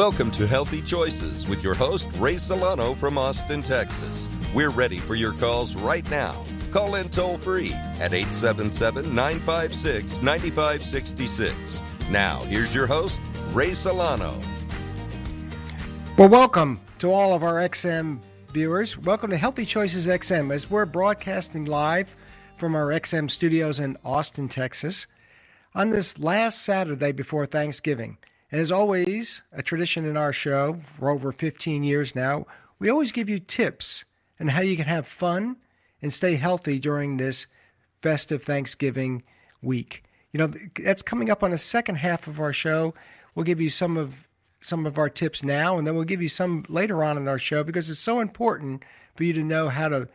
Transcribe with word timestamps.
Welcome 0.00 0.30
to 0.30 0.46
Healthy 0.46 0.80
Choices 0.80 1.46
with 1.46 1.62
your 1.62 1.74
host, 1.74 2.08
Ray 2.16 2.38
Solano 2.38 2.94
from 2.94 3.18
Austin, 3.18 3.60
Texas. 3.60 4.30
We're 4.54 4.70
ready 4.70 4.96
for 4.96 5.14
your 5.14 5.34
calls 5.34 5.76
right 5.76 6.10
now. 6.10 6.42
Call 6.70 6.94
in 6.94 7.10
toll 7.10 7.36
free 7.36 7.74
at 8.00 8.14
877 8.14 9.14
956 9.14 10.22
9566. 10.22 11.82
Now, 12.10 12.40
here's 12.44 12.74
your 12.74 12.86
host, 12.86 13.20
Ray 13.52 13.74
Solano. 13.74 14.34
Well, 16.16 16.30
welcome 16.30 16.80
to 17.00 17.12
all 17.12 17.34
of 17.34 17.42
our 17.42 17.56
XM 17.56 18.20
viewers. 18.54 18.96
Welcome 18.96 19.28
to 19.28 19.36
Healthy 19.36 19.66
Choices 19.66 20.08
XM 20.08 20.50
as 20.50 20.70
we're 20.70 20.86
broadcasting 20.86 21.66
live 21.66 22.16
from 22.56 22.74
our 22.74 22.86
XM 22.86 23.30
studios 23.30 23.78
in 23.78 23.98
Austin, 24.02 24.48
Texas 24.48 25.06
on 25.74 25.90
this 25.90 26.18
last 26.18 26.62
Saturday 26.62 27.12
before 27.12 27.44
Thanksgiving. 27.44 28.16
And 28.50 28.60
as 28.60 28.72
always, 28.72 29.42
a 29.52 29.62
tradition 29.62 30.04
in 30.04 30.16
our 30.16 30.32
show 30.32 30.80
for 30.96 31.10
over 31.10 31.32
15 31.32 31.84
years 31.84 32.14
now, 32.14 32.46
we 32.78 32.88
always 32.88 33.12
give 33.12 33.28
you 33.28 33.38
tips 33.38 34.04
on 34.40 34.48
how 34.48 34.62
you 34.62 34.76
can 34.76 34.86
have 34.86 35.06
fun 35.06 35.56
and 36.02 36.12
stay 36.12 36.36
healthy 36.36 36.78
during 36.78 37.16
this 37.16 37.46
festive 38.02 38.42
Thanksgiving 38.42 39.22
week. 39.62 40.02
You 40.32 40.38
know, 40.38 40.50
that's 40.82 41.02
coming 41.02 41.30
up 41.30 41.42
on 41.42 41.50
the 41.50 41.58
second 41.58 41.96
half 41.96 42.26
of 42.26 42.40
our 42.40 42.52
show. 42.52 42.94
We'll 43.34 43.44
give 43.44 43.60
you 43.60 43.70
some 43.70 43.96
of 43.96 44.26
some 44.62 44.84
of 44.84 44.98
our 44.98 45.08
tips 45.08 45.42
now 45.42 45.78
and 45.78 45.86
then 45.86 45.94
we'll 45.94 46.04
give 46.04 46.20
you 46.20 46.28
some 46.28 46.66
later 46.68 47.02
on 47.02 47.16
in 47.16 47.26
our 47.26 47.38
show 47.38 47.64
because 47.64 47.88
it's 47.88 47.98
so 47.98 48.20
important 48.20 48.82
for 49.14 49.24
you 49.24 49.32
to 49.32 49.42
know 49.42 49.70
how 49.70 49.88
to 49.88 50.06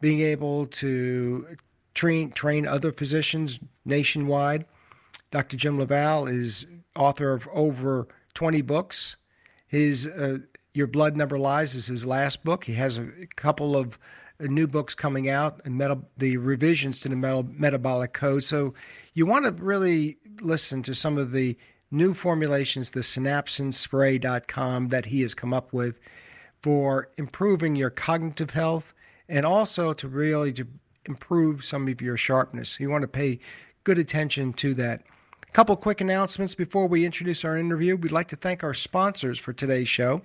being 0.00 0.20
able 0.20 0.66
to 0.66 1.56
train 1.94 2.30
train 2.30 2.64
other 2.64 2.92
physicians 2.92 3.58
nationwide. 3.84 4.66
Dr. 5.32 5.56
Jim 5.56 5.80
LaValle 5.80 6.30
is 6.30 6.64
author 6.94 7.32
of 7.32 7.48
over 7.52 8.06
20 8.34 8.62
books. 8.62 9.16
His 9.66 10.06
uh, 10.06 10.38
Your 10.74 10.86
Blood 10.86 11.16
Never 11.16 11.36
Lies 11.36 11.74
is 11.74 11.86
his 11.86 12.06
last 12.06 12.44
book. 12.44 12.66
He 12.66 12.74
has 12.74 12.98
a 12.98 13.08
couple 13.34 13.76
of 13.76 13.98
Uh, 14.40 14.46
new 14.46 14.66
books 14.66 14.94
coming 14.94 15.28
out 15.28 15.60
and 15.64 15.80
the 16.16 16.36
revisions 16.36 17.00
to 17.00 17.08
the 17.08 17.16
meta, 17.16 17.44
metabolic 17.50 18.12
code. 18.12 18.44
So 18.44 18.74
you 19.14 19.26
want 19.26 19.44
to 19.44 19.52
really 19.62 20.18
listen 20.40 20.82
to 20.84 20.94
some 20.94 21.18
of 21.18 21.32
the 21.32 21.56
new 21.90 22.14
formulations, 22.14 22.90
the 22.90 23.00
synapsinspray.com 23.00 24.88
that 24.88 25.06
he 25.06 25.22
has 25.22 25.34
come 25.34 25.54
up 25.54 25.72
with 25.72 25.98
for 26.62 27.08
improving 27.16 27.76
your 27.76 27.90
cognitive 27.90 28.50
health 28.50 28.92
and 29.28 29.46
also 29.46 29.92
to 29.94 30.08
really 30.08 30.52
to 30.52 30.66
improve 31.06 31.64
some 31.64 31.88
of 31.88 32.00
your 32.00 32.16
sharpness. 32.16 32.80
You 32.80 32.90
want 32.90 33.02
to 33.02 33.08
pay 33.08 33.38
good 33.84 33.98
attention 33.98 34.52
to 34.54 34.74
that. 34.74 35.02
A 35.48 35.52
couple 35.52 35.76
quick 35.76 36.00
announcements 36.00 36.54
before 36.54 36.86
we 36.88 37.04
introduce 37.04 37.44
our 37.44 37.56
interview. 37.56 37.96
We'd 37.96 38.12
like 38.12 38.28
to 38.28 38.36
thank 38.36 38.64
our 38.64 38.74
sponsors 38.74 39.38
for 39.38 39.52
today's 39.52 39.88
show. 39.88 40.22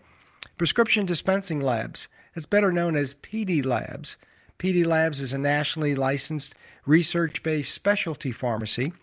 Prescription 0.58 1.06
Dispensing 1.06 1.62
Labs. 1.62 2.08
It's 2.36 2.46
better 2.46 2.72
known 2.72 2.96
as 2.96 3.14
PD 3.14 3.66
Labs. 3.66 4.18
PD 4.58 4.86
Labs 4.86 5.22
is 5.22 5.34
a 5.34 5.38
nationally 5.38 5.96
licensed, 5.96 6.56
research 6.86 7.44
based 7.44 7.74
specialty 7.74 8.32
pharmacy 8.32 8.94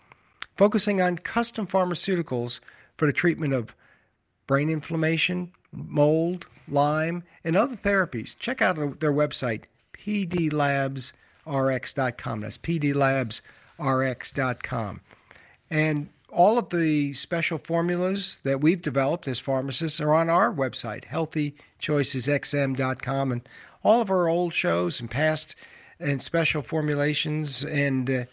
focusing 0.59 1.01
on 1.01 1.17
custom 1.17 1.65
pharmaceuticals 1.65 2.59
for 2.97 3.05
the 3.05 3.13
treatment 3.13 3.53
of 3.53 3.73
brain 4.45 4.69
inflammation, 4.69 5.53
mold, 5.71 6.47
Lyme, 6.67 7.23
and 7.45 7.55
other 7.55 7.77
therapies. 7.77 8.37
Check 8.37 8.61
out 8.61 8.99
their 8.99 9.13
website, 9.13 9.63
pdlabsrx.com. 9.93 12.41
That's 12.41 12.57
pdlabsrx.com. 12.57 15.01
And 15.69 16.09
all 16.31 16.57
of 16.57 16.69
the 16.69 17.13
special 17.13 17.57
formulas 17.57 18.39
that 18.43 18.61
we've 18.61 18.81
developed 18.81 19.27
as 19.27 19.39
pharmacists 19.39 19.99
are 19.99 20.13
on 20.13 20.29
our 20.29 20.53
website, 20.53 21.03
healthychoicesxm.com, 21.05 23.31
and 23.31 23.41
all 23.83 24.01
of 24.01 24.09
our 24.09 24.27
old 24.27 24.53
shows 24.53 24.99
and 24.99 25.09
past 25.09 25.55
and 25.99 26.21
special 26.21 26.61
formulations 26.61 27.63
and 27.63 28.09
uh, 28.09 28.25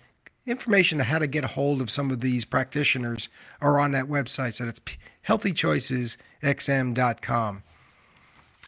information 0.47 1.01
on 1.01 1.07
how 1.07 1.19
to 1.19 1.27
get 1.27 1.43
a 1.45 1.49
hold 1.49 1.81
of 1.81 1.91
some 1.91 2.11
of 2.11 2.21
these 2.21 2.45
practitioners 2.45 3.31
are 3.61 3.81
on 3.81 3.91
that 3.93 4.07
website. 4.07 4.55
So 4.55 4.67
that's 4.67 4.81
healthychoicesxm.com. 5.27 7.63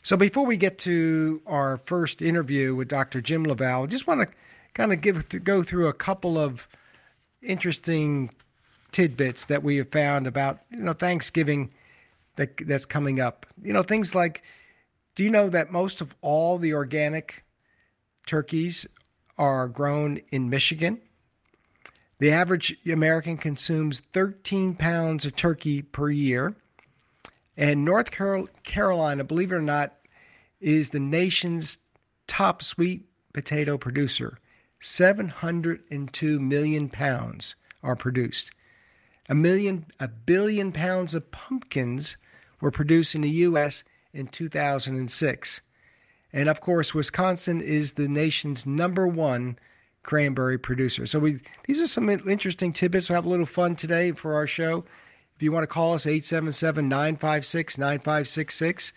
So 0.02 0.16
before 0.16 0.46
we 0.46 0.56
get 0.56 0.78
to 0.80 1.40
our 1.46 1.78
first 1.84 2.20
interview 2.22 2.74
with 2.74 2.88
Dr. 2.88 3.20
Jim 3.20 3.44
LaValle, 3.44 3.84
I 3.84 3.86
just 3.86 4.06
want 4.06 4.22
to 4.22 4.28
kind 4.74 4.92
of 4.92 5.00
give 5.00 5.28
go 5.44 5.62
through 5.62 5.86
a 5.88 5.92
couple 5.92 6.38
of 6.38 6.66
interesting 7.42 8.30
tidbits 8.98 9.44
that 9.44 9.62
we 9.62 9.76
have 9.76 9.88
found 9.90 10.26
about 10.26 10.58
you 10.72 10.78
know 10.78 10.92
Thanksgiving 10.92 11.70
that 12.34 12.56
that's 12.66 12.84
coming 12.84 13.20
up. 13.20 13.46
You 13.62 13.72
know 13.72 13.84
things 13.84 14.12
like, 14.12 14.42
do 15.14 15.22
you 15.22 15.30
know 15.30 15.48
that 15.50 15.70
most 15.70 16.00
of 16.00 16.16
all 16.20 16.58
the 16.58 16.74
organic 16.74 17.44
turkeys 18.26 18.86
are 19.38 19.68
grown 19.68 20.20
in 20.32 20.50
Michigan? 20.50 21.00
The 22.18 22.32
average 22.32 22.76
American 22.90 23.36
consumes 23.36 24.02
13 24.12 24.74
pounds 24.74 25.24
of 25.24 25.36
turkey 25.36 25.80
per 25.80 26.10
year. 26.10 26.56
And 27.56 27.84
North 27.84 28.10
Carolina, 28.10 29.22
believe 29.22 29.52
it 29.52 29.54
or 29.54 29.62
not, 29.62 29.94
is 30.60 30.90
the 30.90 30.98
nation's 30.98 31.78
top 32.26 32.62
sweet 32.62 33.04
potato 33.32 33.78
producer. 33.78 34.38
702 34.80 36.40
million 36.40 36.88
pounds 36.88 37.54
are 37.84 37.94
produced. 37.94 38.50
A 39.28 39.34
million, 39.34 39.86
a 40.00 40.08
billion 40.08 40.72
pounds 40.72 41.14
of 41.14 41.30
pumpkins 41.30 42.16
were 42.60 42.70
produced 42.70 43.14
in 43.14 43.20
the 43.20 43.30
U.S. 43.30 43.84
in 44.12 44.26
2006. 44.26 45.60
And 46.32 46.48
of 46.48 46.60
course, 46.60 46.94
Wisconsin 46.94 47.60
is 47.60 47.92
the 47.92 48.08
nation's 48.08 48.66
number 48.66 49.06
one 49.06 49.58
cranberry 50.02 50.58
producer. 50.58 51.06
So 51.06 51.18
we 51.18 51.40
these 51.66 51.82
are 51.82 51.86
some 51.86 52.08
interesting 52.08 52.72
tidbits. 52.72 53.08
We'll 53.08 53.16
have 53.16 53.26
a 53.26 53.30
little 53.30 53.46
fun 53.46 53.76
today 53.76 54.12
for 54.12 54.34
our 54.34 54.46
show. 54.46 54.84
If 55.36 55.42
you 55.42 55.52
want 55.52 55.62
to 55.64 55.68
call 55.68 55.94
us, 55.94 56.06
877 56.06 56.88
956 56.88 57.78
9566. 57.78 58.92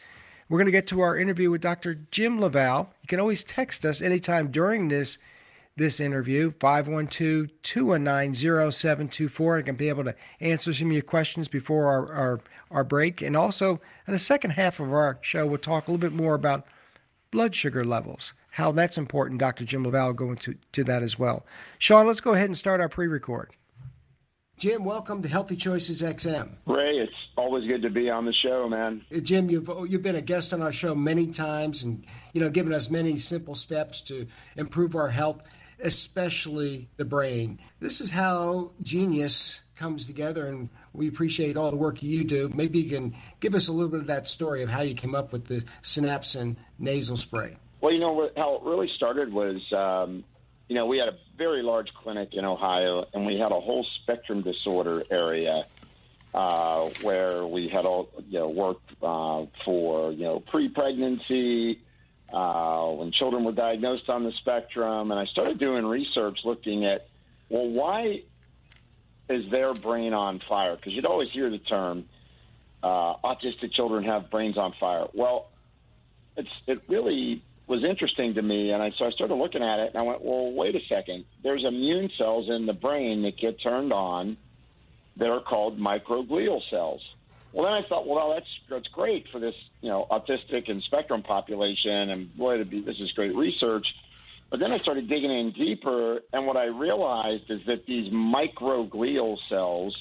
We're 0.49 0.57
going 0.57 0.65
to 0.65 0.71
get 0.71 0.87
to 0.87 1.01
our 1.01 1.17
interview 1.17 1.49
with 1.49 1.61
Dr. 1.61 1.95
Jim 2.11 2.39
LaValle. 2.39 2.89
You 3.01 3.07
can 3.07 3.19
always 3.19 3.43
text 3.43 3.85
us 3.85 4.01
anytime 4.01 4.51
during 4.51 4.87
this 4.87 5.17
this 5.75 5.99
interview, 5.99 6.51
512 6.51 7.49
219 7.63 8.71
0724. 8.71 9.57
I 9.57 9.61
can 9.61 9.75
be 9.75 9.89
able 9.89 10.03
to 10.03 10.15
answer 10.39 10.73
some 10.73 10.87
of 10.87 10.93
your 10.93 11.01
questions 11.01 11.47
before 11.47 11.87
our, 11.87 12.13
our, 12.13 12.39
our 12.69 12.83
break. 12.83 13.21
And 13.21 13.37
also, 13.37 13.79
in 14.07 14.13
the 14.13 14.19
second 14.19 14.51
half 14.51 14.79
of 14.79 14.91
our 14.91 15.17
show, 15.21 15.45
we'll 15.45 15.57
talk 15.57 15.87
a 15.87 15.91
little 15.91 16.09
bit 16.09 16.15
more 16.15 16.33
about 16.33 16.65
blood 17.31 17.55
sugar 17.55 17.85
levels, 17.85 18.33
how 18.51 18.71
that's 18.71 18.97
important. 18.97 19.39
Dr. 19.39 19.63
Jim 19.63 19.83
LaValle 19.83 20.07
will 20.07 20.13
go 20.13 20.31
into 20.31 20.55
to 20.73 20.83
that 20.83 21.03
as 21.03 21.17
well. 21.17 21.45
Sean, 21.79 22.05
let's 22.05 22.21
go 22.21 22.33
ahead 22.33 22.47
and 22.47 22.57
start 22.57 22.81
our 22.81 22.89
pre 22.89 23.07
record. 23.07 23.51
Jim, 24.57 24.83
welcome 24.83 25.23
to 25.23 25.27
Healthy 25.27 25.55
Choices 25.55 26.03
XM. 26.03 26.49
Ray, 26.67 26.97
it's 26.97 27.11
always 27.35 27.65
good 27.65 27.81
to 27.81 27.89
be 27.89 28.11
on 28.11 28.25
the 28.25 28.33
show, 28.43 28.69
man. 28.69 29.03
Uh, 29.11 29.17
Jim, 29.17 29.49
you've 29.49 29.67
you've 29.89 30.03
been 30.03 30.15
a 30.15 30.21
guest 30.21 30.53
on 30.53 30.61
our 30.61 30.71
show 30.71 30.93
many 30.93 31.25
times, 31.31 31.81
and 31.81 32.05
you 32.33 32.41
know, 32.41 32.49
given 32.51 32.71
us 32.71 32.91
many 32.91 33.15
simple 33.17 33.55
steps 33.55 34.01
to 34.03 34.27
improve 34.55 34.95
our 34.95 35.09
health, 35.09 35.43
especially 35.83 36.87
the 36.97 37.05
brain. 37.05 37.59
This 37.79 38.01
is 38.01 38.11
how 38.11 38.71
genius 38.81 39.63
comes 39.75 40.05
together, 40.05 40.47
and 40.47 40.69
we 40.93 41.07
appreciate 41.07 41.57
all 41.57 41.71
the 41.71 41.77
work 41.77 42.03
you 42.03 42.23
do. 42.23 42.49
Maybe 42.53 42.79
you 42.79 42.89
can 42.89 43.15
give 43.39 43.55
us 43.55 43.67
a 43.67 43.71
little 43.71 43.89
bit 43.89 44.01
of 44.01 44.07
that 44.07 44.27
story 44.27 44.61
of 44.63 44.69
how 44.69 44.81
you 44.81 44.93
came 44.93 45.15
up 45.15 45.33
with 45.33 45.47
the 45.47 45.61
Synapsin 45.81 46.57
nasal 46.77 47.17
spray. 47.17 47.57
Well, 47.79 47.91
you 47.91 47.99
know 47.99 48.29
how 48.37 48.57
it 48.57 48.61
really 48.63 48.89
started 48.95 49.33
was 49.33 49.73
um, 49.73 50.23
you 50.71 50.75
know, 50.75 50.85
we 50.85 50.99
had 50.99 51.09
a 51.09 51.17
very 51.37 51.63
large 51.63 51.93
clinic 51.93 52.29
in 52.31 52.45
Ohio, 52.45 53.05
and 53.13 53.25
we 53.25 53.37
had 53.37 53.51
a 53.51 53.59
whole 53.59 53.85
spectrum 54.01 54.41
disorder 54.41 55.03
area 55.11 55.65
uh, 56.33 56.87
where 57.01 57.45
we 57.45 57.67
had 57.67 57.83
all 57.83 58.07
you 58.29 58.39
know 58.39 58.47
worked 58.47 58.89
uh, 59.03 59.45
for 59.65 60.13
you 60.13 60.23
know 60.23 60.39
pre-pregnancy 60.39 61.81
uh, 62.33 62.87
when 62.91 63.11
children 63.11 63.43
were 63.43 63.51
diagnosed 63.51 64.09
on 64.09 64.23
the 64.23 64.31
spectrum, 64.33 65.11
and 65.11 65.19
I 65.19 65.25
started 65.25 65.59
doing 65.59 65.85
research 65.85 66.39
looking 66.43 66.85
at 66.85 67.07
well, 67.49 67.67
why 67.67 68.23
is 69.29 69.49
their 69.51 69.73
brain 69.73 70.13
on 70.13 70.39
fire? 70.39 70.75
Because 70.75 70.93
you'd 70.93 71.05
always 71.05 71.29
hear 71.31 71.49
the 71.49 71.57
term 71.57 72.05
uh, 72.83 73.15
autistic 73.17 73.73
children 73.73 74.03
have 74.05 74.29
brains 74.29 74.57
on 74.57 74.73
fire. 74.79 75.07
Well, 75.13 75.49
it's 76.37 76.49
it 76.67 76.81
really 76.87 77.43
was 77.67 77.83
interesting 77.83 78.33
to 78.35 78.41
me, 78.41 78.71
and 78.71 78.81
I 78.81 78.91
so 78.97 79.05
I 79.05 79.11
started 79.11 79.35
looking 79.35 79.63
at 79.63 79.79
it, 79.79 79.91
and 79.93 80.01
I 80.01 80.03
went, 80.03 80.23
well, 80.23 80.51
wait 80.51 80.75
a 80.75 80.81
second. 80.87 81.25
There's 81.43 81.63
immune 81.63 82.09
cells 82.17 82.49
in 82.49 82.65
the 82.65 82.73
brain 82.73 83.21
that 83.23 83.37
get 83.37 83.61
turned 83.61 83.93
on 83.93 84.37
that 85.17 85.29
are 85.29 85.41
called 85.41 85.79
microglial 85.79 86.61
cells. 86.69 87.01
Well, 87.53 87.65
then 87.65 87.73
I 87.73 87.87
thought, 87.87 88.07
well, 88.07 88.33
that's 88.33 88.47
that's 88.69 88.87
great 88.87 89.27
for 89.29 89.39
this, 89.39 89.55
you 89.81 89.89
know, 89.89 90.07
autistic 90.09 90.69
and 90.69 90.81
spectrum 90.83 91.21
population, 91.21 92.09
and 92.09 92.35
boy, 92.35 92.63
be 92.63 92.81
this 92.81 92.99
is 92.99 93.11
great 93.11 93.35
research. 93.35 93.87
But 94.49 94.59
then 94.59 94.71
I 94.73 94.77
started 94.77 95.07
digging 95.07 95.31
in 95.31 95.51
deeper, 95.51 96.21
and 96.33 96.45
what 96.45 96.57
I 96.57 96.65
realized 96.65 97.49
is 97.49 97.61
that 97.67 97.85
these 97.85 98.11
microglial 98.11 99.37
cells 99.47 99.97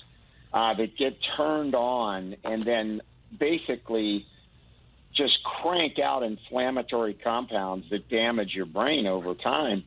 uh, 0.52 0.74
that 0.74 0.96
get 0.96 1.16
turned 1.36 1.74
on 1.74 2.36
and 2.44 2.60
then 2.62 3.00
basically 3.36 4.26
just 5.14 5.42
crank 5.44 5.98
out 5.98 6.22
inflammatory 6.22 7.14
compounds 7.14 7.88
that 7.90 8.08
damage 8.08 8.54
your 8.54 8.66
brain 8.66 9.06
over 9.06 9.34
time. 9.34 9.84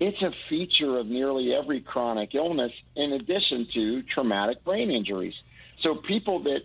It's 0.00 0.20
a 0.20 0.32
feature 0.48 0.98
of 0.98 1.06
nearly 1.06 1.54
every 1.54 1.80
chronic 1.80 2.34
illness, 2.34 2.72
in 2.96 3.12
addition 3.12 3.68
to 3.74 4.02
traumatic 4.02 4.64
brain 4.64 4.90
injuries. 4.90 5.34
So, 5.82 5.94
people 5.94 6.42
that 6.44 6.62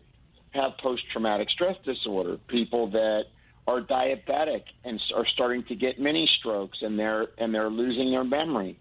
have 0.52 0.78
post 0.82 1.04
traumatic 1.12 1.50
stress 1.50 1.76
disorder, 1.86 2.38
people 2.48 2.92
that 2.92 3.24
are 3.68 3.82
diabetic 3.82 4.64
and 4.86 5.00
are 5.16 5.26
starting 5.34 5.64
to 5.66 5.76
get 5.76 6.00
mini 6.00 6.30
strokes 6.40 6.78
and 6.82 6.98
they're 6.98 7.28
and 7.38 7.54
they're 7.54 7.70
losing 7.70 8.12
their 8.12 8.24
memory. 8.24 8.80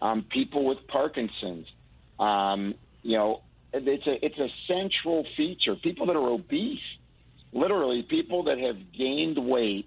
Um, 0.00 0.24
people 0.30 0.64
with 0.64 0.78
Parkinson's, 0.86 1.66
um, 2.20 2.74
you 3.02 3.16
know, 3.16 3.42
it's 3.72 4.06
a 4.06 4.24
it's 4.24 4.38
a 4.38 4.48
central 4.66 5.26
feature. 5.36 5.74
People 5.74 6.06
that 6.06 6.16
are 6.16 6.28
obese 6.30 6.80
literally 7.52 8.02
people 8.02 8.44
that 8.44 8.58
have 8.58 8.76
gained 8.96 9.38
weight, 9.38 9.86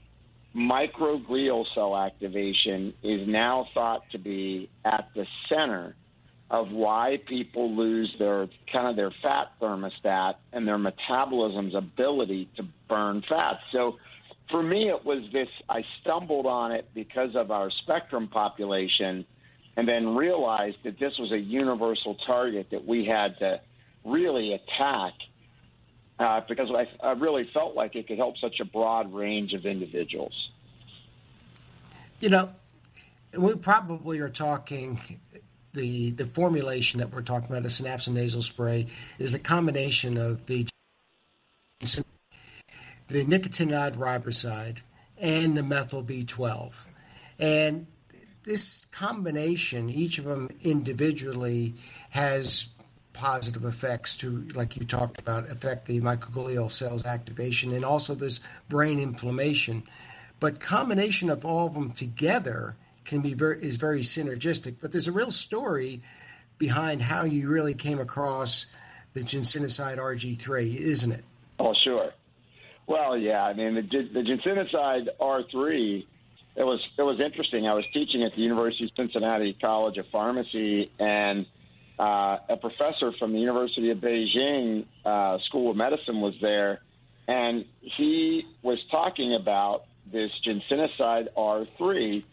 microglial 0.56 1.66
cell 1.74 1.96
activation 1.96 2.94
is 3.04 3.28
now 3.28 3.68
thought 3.74 4.04
to 4.12 4.18
be 4.18 4.70
at 4.84 5.10
the 5.16 5.26
center 5.48 5.96
of 6.52 6.70
why 6.70 7.18
people 7.28 7.74
lose 7.74 8.14
their 8.20 8.50
kind 8.72 8.88
of 8.88 8.98
their 8.98 9.12
fat 9.24 9.54
thermostat 9.62 10.36
and 10.52 10.68
their 10.68 10.78
metabolism's 10.78 11.74
ability 11.74 12.50
to 12.58 12.64
burn 12.90 13.24
fat. 13.28 13.60
So 13.72 13.98
for 14.52 14.62
me 14.62 14.90
it 14.90 15.06
was 15.06 15.24
this 15.32 15.48
I 15.70 15.84
stumbled 16.02 16.46
on 16.46 16.74
it 16.74 16.90
because 16.94 17.38
of 17.38 17.52
our 17.52 17.72
spectrum 17.72 18.28
population 18.28 19.26
and 19.78 19.88
then 19.88 20.14
realized 20.14 20.76
that 20.84 21.00
this 21.00 21.18
was 21.18 21.32
a 21.32 21.38
universal 21.38 22.16
target 22.28 22.68
that 22.72 22.86
we 22.86 23.06
had 23.06 23.40
to 23.40 23.62
really 24.04 24.54
attack 24.54 25.14
uh, 26.20 26.42
because 26.50 26.70
I, 26.70 27.08
I 27.08 27.14
really 27.14 27.50
felt 27.54 27.76
like 27.76 27.96
it 27.96 28.10
could 28.10 28.18
help 28.18 28.38
such 28.40 28.60
a 28.60 28.66
broad 28.66 29.14
range 29.14 29.54
of 29.54 29.66
individuals. 29.66 30.34
You 32.20 32.28
know, 32.28 32.50
we 33.36 33.56
probably 33.56 34.20
are 34.20 34.30
talking 34.30 35.00
the 35.74 36.12
the 36.12 36.26
formulation 36.26 37.00
that 37.00 37.14
we're 37.14 37.22
talking 37.22 37.50
about, 37.50 37.64
the 37.64 37.70
synapsin 37.70 38.14
nasal 38.14 38.42
spray, 38.42 38.88
is 39.20 39.34
a 39.34 39.40
combination 39.40 40.18
of 40.18 40.48
the 40.48 40.68
the 43.08 43.26
nicotinamide 43.26 43.96
riboside 43.96 44.78
and 45.18 45.58
the 45.58 45.64
methyl 45.64 46.04
B12, 46.04 46.86
and 47.40 47.88
this 48.44 48.86
combination, 48.86 49.90
each 49.90 50.18
of 50.18 50.26
them 50.26 50.50
individually, 50.62 51.76
has 52.12 52.68
positive 53.14 53.66
effects 53.66 54.18
to, 54.18 54.48
like 54.56 54.76
you 54.76 54.86
talked 54.86 55.20
about, 55.20 55.50
affect 55.50 55.86
the 55.86 56.00
microglial 56.02 56.72
cells 56.72 57.06
activation 57.06 57.72
and 57.72 57.86
also 57.86 58.16
this 58.16 58.40
brain 58.68 59.00
inflammation. 59.00 59.84
But 60.40 60.60
combination 60.60 61.30
of 61.30 61.46
all 61.46 61.68
of 61.68 61.76
them 61.76 61.92
together 61.92 62.76
can 63.06 63.22
be 63.22 63.34
very 63.34 63.64
is 63.64 63.78
very 63.78 64.02
synergistic. 64.02 64.76
But 64.82 64.92
there's 64.92 65.08
a 65.08 65.12
real 65.12 65.32
story 65.32 66.02
behind 66.58 67.02
how 67.02 67.24
you 67.24 67.50
really 67.50 67.74
came 67.74 68.00
across 68.00 68.68
the 69.14 69.22
ginsenoside 69.22 69.98
RG3, 69.98 70.76
isn't 70.76 71.12
it? 71.12 71.24
Oh, 71.60 71.74
sure. 71.84 72.12
Well, 72.88 73.18
yeah. 73.18 73.44
I 73.44 73.54
mean, 73.54 73.76
the, 73.76 73.82
the 73.82 74.22
ginsenoside 74.22 75.10
R3 75.20 76.06
it 76.56 76.64
was 76.64 76.82
it 76.98 77.02
was 77.02 77.20
interesting. 77.20 77.68
I 77.68 77.74
was 77.74 77.86
teaching 77.94 78.24
at 78.24 78.36
the 78.36 78.42
University 78.42 78.86
of 78.86 78.92
Cincinnati 78.96 79.54
College 79.54 79.98
of 79.98 80.06
Pharmacy, 80.12 80.88
and 81.00 81.46
uh, 81.98 82.38
a 82.50 82.58
professor 82.58 83.14
from 83.18 83.32
the 83.32 83.40
University 83.40 83.90
of 83.92 84.00
Beijing 84.00 84.86
uh, 85.06 85.38
School 85.48 85.72
of 85.72 85.78
Medicine 85.78 86.20
was 86.20 86.36
there, 86.42 86.82
and 87.28 87.66
he 87.80 88.46
was 88.62 88.80
talking 88.92 89.34
about 89.34 89.86
this 90.12 90.32
ginsenoside 90.46 91.30
R3, 91.38 92.24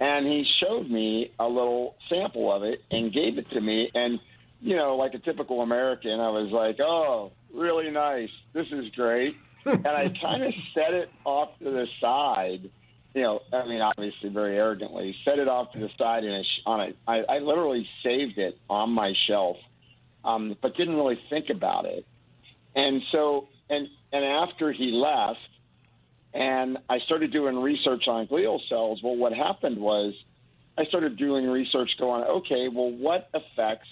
and 0.00 0.26
he 0.26 0.44
showed 0.60 0.90
me 0.90 1.32
a 1.38 1.46
little 1.46 1.96
sample 2.08 2.52
of 2.52 2.62
it 2.62 2.82
and 2.90 3.12
gave 3.12 3.38
it 3.38 3.50
to 3.50 3.60
me. 3.60 3.90
And, 3.94 4.20
you 4.60 4.76
know, 4.76 4.96
like 4.96 5.14
a 5.14 5.18
typical 5.18 5.62
American, 5.62 6.20
I 6.20 6.30
was 6.30 6.50
like, 6.50 6.78
oh, 6.80 7.32
really 7.52 7.90
nice. 7.90 8.30
This 8.52 8.66
is 8.70 8.90
great. 8.94 9.36
and 9.64 9.86
I 9.86 10.12
kind 10.20 10.42
of 10.42 10.52
set 10.74 10.94
it 10.94 11.10
off 11.24 11.58
to 11.58 11.64
the 11.64 11.86
side 12.00 12.70
you 13.16 13.22
know, 13.22 13.40
I 13.50 13.66
mean, 13.66 13.80
obviously 13.80 14.28
very 14.28 14.58
arrogantly, 14.58 15.16
set 15.24 15.38
it 15.38 15.48
off 15.48 15.72
to 15.72 15.78
the 15.78 15.88
side 15.96 16.22
and 16.24 16.44
on 16.66 16.80
it. 16.82 16.98
I, 17.08 17.22
I 17.26 17.38
literally 17.38 17.88
saved 18.02 18.36
it 18.36 18.58
on 18.68 18.90
my 18.90 19.14
shelf, 19.26 19.56
um, 20.22 20.54
but 20.60 20.76
didn't 20.76 20.96
really 20.96 21.18
think 21.30 21.48
about 21.48 21.86
it. 21.86 22.04
And 22.74 23.00
so, 23.10 23.48
and 23.70 23.88
and 24.12 24.22
after 24.22 24.70
he 24.70 24.90
left, 24.92 25.40
and 26.36 26.76
I 26.90 26.98
started 26.98 27.32
doing 27.32 27.56
research 27.56 28.04
on 28.08 28.26
glial 28.26 28.60
cells. 28.68 29.00
Well, 29.02 29.16
what 29.16 29.32
happened 29.32 29.78
was, 29.78 30.12
I 30.76 30.84
started 30.84 31.16
doing 31.16 31.48
research, 31.48 31.90
going, 31.98 32.24
okay, 32.24 32.68
well, 32.68 32.90
what 32.90 33.30
affects 33.32 33.88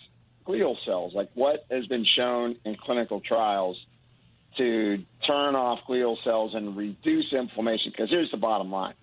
glial 0.46 0.76
cells? 0.84 1.14
Like, 1.14 1.30
what 1.32 1.64
has 1.70 1.86
been 1.86 2.04
shown 2.04 2.56
in 2.66 2.76
clinical 2.76 3.20
trials 3.20 3.78
to 4.58 4.98
turn 5.26 5.54
off 5.54 5.80
glial 5.88 6.22
cells 6.22 6.54
and 6.54 6.76
reduce 6.76 7.32
inflammation? 7.32 7.90
Because 7.92 8.10
here's 8.10 8.30
the 8.30 8.36
bottom 8.36 8.70
line 8.70 8.94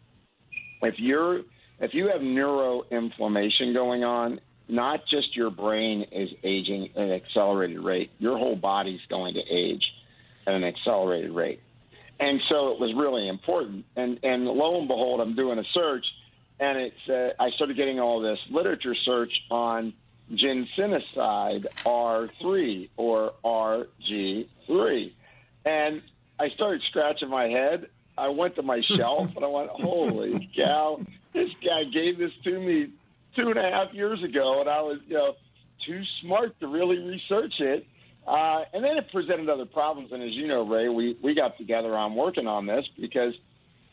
if 0.83 0.95
you're 0.99 1.41
if 1.79 1.95
you 1.95 2.09
have 2.09 2.21
neuroinflammation 2.21 3.73
going 3.73 4.03
on, 4.03 4.39
not 4.67 5.01
just 5.09 5.35
your 5.35 5.49
brain 5.49 6.05
is 6.11 6.29
aging 6.43 6.89
at 6.95 7.01
an 7.01 7.11
accelerated 7.11 7.79
rate, 7.79 8.11
your 8.19 8.37
whole 8.37 8.55
body's 8.55 9.01
going 9.09 9.33
to 9.33 9.41
age 9.51 9.83
at 10.45 10.53
an 10.53 10.63
accelerated 10.63 11.31
rate. 11.31 11.59
And 12.21 12.39
so 12.47 12.71
it 12.71 12.79
was 12.79 12.93
really 12.93 13.27
important. 13.27 13.85
And 13.97 14.19
and 14.23 14.45
lo 14.45 14.79
and 14.79 14.87
behold, 14.87 15.19
I'm 15.19 15.35
doing 15.35 15.59
a 15.59 15.65
search, 15.73 16.05
and 16.59 16.77
it's 16.77 17.09
uh, 17.09 17.33
I 17.37 17.49
started 17.51 17.75
getting 17.75 17.99
all 17.99 18.21
this 18.21 18.39
literature 18.49 18.95
search 18.95 19.33
on 19.49 19.93
ginsenoside 20.31 21.65
R3 21.83 22.89
or 22.95 23.33
RG3, 23.43 25.11
and 25.65 26.01
I 26.39 26.49
started 26.49 26.81
scratching 26.89 27.29
my 27.29 27.49
head 27.49 27.89
I 28.17 28.29
went 28.29 28.55
to 28.55 28.61
my 28.61 28.81
shelf 28.95 29.35
and 29.35 29.43
I 29.43 29.47
went, 29.47 29.69
holy 29.69 30.49
cow, 30.55 31.01
this 31.33 31.51
guy 31.63 31.85
gave 31.85 32.17
this 32.17 32.31
to 32.43 32.59
me 32.59 32.89
two 33.35 33.49
and 33.49 33.57
a 33.57 33.69
half 33.69 33.93
years 33.93 34.23
ago, 34.23 34.59
and 34.59 34.69
I 34.69 34.81
was, 34.81 34.99
you 35.07 35.15
know, 35.15 35.35
too 35.85 36.03
smart 36.19 36.59
to 36.59 36.67
really 36.67 36.99
research 36.99 37.59
it. 37.59 37.87
Uh, 38.27 38.63
and 38.73 38.83
then 38.83 38.97
it 38.97 39.11
presented 39.11 39.49
other 39.49 39.65
problems. 39.65 40.11
And 40.11 40.21
as 40.21 40.31
you 40.31 40.47
know, 40.47 40.67
Ray, 40.67 40.89
we, 40.89 41.17
we 41.23 41.33
got 41.33 41.57
together 41.57 41.95
on 41.95 42.15
working 42.15 42.47
on 42.47 42.65
this 42.65 42.85
because 42.99 43.33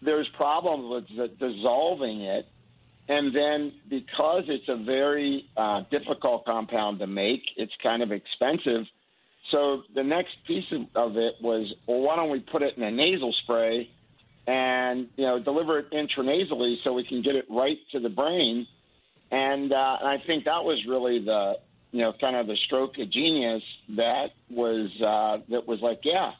there's 0.02 0.28
problems 0.36 1.08
with 1.10 1.38
dissolving 1.38 2.22
it 2.22 2.46
and 3.08 3.34
then 3.34 3.72
because 3.88 4.44
it's 4.48 4.68
a 4.68 4.76
very 4.76 5.46
uh, 5.56 5.82
difficult 5.90 6.44
compound 6.44 6.98
to 6.98 7.06
make, 7.06 7.40
it's 7.56 7.72
kind 7.82 8.02
of 8.02 8.12
expensive. 8.12 8.84
So 9.50 9.82
the 9.94 10.02
next 10.02 10.32
piece 10.46 10.70
of 10.94 11.16
it 11.16 11.34
was, 11.40 11.72
well, 11.86 12.00
why 12.00 12.16
don't 12.16 12.30
we 12.30 12.40
put 12.40 12.60
it 12.60 12.76
in 12.76 12.82
a 12.82 12.90
nasal 12.90 13.34
spray 13.44 13.88
and 14.46 15.08
you 15.16 15.24
know 15.24 15.42
deliver 15.42 15.78
it 15.78 15.90
intranasally 15.90 16.76
so 16.84 16.92
we 16.92 17.04
can 17.04 17.22
get 17.22 17.34
it 17.34 17.46
right 17.48 17.78
to 17.92 18.00
the 18.00 18.10
brain? 18.10 18.66
And, 19.30 19.72
uh, 19.72 19.96
and 20.00 20.08
I 20.08 20.18
think 20.26 20.44
that 20.44 20.64
was 20.64 20.84
really 20.86 21.24
the 21.24 21.54
you 21.90 22.00
know 22.00 22.12
kind 22.20 22.36
of 22.36 22.46
the 22.46 22.56
stroke 22.66 22.98
of 22.98 23.10
genius 23.10 23.62
that 23.96 24.30
was 24.50 24.90
uh, 25.00 25.42
that 25.50 25.66
was 25.66 25.80
like, 25.80 26.00
yeah, 26.04 26.32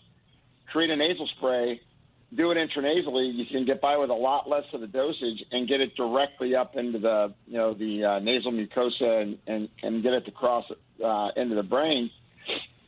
create 0.70 0.90
a 0.90 0.96
nasal 0.96 1.28
spray 1.36 1.80
do 2.34 2.50
it 2.50 2.56
intranasally, 2.56 3.34
you 3.34 3.46
can 3.46 3.64
get 3.64 3.80
by 3.80 3.96
with 3.96 4.10
a 4.10 4.14
lot 4.14 4.48
less 4.48 4.64
of 4.74 4.80
the 4.80 4.86
dosage 4.86 5.42
and 5.50 5.66
get 5.66 5.80
it 5.80 5.96
directly 5.96 6.54
up 6.54 6.76
into 6.76 6.98
the 6.98 7.32
you 7.46 7.56
know 7.56 7.72
the 7.72 8.04
uh, 8.04 8.18
nasal 8.18 8.52
mucosa 8.52 9.22
and, 9.22 9.38
and 9.46 9.68
and 9.82 10.02
get 10.02 10.12
it 10.12 10.26
to 10.26 10.30
cross 10.30 10.64
uh, 11.04 11.28
into 11.36 11.54
the 11.54 11.62
brain. 11.62 12.10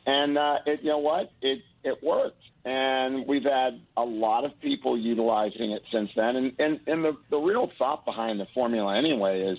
And 0.05 0.37
uh, 0.37 0.57
it, 0.65 0.83
you 0.83 0.89
know 0.89 0.99
what, 0.99 1.31
it 1.41 1.61
it 1.83 2.03
worked, 2.03 2.41
and 2.65 3.27
we've 3.27 3.43
had 3.43 3.81
a 3.97 4.03
lot 4.03 4.45
of 4.45 4.59
people 4.61 4.97
utilizing 4.97 5.71
it 5.71 5.83
since 5.91 6.11
then. 6.15 6.35
And 6.35 6.53
and, 6.59 6.79
and 6.85 7.03
the 7.03 7.17
the 7.31 7.37
real 7.37 7.71
thought 7.79 8.05
behind 8.05 8.39
the 8.39 8.47
formula 8.53 8.95
anyway 8.95 9.41
is 9.41 9.57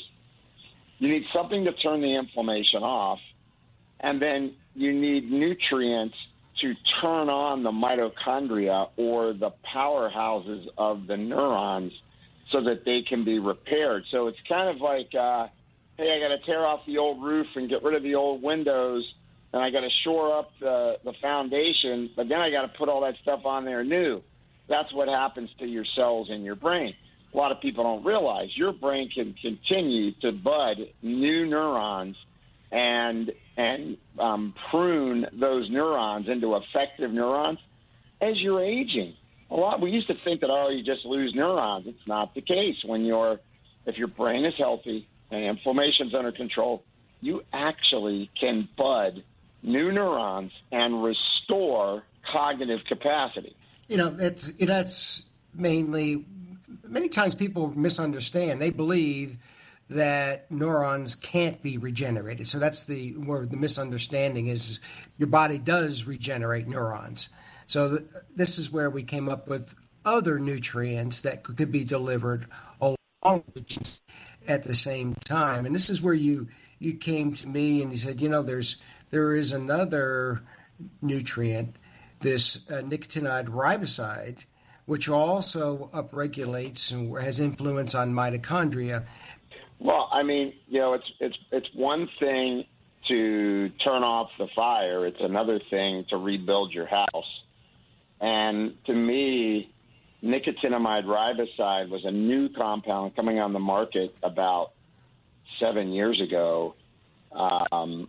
you 1.02 1.08
need 1.08 1.24
something 1.34 1.64
to 1.64 1.72
turn 1.72 2.00
the 2.00 2.14
inflammation 2.14 2.84
off, 2.84 3.18
and 3.98 4.22
then 4.22 4.54
you 4.76 4.92
need 4.92 5.32
nutrients 5.32 6.14
to 6.60 6.76
turn 7.00 7.28
on 7.28 7.64
the 7.64 7.72
mitochondria 7.72 8.88
or 8.96 9.32
the 9.32 9.50
powerhouses 9.74 10.68
of 10.78 11.08
the 11.08 11.16
neurons 11.16 11.92
so 12.52 12.62
that 12.62 12.84
they 12.84 13.02
can 13.02 13.24
be 13.24 13.40
repaired. 13.40 14.04
So 14.12 14.28
it's 14.28 14.38
kind 14.48 14.68
of 14.68 14.80
like, 14.80 15.12
uh, 15.12 15.48
hey, 15.98 16.14
I 16.16 16.20
got 16.20 16.36
to 16.36 16.46
tear 16.46 16.64
off 16.64 16.86
the 16.86 16.98
old 16.98 17.20
roof 17.20 17.48
and 17.56 17.68
get 17.68 17.82
rid 17.82 17.96
of 17.96 18.04
the 18.04 18.14
old 18.14 18.40
windows, 18.40 19.02
and 19.52 19.60
I 19.60 19.70
got 19.70 19.80
to 19.80 19.90
shore 20.04 20.38
up 20.38 20.52
the, 20.60 20.98
the 21.02 21.14
foundation, 21.20 22.10
but 22.14 22.28
then 22.28 22.40
I 22.40 22.52
got 22.52 22.62
to 22.62 22.78
put 22.78 22.88
all 22.88 23.00
that 23.00 23.16
stuff 23.22 23.44
on 23.44 23.64
there 23.64 23.82
new. 23.82 24.22
That's 24.68 24.92
what 24.94 25.08
happens 25.08 25.50
to 25.58 25.66
your 25.66 25.84
cells 25.96 26.30
in 26.30 26.44
your 26.44 26.54
brain. 26.54 26.94
A 27.32 27.36
lot 27.36 27.52
of 27.52 27.60
people 27.60 27.84
don't 27.84 28.04
realize 28.04 28.48
your 28.56 28.72
brain 28.72 29.10
can 29.10 29.34
continue 29.40 30.12
to 30.20 30.32
bud 30.32 30.76
new 31.02 31.46
neurons 31.46 32.16
and 32.70 33.32
and 33.56 33.96
um, 34.18 34.54
prune 34.70 35.26
those 35.32 35.70
neurons 35.70 36.28
into 36.28 36.56
effective 36.56 37.10
neurons 37.10 37.58
as 38.20 38.38
you're 38.40 38.62
aging. 38.62 39.14
A 39.50 39.54
lot 39.54 39.80
we 39.80 39.90
used 39.90 40.08
to 40.08 40.14
think 40.24 40.40
that 40.40 40.50
oh 40.50 40.68
you 40.70 40.82
just 40.82 41.04
lose 41.04 41.34
neurons. 41.34 41.86
It's 41.86 42.06
not 42.06 42.34
the 42.34 42.42
case 42.42 42.76
when 42.84 43.04
you're 43.04 43.40
if 43.86 43.96
your 43.96 44.08
brain 44.08 44.44
is 44.44 44.54
healthy 44.56 45.08
and 45.30 45.44
inflammation's 45.44 46.14
under 46.14 46.32
control, 46.32 46.84
you 47.20 47.42
actually 47.52 48.30
can 48.38 48.68
bud 48.76 49.22
new 49.62 49.90
neurons 49.92 50.52
and 50.70 51.02
restore 51.02 52.02
cognitive 52.30 52.80
capacity. 52.86 53.56
You 53.88 53.96
know, 53.96 54.16
it's 54.18 54.54
that's 54.56 55.26
mainly 55.54 56.24
many 56.86 57.08
times 57.08 57.34
people 57.34 57.68
misunderstand. 57.76 58.60
They 58.60 58.70
believe 58.70 59.38
that 59.90 60.50
neurons 60.50 61.14
can't 61.14 61.62
be 61.62 61.78
regenerated. 61.78 62.46
So 62.46 62.58
that's 62.58 62.84
the 62.84 63.10
where 63.12 63.46
the 63.46 63.56
misunderstanding 63.56 64.46
is. 64.46 64.80
Your 65.18 65.28
body 65.28 65.58
does 65.58 66.06
regenerate 66.06 66.66
neurons. 66.66 67.28
So 67.66 67.98
th- 67.98 68.10
this 68.34 68.58
is 68.58 68.70
where 68.70 68.90
we 68.90 69.02
came 69.02 69.28
up 69.28 69.48
with 69.48 69.74
other 70.04 70.38
nutrients 70.38 71.20
that 71.22 71.42
could, 71.42 71.56
could 71.56 71.72
be 71.72 71.84
delivered 71.84 72.46
along 72.80 73.44
at 74.48 74.64
the 74.64 74.74
same 74.74 75.14
time. 75.24 75.66
And 75.66 75.74
this 75.74 75.90
is 75.90 76.02
where 76.02 76.14
you 76.14 76.48
you 76.78 76.94
came 76.94 77.32
to 77.34 77.48
me 77.48 77.82
and 77.82 77.92
you 77.92 77.96
said, 77.96 78.20
you 78.20 78.28
know, 78.28 78.42
there's 78.42 78.76
there 79.10 79.34
is 79.34 79.52
another 79.52 80.42
nutrient, 81.00 81.76
this 82.20 82.68
uh, 82.70 82.82
nicotinamide 82.82 83.46
riboside, 83.46 84.44
which 84.86 85.08
also 85.08 85.88
upregulates 85.94 86.92
and 86.92 87.16
has 87.18 87.38
influence 87.38 87.94
on 87.94 88.12
mitochondria. 88.12 89.04
Well, 89.78 90.08
I 90.12 90.22
mean, 90.22 90.52
you 90.68 90.80
know, 90.80 90.94
it's 90.94 91.10
it's 91.20 91.36
it's 91.50 91.68
one 91.74 92.08
thing 92.20 92.64
to 93.08 93.68
turn 93.84 94.02
off 94.02 94.30
the 94.38 94.48
fire; 94.54 95.06
it's 95.06 95.20
another 95.20 95.60
thing 95.70 96.04
to 96.10 96.16
rebuild 96.16 96.72
your 96.72 96.86
house. 96.86 97.42
And 98.20 98.76
to 98.86 98.94
me, 98.94 99.72
nicotinamide 100.22 101.04
riboside 101.04 101.88
was 101.88 102.04
a 102.04 102.12
new 102.12 102.48
compound 102.48 103.16
coming 103.16 103.40
on 103.40 103.52
the 103.52 103.58
market 103.58 104.14
about 104.22 104.70
seven 105.58 105.92
years 105.92 106.20
ago, 106.20 106.74
um, 107.32 108.08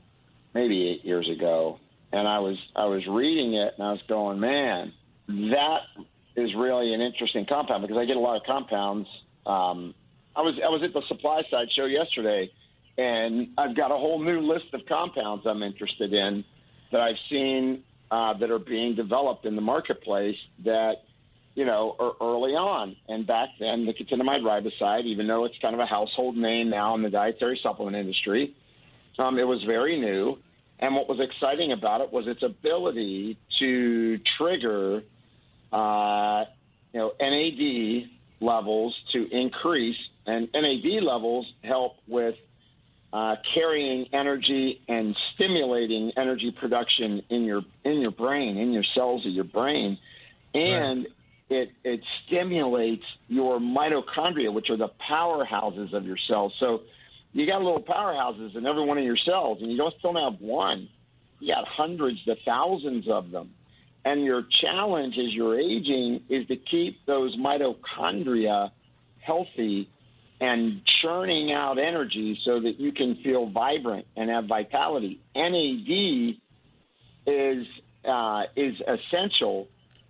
maybe 0.54 0.90
eight 0.90 1.06
years 1.06 1.30
ago. 1.30 1.80
And 2.12 2.28
I 2.28 2.40
was 2.40 2.58
I 2.76 2.86
was 2.86 3.06
reading 3.08 3.56
it 3.56 3.74
and 3.78 3.88
I 3.88 3.92
was 3.92 4.02
going, 4.08 4.40
man, 4.40 4.94
that 5.28 5.80
is 6.36 6.54
really 6.56 6.94
an 6.94 7.02
interesting 7.02 7.46
compound 7.46 7.82
because 7.82 7.98
I 7.98 8.06
get 8.06 8.18
a 8.18 8.20
lot 8.20 8.38
of 8.38 8.44
compounds 8.46 9.08
um, 9.46 9.94
I 10.36 10.42
was 10.42 10.56
I 10.64 10.70
was 10.70 10.82
at 10.84 10.94
the 10.94 11.02
supply 11.08 11.44
side 11.50 11.68
show 11.76 11.86
yesterday, 11.86 12.50
and 12.98 13.50
I've 13.58 13.76
got 13.76 13.92
a 13.92 13.96
whole 13.96 14.24
new 14.24 14.40
list 14.40 14.74
of 14.74 14.82
compounds 14.88 15.46
I'm 15.46 15.64
interested 15.64 16.14
in 16.14 16.44
that 16.92 17.02
I've 17.02 17.20
seen 17.30 17.84
uh, 18.10 18.34
that 18.38 18.50
are 18.50 18.60
being 18.60 18.96
developed 18.96 19.46
in 19.46 19.56
the 19.56 19.62
marketplace 19.62 20.38
that 20.66 21.04
you 21.56 21.66
know 21.66 21.96
are 22.00 22.14
early 22.22 22.54
on. 22.54 22.96
And 23.08 23.28
back 23.28 23.50
then, 23.60 23.86
the 23.86 23.94
nicotinamide 23.94 24.42
riboside, 24.42 25.06
even 25.06 25.28
though 25.28 25.46
it's 25.46 25.58
kind 25.62 25.76
of 25.76 25.80
a 25.80 25.86
household 25.86 26.36
name 26.36 26.70
now 26.70 26.96
in 26.96 27.04
the 27.04 27.10
dietary 27.10 27.60
supplement 27.62 27.96
industry, 27.96 28.56
um, 29.20 29.38
it 29.38 29.48
was 29.48 29.64
very 29.64 30.00
new. 30.00 30.38
And 30.80 30.96
what 30.96 31.08
was 31.08 31.20
exciting 31.20 31.72
about 31.72 32.02
it 32.02 32.12
was 32.12 32.28
its 32.28 32.44
ability 32.44 33.38
to 33.60 34.20
trigger, 34.38 35.04
uh, 35.74 36.46
you 36.94 37.00
know, 37.00 37.14
NAD 37.20 38.10
levels 38.40 38.96
to 39.14 39.28
increase 39.30 39.98
and 40.26 40.50
NAD 40.54 41.04
levels 41.04 41.52
help 41.64 41.98
with 42.08 42.36
uh, 43.12 43.36
carrying 43.54 44.08
energy 44.14 44.82
and 44.88 45.16
stimulating 45.36 46.12
energy 46.18 46.52
production 46.52 47.22
in 47.30 47.44
your 47.44 47.62
in 47.84 48.00
your 48.00 48.12
brain, 48.12 48.58
in 48.58 48.72
your 48.74 48.84
cells 48.96 49.26
of 49.26 49.32
your 49.32 49.44
brain, 49.44 50.00
and 50.54 51.04
right. 51.04 51.14
it 51.50 51.74
it 51.84 52.02
stimulates 52.26 53.06
your 53.28 53.60
mitochondria, 53.60 54.52
which 54.52 54.70
are 54.70 54.78
the 54.78 54.90
powerhouses 55.10 55.94
of 55.94 56.06
your 56.06 56.18
cells. 56.28 56.54
So 56.60 56.82
you 57.34 57.46
got 57.46 57.62
little 57.62 57.84
powerhouses 57.84 58.56
in 58.56 58.66
every 58.66 58.84
one 58.84 58.98
of 58.98 59.04
your 59.04 59.18
cells, 59.18 59.60
and 59.62 59.72
you 59.72 59.78
don't 59.78 59.94
don't 60.02 60.16
have 60.16 60.42
one. 60.42 60.90
You 61.40 61.54
got 61.54 61.68
hundreds 61.68 62.24
to 62.24 62.36
thousands 62.46 63.08
of 63.08 63.30
them. 63.32 63.52
And 64.06 64.24
your 64.24 64.44
challenge 64.62 65.16
as 65.18 65.34
you're 65.34 65.60
aging 65.60 66.24
is 66.30 66.48
to 66.48 66.58
keep 66.58 67.06
those 67.06 67.38
mitochondria 67.38 68.72
healthy 69.20 69.90
and 70.42 70.82
churning 71.02 71.54
out 71.54 71.78
energy 71.78 72.38
so 72.44 72.60
that 72.60 72.80
you 72.80 72.92
can 72.92 73.16
feel 73.24 73.50
vibrant 73.50 74.06
and 74.18 74.30
have 74.30 74.46
vitality. 74.46 75.22
NAD 75.36 76.36
is 77.26 77.66
uh, 78.04 78.44
is 78.58 78.76
essential 78.82 79.70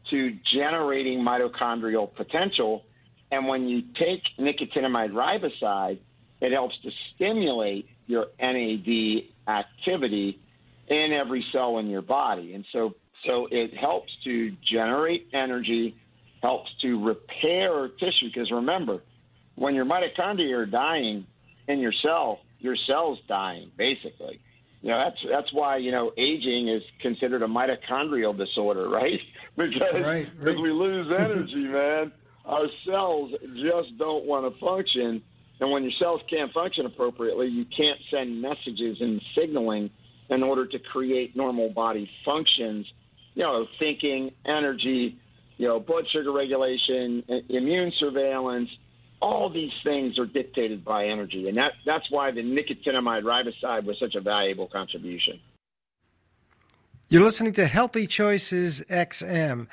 to 0.09 0.35
generating 0.51 1.19
mitochondrial 1.19 2.13
potential, 2.15 2.83
and 3.31 3.47
when 3.47 3.67
you 3.67 3.83
take 3.93 4.23
nicotinamide 4.39 5.11
riboside, 5.11 5.99
it 6.41 6.51
helps 6.51 6.75
to 6.81 6.89
stimulate 7.13 7.87
your 8.07 8.25
NAD 8.39 9.23
activity 9.47 10.39
in 10.87 11.13
every 11.13 11.45
cell 11.51 11.77
in 11.77 11.87
your 11.87 12.01
body, 12.01 12.55
and 12.55 12.65
so 12.73 12.95
so 13.25 13.47
it 13.49 13.73
helps 13.73 14.11
to 14.23 14.55
generate 14.69 15.29
energy, 15.33 15.95
helps 16.41 16.69
to 16.81 17.03
repair 17.03 17.87
tissue. 17.87 18.27
Because 18.33 18.51
remember 18.51 19.01
when 19.55 19.75
your 19.75 19.85
mitochondria 19.85 20.57
are 20.57 20.65
dying 20.65 21.25
in 21.67 21.79
your 21.79 21.93
cell, 21.93 22.41
your 22.59 22.75
cell's 22.75 23.19
dying, 23.27 23.71
basically. 23.77 24.39
You 24.81 24.89
know, 24.89 24.97
that's 25.05 25.25
that's 25.29 25.53
why, 25.53 25.77
you 25.77 25.91
know, 25.91 26.11
aging 26.17 26.67
is 26.67 26.83
considered 26.99 27.41
a 27.41 27.47
mitochondrial 27.47 28.37
disorder, 28.37 28.89
right? 28.89 29.19
because 29.55 30.03
right, 30.03 30.29
right. 30.39 30.59
we 30.59 30.71
lose 30.71 31.11
energy, 31.11 31.55
man. 31.55 32.11
Our 32.45 32.67
cells 32.83 33.31
just 33.55 33.97
don't 33.97 34.25
want 34.25 34.51
to 34.51 34.59
function. 34.59 35.23
And 35.61 35.71
when 35.71 35.83
your 35.83 35.93
cells 35.93 36.19
can't 36.29 36.51
function 36.51 36.85
appropriately, 36.85 37.47
you 37.47 37.63
can't 37.65 37.99
send 38.11 38.41
messages 38.41 38.97
and 38.99 39.21
signaling 39.33 39.91
in 40.29 40.43
order 40.43 40.65
to 40.65 40.79
create 40.79 41.35
normal 41.37 41.69
body 41.69 42.09
functions, 42.25 42.91
you 43.35 43.43
know, 43.43 43.65
thinking, 43.79 44.31
energy, 44.45 45.17
you 45.57 45.67
know, 45.67 45.79
blood 45.79 46.05
sugar 46.11 46.31
regulation, 46.31 47.23
immune 47.49 47.91
surveillance, 47.99 48.69
all 49.21 49.49
these 49.49 49.71
things 49.83 50.19
are 50.19 50.25
dictated 50.25 50.83
by 50.83 51.05
energy, 51.05 51.47
and 51.47 51.57
that, 51.57 51.71
that's 51.85 52.09
why 52.09 52.31
the 52.31 52.41
nicotinamide 52.41 53.23
riboside 53.23 53.85
was 53.85 53.97
such 53.99 54.15
a 54.15 54.21
valuable 54.21 54.67
contribution. 54.67 55.39
You're 57.07 57.23
listening 57.23 57.53
to 57.53 57.67
Healthy 57.67 58.07
Choices 58.07 58.81
XM. 58.89 59.67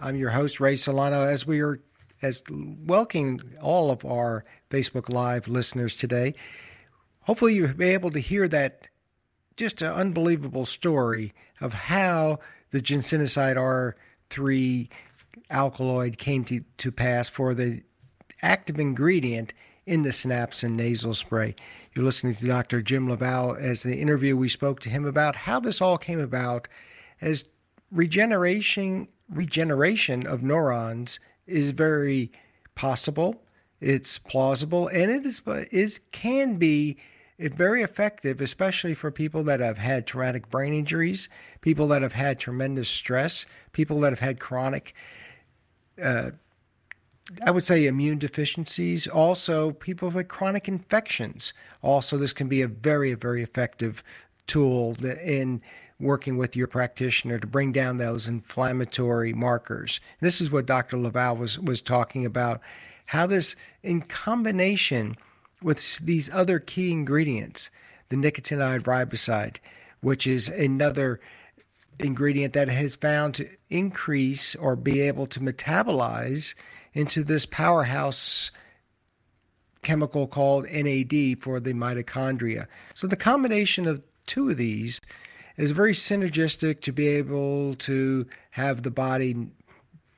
I'm 0.00 0.16
your 0.16 0.30
host 0.30 0.58
Ray 0.58 0.76
Solano. 0.76 1.26
As 1.26 1.46
we 1.46 1.60
are 1.60 1.80
as 2.22 2.42
welcoming 2.50 3.40
all 3.60 3.90
of 3.90 4.04
our 4.04 4.44
Facebook 4.70 5.08
Live 5.08 5.48
listeners 5.48 5.96
today. 5.96 6.34
Hopefully, 7.22 7.54
you'll 7.54 7.74
be 7.74 7.90
able 7.90 8.10
to 8.12 8.20
hear 8.20 8.48
that 8.48 8.88
just 9.56 9.82
an 9.82 9.92
unbelievable 9.92 10.64
story 10.64 11.34
of 11.60 11.72
how 11.72 12.38
the 12.72 12.80
ginsenoside 12.80 13.56
R3 13.56 14.88
alkaloid 15.50 16.18
came 16.18 16.44
to, 16.46 16.64
to 16.78 16.90
pass 16.90 17.28
for 17.28 17.54
the 17.54 17.82
active 18.42 18.80
ingredient 18.80 19.52
in 19.86 20.02
the 20.02 20.10
synapsin 20.10 20.72
nasal 20.72 21.14
spray. 21.14 21.54
You're 21.94 22.04
listening 22.04 22.34
to 22.36 22.46
Dr. 22.46 22.82
Jim 22.82 23.08
LaValle 23.08 23.58
as 23.60 23.82
the 23.82 24.00
interview 24.00 24.36
we 24.36 24.48
spoke 24.48 24.80
to 24.80 24.88
him 24.88 25.04
about 25.04 25.36
how 25.36 25.60
this 25.60 25.80
all 25.80 25.98
came 25.98 26.20
about 26.20 26.68
as 27.20 27.44
regeneration 27.90 29.08
regeneration 29.30 30.26
of 30.26 30.42
neurons 30.42 31.18
is 31.46 31.70
very 31.70 32.30
possible, 32.74 33.42
it's 33.80 34.18
plausible, 34.18 34.88
and 34.88 35.10
it 35.10 35.24
is 35.26 35.42
is 35.70 36.00
can 36.12 36.56
be 36.56 36.96
very 37.48 37.82
effective, 37.82 38.40
especially 38.40 38.94
for 38.94 39.10
people 39.10 39.42
that 39.44 39.60
have 39.60 39.78
had 39.78 40.06
traumatic 40.06 40.50
brain 40.50 40.72
injuries, 40.72 41.28
people 41.60 41.88
that 41.88 42.02
have 42.02 42.12
had 42.12 42.38
tremendous 42.38 42.88
stress, 42.88 43.46
people 43.72 44.00
that 44.00 44.12
have 44.12 44.20
had 44.20 44.38
chronic 44.38 44.94
uh, 46.00 46.30
I 47.44 47.50
would 47.50 47.64
say 47.64 47.86
immune 47.86 48.18
deficiencies. 48.18 49.06
Also, 49.06 49.72
people 49.72 50.10
with 50.10 50.28
chronic 50.28 50.68
infections. 50.68 51.52
Also, 51.80 52.18
this 52.18 52.32
can 52.32 52.48
be 52.48 52.62
a 52.62 52.68
very, 52.68 53.14
very 53.14 53.42
effective 53.42 54.02
tool 54.46 54.96
in 55.04 55.62
working 56.00 56.36
with 56.36 56.56
your 56.56 56.66
practitioner 56.66 57.38
to 57.38 57.46
bring 57.46 57.70
down 57.70 57.98
those 57.98 58.26
inflammatory 58.26 59.32
markers. 59.32 60.00
This 60.20 60.40
is 60.40 60.50
what 60.50 60.66
Dr. 60.66 60.98
LaValle 60.98 61.38
was, 61.38 61.58
was 61.58 61.80
talking 61.80 62.26
about 62.26 62.60
how 63.06 63.26
this, 63.26 63.54
in 63.82 64.02
combination 64.02 65.16
with 65.62 65.98
these 65.98 66.30
other 66.30 66.58
key 66.58 66.90
ingredients, 66.90 67.70
the 68.08 68.16
nicotinamide 68.16 68.82
riboside, 68.82 69.56
which 70.00 70.26
is 70.26 70.48
another 70.48 71.20
ingredient 71.98 72.52
that 72.54 72.68
has 72.68 72.96
found 72.96 73.34
to 73.34 73.48
increase 73.70 74.54
or 74.56 74.76
be 74.76 75.00
able 75.00 75.26
to 75.26 75.40
metabolize 75.40 76.54
into 76.94 77.22
this 77.22 77.46
powerhouse 77.46 78.50
chemical 79.82 80.26
called 80.26 80.64
NAD 80.70 81.40
for 81.40 81.60
the 81.60 81.72
mitochondria. 81.72 82.66
So 82.94 83.06
the 83.06 83.16
combination 83.16 83.86
of 83.86 84.02
two 84.26 84.50
of 84.50 84.56
these 84.56 85.00
is 85.56 85.72
very 85.72 85.92
synergistic 85.92 86.80
to 86.82 86.92
be 86.92 87.08
able 87.08 87.74
to 87.76 88.26
have 88.52 88.82
the 88.82 88.90
body 88.90 89.48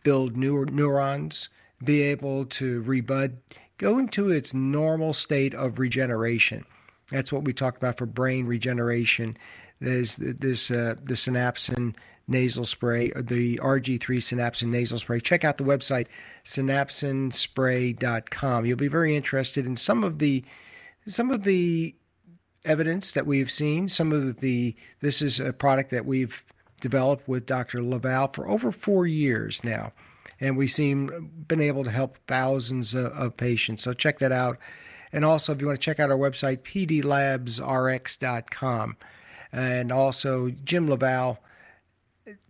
build 0.02 0.36
new 0.36 0.64
neurons, 0.66 1.48
be 1.82 2.02
able 2.02 2.44
to 2.44 2.82
rebud, 2.82 3.36
go 3.78 3.98
into 3.98 4.30
its 4.30 4.54
normal 4.54 5.12
state 5.12 5.54
of 5.54 5.78
regeneration. 5.78 6.64
That's 7.10 7.32
what 7.32 7.44
we 7.44 7.52
talked 7.52 7.76
about 7.76 7.98
for 7.98 8.06
brain 8.06 8.46
regeneration. 8.46 9.36
There's 9.80 10.16
this 10.16 10.70
uh, 10.70 10.94
the 11.02 11.14
synapsin 11.14 11.94
nasal 12.26 12.64
spray, 12.64 13.10
the 13.10 13.58
RG3 13.58 14.00
synapsin 14.00 14.68
nasal 14.68 14.98
spray. 14.98 15.20
Check 15.20 15.44
out 15.44 15.58
the 15.58 15.64
website 15.64 16.06
synapsinspray.com. 16.44 18.66
You'll 18.66 18.76
be 18.76 18.88
very 18.88 19.14
interested 19.16 19.66
in 19.66 19.76
some 19.76 20.02
of 20.02 20.18
the 20.18 20.42
some 21.06 21.30
of 21.30 21.44
the 21.44 21.94
evidence 22.64 23.12
that 23.12 23.26
we've 23.26 23.50
seen. 23.50 23.88
Some 23.88 24.10
of 24.12 24.40
the 24.40 24.74
this 25.00 25.20
is 25.20 25.38
a 25.40 25.52
product 25.52 25.90
that 25.90 26.06
we've 26.06 26.42
developed 26.80 27.28
with 27.28 27.44
Dr. 27.46 27.82
LaValle 27.82 28.30
for 28.32 28.48
over 28.48 28.72
four 28.72 29.06
years 29.06 29.62
now, 29.64 29.92
and 30.44 30.56
we've 30.56 30.70
seen 30.70 31.30
been 31.48 31.60
able 31.60 31.82
to 31.84 31.90
help 31.90 32.18
thousands 32.26 32.94
of, 32.94 33.06
of 33.06 33.36
patients. 33.36 33.82
So 33.82 33.94
check 33.94 34.18
that 34.18 34.32
out. 34.32 34.58
And 35.12 35.24
also, 35.24 35.52
if 35.52 35.60
you 35.60 35.66
want 35.66 35.80
to 35.80 35.84
check 35.84 36.00
out 36.00 36.10
our 36.10 36.18
website, 36.18 36.58
pdlabsrx.com, 36.58 38.96
and 39.52 39.92
also 39.92 40.50
Jim 40.64 40.88
LaValle 40.88 41.38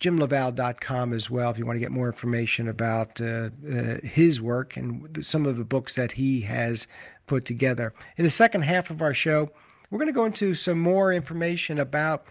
jimlavalle.com 0.01 1.13
as 1.13 1.29
well 1.29 1.51
if 1.51 1.59
you 1.59 1.67
want 1.67 1.75
to 1.75 1.81
get 1.81 1.91
more 1.91 2.07
information 2.07 2.69
about 2.69 3.21
uh, 3.21 3.51
uh, 3.69 3.97
his 4.05 4.41
work 4.41 4.77
and 4.77 5.27
some 5.27 5.47
of 5.47 5.57
the 5.57 5.65
books 5.65 5.95
that 5.95 6.13
he 6.13 6.43
has 6.43 6.87
put 7.27 7.45
together. 7.45 7.93
In 8.17 8.25
the 8.25 8.31
second 8.31 8.63
half 8.63 8.91
of 8.91 9.03
our 9.03 9.13
show, 9.13 9.51
we're 9.91 9.99
going 9.99 10.07
to 10.07 10.13
go 10.13 10.27
into 10.27 10.55
some 10.55 10.79
more 10.79 11.13
information 11.13 11.81
about 11.81 12.25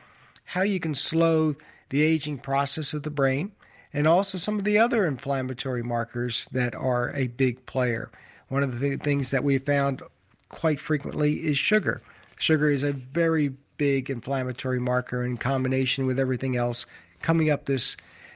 how 0.46 0.62
you 0.62 0.80
can 0.80 0.96
slow 0.96 1.58
the 1.90 2.02
aging 2.02 2.38
process 2.38 2.94
of 2.94 3.04
the 3.04 3.10
brain 3.10 3.52
and 3.94 4.08
also 4.08 4.38
some 4.38 4.58
of 4.58 4.64
the 4.64 4.80
other 4.80 5.06
inflammatory 5.06 5.84
markers 5.84 6.48
that 6.52 6.74
are 6.76 7.14
a 7.16 7.28
big 7.28 7.66
player. 7.66 8.10
One 8.48 8.64
of 8.64 8.80
the 8.80 8.90
th- 8.90 9.02
things 9.02 9.32
that 9.32 9.44
we 9.44 9.58
found 9.60 10.02
quite 10.50 10.80
frequently 10.80 11.46
is 11.46 11.58
sugar. 11.58 12.02
Sugar 12.38 12.70
is 12.70 12.84
a 12.84 12.94
very 12.94 13.54
big 13.78 14.10
inflammatory 14.10 14.80
marker 14.80 15.24
in 15.24 15.38
combination 15.38 16.06
with 16.06 16.20
everything 16.20 16.56
else 16.56 16.86
coming 17.22 17.50
up 17.50 17.66
this 17.66 17.96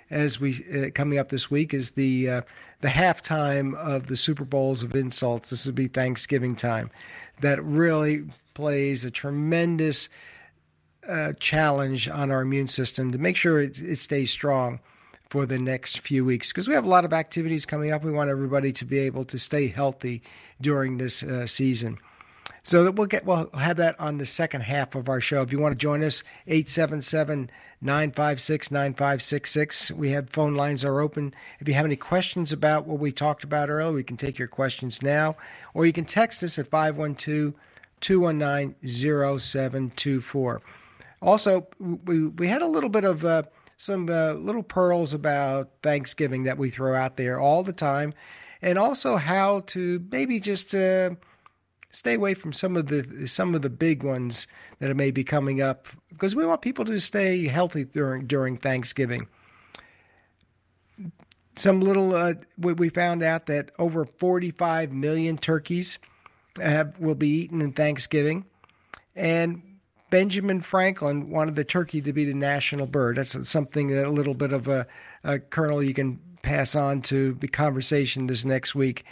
as 0.10 0.40
we 0.40 0.64
uh, 0.74 0.90
coming 0.92 1.20
up 1.20 1.30
this 1.30 1.52
week 1.52 1.74
is 1.74 1.92
the 1.92 2.30
uh, 2.30 2.42
the 2.82 2.88
halftime 2.88 3.76
of 3.76 4.08
the 4.08 4.16
Super 4.16 4.46
Bowls 4.46 4.84
of 4.84 4.96
insults. 4.96 5.50
This 5.50 5.66
will 5.66 5.74
be 5.74 5.88
Thanksgiving 5.88 6.56
time. 6.56 6.90
That 7.42 7.64
really 7.64 8.26
plays 8.54 9.04
a 9.04 9.12
tremendous 9.12 10.10
uh, 11.08 11.34
challenge 11.40 12.08
on 12.08 12.32
our 12.32 12.42
immune 12.42 12.68
system 12.68 13.12
to 13.12 13.18
make 13.18 13.36
sure 13.36 13.62
it, 13.62 13.80
it 13.80 14.00
stays 14.00 14.32
strong 14.32 14.80
for 15.30 15.46
the 15.46 15.58
next 15.58 16.00
few 16.00 16.24
weeks 16.24 16.50
because 16.50 16.68
we 16.68 16.74
have 16.74 16.86
a 16.86 16.90
lot 16.90 17.06
of 17.06 17.14
activities 17.14 17.66
coming 17.66 17.92
up. 17.92 18.04
We 18.04 18.12
want 18.12 18.30
everybody 18.30 18.72
to 18.74 18.86
be 18.86 19.00
able 19.00 19.26
to 19.26 19.38
stay 19.38 19.68
healthy 19.68 20.22
during 20.62 20.98
this 20.98 21.24
uh, 21.24 21.46
season. 21.48 21.98
So 22.64 22.84
that 22.84 22.94
we'll 22.96 23.08
get 23.08 23.26
we'll 23.26 23.50
have 23.52 23.78
that 23.78 24.00
on 24.00 24.18
the 24.18 24.26
second 24.26 24.62
half 24.62 24.96
of 24.96 25.10
our 25.10 25.22
show. 25.22 25.42
If 25.42 25.52
you 25.52 25.60
want 25.60 25.74
to 25.74 25.78
join 25.78 26.04
us, 26.04 26.24
877 26.48 27.50
956 27.82 28.72
9566. 28.72 29.92
We 29.92 30.12
have 30.12 30.30
phone 30.30 30.56
lines 30.56 30.84
are 30.84 31.00
open. 31.02 31.34
If 31.60 31.68
you 31.68 31.74
have 31.74 31.86
any 31.86 31.96
questions 31.96 32.52
about 32.52 32.88
what 32.88 33.00
we 33.00 33.12
talked 33.12 33.44
about 33.44 33.70
earlier, 33.70 33.94
we 33.94 34.04
can 34.04 34.18
take 34.18 34.38
your 34.40 34.48
questions 34.48 35.02
now. 35.02 35.36
Or 35.74 35.86
you 35.86 35.94
can 35.94 36.06
text 36.06 36.44
us 36.44 36.58
at 36.58 36.68
512 36.68 37.54
219 38.00 38.76
0724. 39.40 40.62
Also, 41.22 41.68
we, 41.80 42.28
we 42.28 42.48
had 42.48 42.62
a 42.62 42.68
little 42.68 42.90
bit 42.90 43.04
of 43.04 43.26
uh, 43.26 43.44
some 43.78 44.10
uh, 44.10 44.34
little 44.34 44.64
pearls 44.64 45.14
about 45.14 45.70
Thanksgiving 45.84 46.44
that 46.44 46.58
we 46.58 46.70
throw 46.70 46.96
out 46.96 47.18
there 47.18 47.40
all 47.40 47.64
the 47.64 47.74
time, 47.74 48.14
and 48.62 48.78
also 48.78 49.18
how 49.18 49.62
to 49.68 50.06
maybe 50.12 50.40
just. 50.40 50.76
Uh, 50.76 51.12
stay 51.90 52.14
away 52.14 52.36
from 52.36 52.54
some 52.54 52.78
of 52.78 52.88
the 52.88 53.26
some 53.28 53.56
of 53.56 53.62
the 53.62 53.70
big 53.70 54.04
ones 54.04 54.46
that 54.80 54.96
may 54.96 55.10
be 55.10 55.24
coming 55.24 55.62
up 55.62 55.88
because 56.10 56.36
we 56.36 56.46
want 56.46 56.62
people 56.62 56.86
to 56.86 57.00
stay 57.00 57.48
healthy 57.48 57.86
during 57.86 58.28
during 58.28 58.56
Thanksgiving. 58.56 59.28
Some 61.56 61.82
little 61.82 62.16
uh, 62.16 62.34
we 62.58 62.90
found 62.90 63.24
out 63.24 63.48
that 63.48 63.72
over 63.80 64.06
45 64.06 64.92
million 64.92 65.38
turkeys 65.38 65.98
have 66.62 67.00
will 67.00 67.16
be 67.16 67.30
eaten 67.30 67.62
in 67.62 67.74
Thanksgiving, 67.74 68.46
and 69.16 69.62
Benjamin 70.10 70.62
Franklin 70.62 71.30
wanted 71.30 71.56
the 71.56 71.66
turkey 71.66 72.02
to 72.02 72.14
be 72.14 72.26
the 72.26 72.34
national 72.34 72.88
bird. 72.88 73.18
That's 73.18 73.48
something 73.48 73.90
that 73.90 74.06
a 74.06 74.10
little 74.10 74.34
bit 74.34 74.54
of 74.54 74.68
a, 74.68 74.88
a 75.24 75.38
kernel 75.40 75.84
you 75.84 75.94
can 75.94 76.20
pass 76.42 76.76
on 76.76 77.04
to 77.04 77.34
the 77.34 77.48
conversation 77.48 78.26
this 78.28 78.44
next 78.46 78.74
week. 78.74 79.04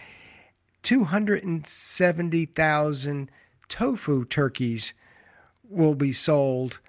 270,000 0.83 3.31
tofu 3.67 4.25
turkeys 4.25 4.93
will 5.69 5.95
be 5.95 6.11
sold 6.11 6.79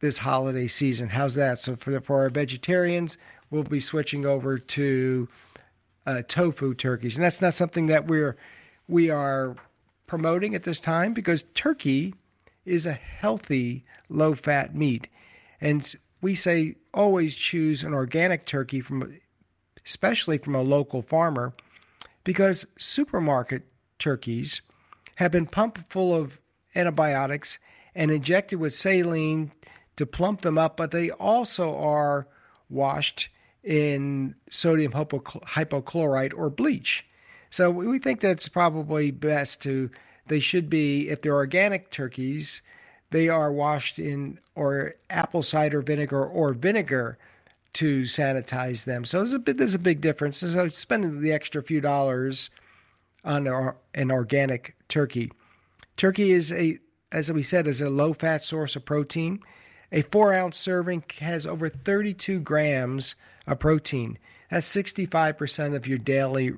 this 0.00 0.18
holiday 0.18 0.66
season. 0.66 1.08
How's 1.08 1.36
that? 1.36 1.58
So 1.58 1.76
for 1.76 1.98
for 2.00 2.20
our 2.20 2.28
vegetarians, 2.28 3.16
we'll 3.50 3.62
be 3.62 3.80
switching 3.80 4.26
over 4.26 4.58
to 4.58 5.28
uh, 6.04 6.20
tofu 6.28 6.74
turkeys, 6.74 7.16
and 7.16 7.24
that's 7.24 7.40
not 7.40 7.54
something 7.54 7.86
that 7.86 8.06
we're 8.06 8.36
we 8.88 9.08
are 9.08 9.56
promoting 10.06 10.54
at 10.54 10.64
this 10.64 10.80
time 10.80 11.14
because 11.14 11.44
turkey 11.54 12.14
is 12.64 12.86
a 12.86 12.92
healthy, 12.92 13.84
low-fat 14.08 14.74
meat, 14.74 15.08
and 15.60 15.94
we 16.20 16.34
say 16.34 16.76
always 16.92 17.34
choose 17.34 17.82
an 17.82 17.92
organic 17.92 18.46
turkey 18.46 18.80
from, 18.80 19.18
especially 19.84 20.38
from 20.38 20.54
a 20.54 20.62
local 20.62 21.02
farmer 21.02 21.54
because 22.24 22.66
supermarket 22.78 23.62
turkeys 23.98 24.62
have 25.16 25.30
been 25.30 25.46
pumped 25.46 25.78
full 25.90 26.14
of 26.14 26.38
antibiotics 26.74 27.58
and 27.94 28.10
injected 28.10 28.58
with 28.58 28.74
saline 28.74 29.52
to 29.96 30.06
plump 30.06 30.40
them 30.40 30.58
up, 30.58 30.76
but 30.76 30.90
they 30.90 31.10
also 31.10 31.76
are 31.76 32.26
washed 32.68 33.28
in 33.62 34.34
sodium 34.50 34.92
hypochlorite 34.92 36.32
or 36.36 36.50
bleach. 36.50 37.06
So 37.50 37.70
we 37.70 37.98
think 37.98 38.20
that's 38.20 38.48
probably 38.48 39.10
best 39.10 39.62
to, 39.62 39.90
they 40.26 40.40
should 40.40 40.70
be, 40.70 41.08
if 41.08 41.22
they're 41.22 41.34
organic 41.34 41.90
turkeys, 41.90 42.62
they 43.10 43.28
are 43.28 43.52
washed 43.52 43.98
in 43.98 44.38
or 44.54 44.94
apple 45.10 45.42
cider 45.42 45.82
vinegar 45.82 46.24
or 46.24 46.52
vinegar 46.52 47.18
to 47.74 48.02
sanitize 48.02 48.84
them. 48.84 49.04
So 49.04 49.18
there's 49.18 49.34
a 49.34 49.38
bit, 49.38 49.56
there's 49.56 49.74
a 49.74 49.78
big 49.78 50.00
difference. 50.00 50.38
So 50.38 50.68
spending 50.68 51.20
the 51.20 51.32
extra 51.32 51.62
few 51.62 51.80
dollars 51.80 52.50
on 53.24 53.46
an 53.94 54.10
organic 54.10 54.76
turkey. 54.88 55.32
Turkey 55.96 56.32
is 56.32 56.52
a, 56.52 56.78
as 57.12 57.30
we 57.32 57.42
said, 57.42 57.66
is 57.66 57.80
a 57.80 57.90
low 57.90 58.12
fat 58.12 58.42
source 58.42 58.76
of 58.76 58.84
protein. 58.84 59.40
A 59.92 60.02
four 60.02 60.34
ounce 60.34 60.56
serving 60.56 61.04
has 61.20 61.46
over 61.46 61.68
32 61.68 62.40
grams 62.40 63.14
of 63.46 63.58
protein. 63.58 64.18
That's 64.50 64.72
65% 64.72 65.74
of 65.74 65.86
your 65.86 65.98
daily 65.98 66.52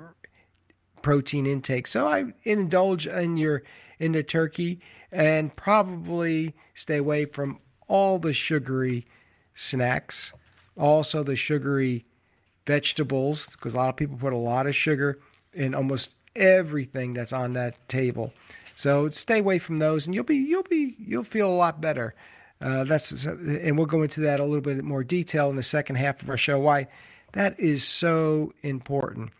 protein 1.07 1.47
intake. 1.47 1.87
So 1.87 2.09
I 2.09 2.33
indulge 2.43 3.07
in 3.07 3.37
your 3.37 3.63
in 4.01 4.11
the 4.11 4.25
turkey 4.25 4.81
and 5.13 5.55
probably 5.55 6.57
stay 6.75 6.97
away 6.97 7.27
from 7.27 7.61
all 7.87 8.19
the 8.19 8.33
sugary 8.33 9.07
snacks, 9.55 10.33
also 10.77 11.23
the 11.23 11.37
sugary 11.37 12.05
vegetables, 12.67 13.51
because 13.51 13.75
a 13.75 13.77
lot 13.77 13.89
of 13.89 13.95
people 13.95 14.17
put 14.17 14.33
a 14.33 14.37
lot 14.37 14.67
of 14.67 14.75
sugar 14.75 15.21
in 15.53 15.77
almost 15.77 16.17
everything 16.35 17.15
that's 17.15 17.33
on 17.33 17.53
that 17.53 17.89
table. 17.89 18.33
So 18.75 19.09
stay 19.11 19.39
away 19.39 19.61
from 19.61 19.77
those, 19.77 20.07
and 20.07 20.15
you'll 20.15 20.25
be 20.25 20.39
you'll 20.39 20.65
be 20.65 20.97
you'll 20.99 21.23
feel 21.23 21.49
a 21.49 21.55
lot 21.55 21.81
better. 21.81 22.17
Uh, 22.61 22.83
that's 22.83 23.25
and 23.27 23.79
we'll 23.79 23.87
go 23.87 24.03
into 24.03 24.23
that 24.23 24.41
a 24.41 24.45
little 24.45 24.61
bit 24.61 24.83
more 24.83 25.05
detail 25.05 25.51
in 25.51 25.55
the 25.55 25.63
second 25.63 25.95
half 25.95 26.21
of 26.21 26.29
our 26.29 26.37
show. 26.37 26.59
Why 26.59 26.89
that 27.35 27.61
is 27.61 27.85
so 27.85 28.53
important. 28.65 29.31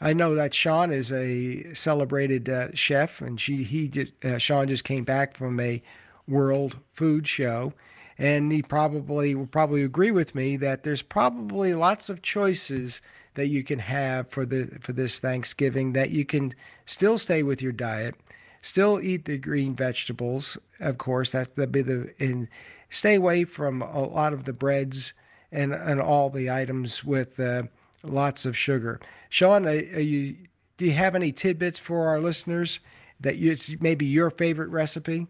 I 0.00 0.12
know 0.12 0.34
that 0.34 0.54
Sean 0.54 0.92
is 0.92 1.10
a 1.10 1.72
celebrated 1.74 2.48
uh, 2.48 2.68
chef, 2.74 3.20
and 3.20 3.40
she 3.40 3.64
he 3.64 4.12
uh, 4.22 4.38
Sean 4.38 4.68
just 4.68 4.84
came 4.84 5.04
back 5.04 5.36
from 5.36 5.58
a 5.58 5.82
world 6.28 6.76
food 6.92 7.26
show, 7.26 7.72
and 8.18 8.52
he 8.52 8.62
probably 8.62 9.34
will 9.34 9.46
probably 9.46 9.82
agree 9.82 10.10
with 10.10 10.34
me 10.34 10.56
that 10.58 10.82
there's 10.82 11.02
probably 11.02 11.74
lots 11.74 12.08
of 12.08 12.22
choices 12.22 13.00
that 13.34 13.48
you 13.48 13.62
can 13.62 13.78
have 13.78 14.28
for 14.28 14.44
the 14.44 14.78
for 14.80 14.92
this 14.92 15.18
Thanksgiving 15.18 15.92
that 15.94 16.10
you 16.10 16.24
can 16.26 16.54
still 16.84 17.16
stay 17.16 17.42
with 17.42 17.62
your 17.62 17.72
diet, 17.72 18.16
still 18.60 19.00
eat 19.00 19.24
the 19.24 19.38
green 19.38 19.74
vegetables, 19.74 20.58
of 20.78 20.98
course. 20.98 21.30
That 21.30 21.56
that 21.56 21.72
be 21.72 21.80
the 21.80 22.12
and 22.18 22.48
stay 22.90 23.14
away 23.14 23.44
from 23.44 23.80
a 23.80 24.02
lot 24.02 24.34
of 24.34 24.44
the 24.44 24.52
breads 24.52 25.14
and 25.50 25.72
and 25.72 26.02
all 26.02 26.28
the 26.28 26.50
items 26.50 27.02
with 27.02 27.40
uh, 27.40 27.62
lots 28.08 28.44
of 28.44 28.56
sugar. 28.56 29.00
Sean, 29.28 29.66
are 29.66 29.74
you, 29.74 30.36
do 30.76 30.84
you 30.84 30.92
have 30.92 31.14
any 31.14 31.32
tidbits 31.32 31.78
for 31.78 32.08
our 32.08 32.20
listeners 32.20 32.80
that 33.20 33.36
you, 33.36 33.52
it's 33.52 33.74
maybe 33.80 34.06
your 34.06 34.30
favorite 34.30 34.68
recipe? 34.68 35.26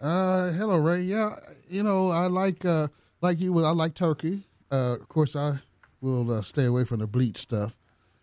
Uh, 0.00 0.50
hello, 0.50 0.76
Ray. 0.76 1.02
Yeah, 1.02 1.36
you 1.68 1.82
know, 1.82 2.10
I 2.10 2.26
like 2.26 2.64
uh, 2.64 2.88
like 3.20 3.40
you. 3.40 3.64
I 3.64 3.70
like 3.70 3.94
turkey. 3.94 4.42
Uh, 4.70 4.96
of 5.00 5.08
course, 5.08 5.36
I 5.36 5.60
will 6.00 6.32
uh, 6.32 6.42
stay 6.42 6.64
away 6.64 6.84
from 6.84 6.98
the 6.98 7.06
bleach 7.06 7.38
stuff. 7.38 7.76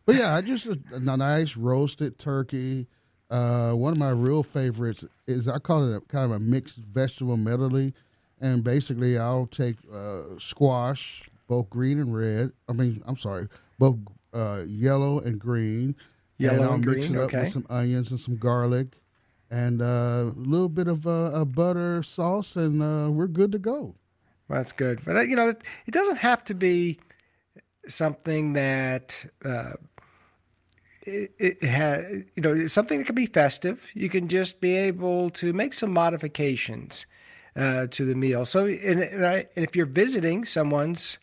But 0.05 0.15
yeah, 0.15 0.35
I 0.35 0.41
just 0.41 0.65
a, 0.65 0.77
a 0.91 0.99
nice 0.99 1.55
roasted 1.55 2.19
turkey. 2.19 2.87
Uh, 3.29 3.71
one 3.73 3.93
of 3.93 3.99
my 3.99 4.09
real 4.09 4.43
favorites 4.43 5.05
is 5.25 5.47
I 5.47 5.59
call 5.59 5.89
it 5.89 5.95
a 5.95 6.01
kind 6.01 6.25
of 6.25 6.31
a 6.31 6.39
mixed 6.39 6.77
vegetable 6.77 7.37
medley, 7.37 7.93
and 8.41 8.61
basically 8.63 9.17
I'll 9.17 9.47
take 9.47 9.77
uh, 9.93 10.37
squash, 10.37 11.29
both 11.49 11.69
green 11.69 11.99
and 11.99 12.15
red. 12.15 12.53
I 12.69 12.71
mean, 12.71 13.03
I'm 13.05 13.17
sorry, 13.17 13.49
both 13.77 13.97
uh, 14.33 14.63
yellow 14.65 15.19
and 15.19 15.37
green. 15.37 15.95
Yellow 16.37 16.55
and 16.55 16.63
I'll 16.63 16.73
and 16.75 16.85
mix 16.85 17.07
green, 17.07 17.19
it 17.19 17.23
up 17.23 17.25
okay. 17.25 17.41
with 17.41 17.51
some 17.51 17.65
onions 17.69 18.11
and 18.11 18.19
some 18.19 18.37
garlic, 18.37 18.95
and 19.51 19.81
uh, 19.81 20.31
a 20.31 20.33
little 20.37 20.69
bit 20.69 20.87
of 20.87 21.05
uh, 21.05 21.31
a 21.33 21.43
butter 21.43 22.01
sauce, 22.01 22.55
and 22.55 22.81
uh, 22.81 23.11
we're 23.11 23.27
good 23.27 23.51
to 23.51 23.59
go. 23.59 23.95
Well, 24.47 24.59
that's 24.59 24.71
good. 24.71 25.03
But, 25.03 25.27
you 25.27 25.35
know, 25.35 25.49
it 25.49 25.91
doesn't 25.91 26.15
have 26.15 26.45
to 26.45 26.53
be 26.53 26.99
something 27.87 28.53
that. 28.53 29.25
Uh, 29.43 29.73
it, 31.03 31.33
it 31.39 31.63
has, 31.63 32.23
you 32.35 32.43
know, 32.43 32.53
it's 32.53 32.73
something 32.73 32.99
that 32.99 33.05
can 33.05 33.15
be 33.15 33.25
festive. 33.25 33.81
You 33.93 34.09
can 34.09 34.27
just 34.27 34.61
be 34.61 34.75
able 34.75 35.29
to 35.31 35.53
make 35.53 35.73
some 35.73 35.91
modifications 35.91 37.05
uh, 37.55 37.87
to 37.87 38.05
the 38.05 38.15
meal. 38.15 38.45
So, 38.45 38.65
and, 38.65 39.01
and, 39.01 39.25
I, 39.25 39.47
and 39.55 39.65
if 39.65 39.75
you're 39.75 39.85
visiting 39.85 40.45
someone's 40.45 41.17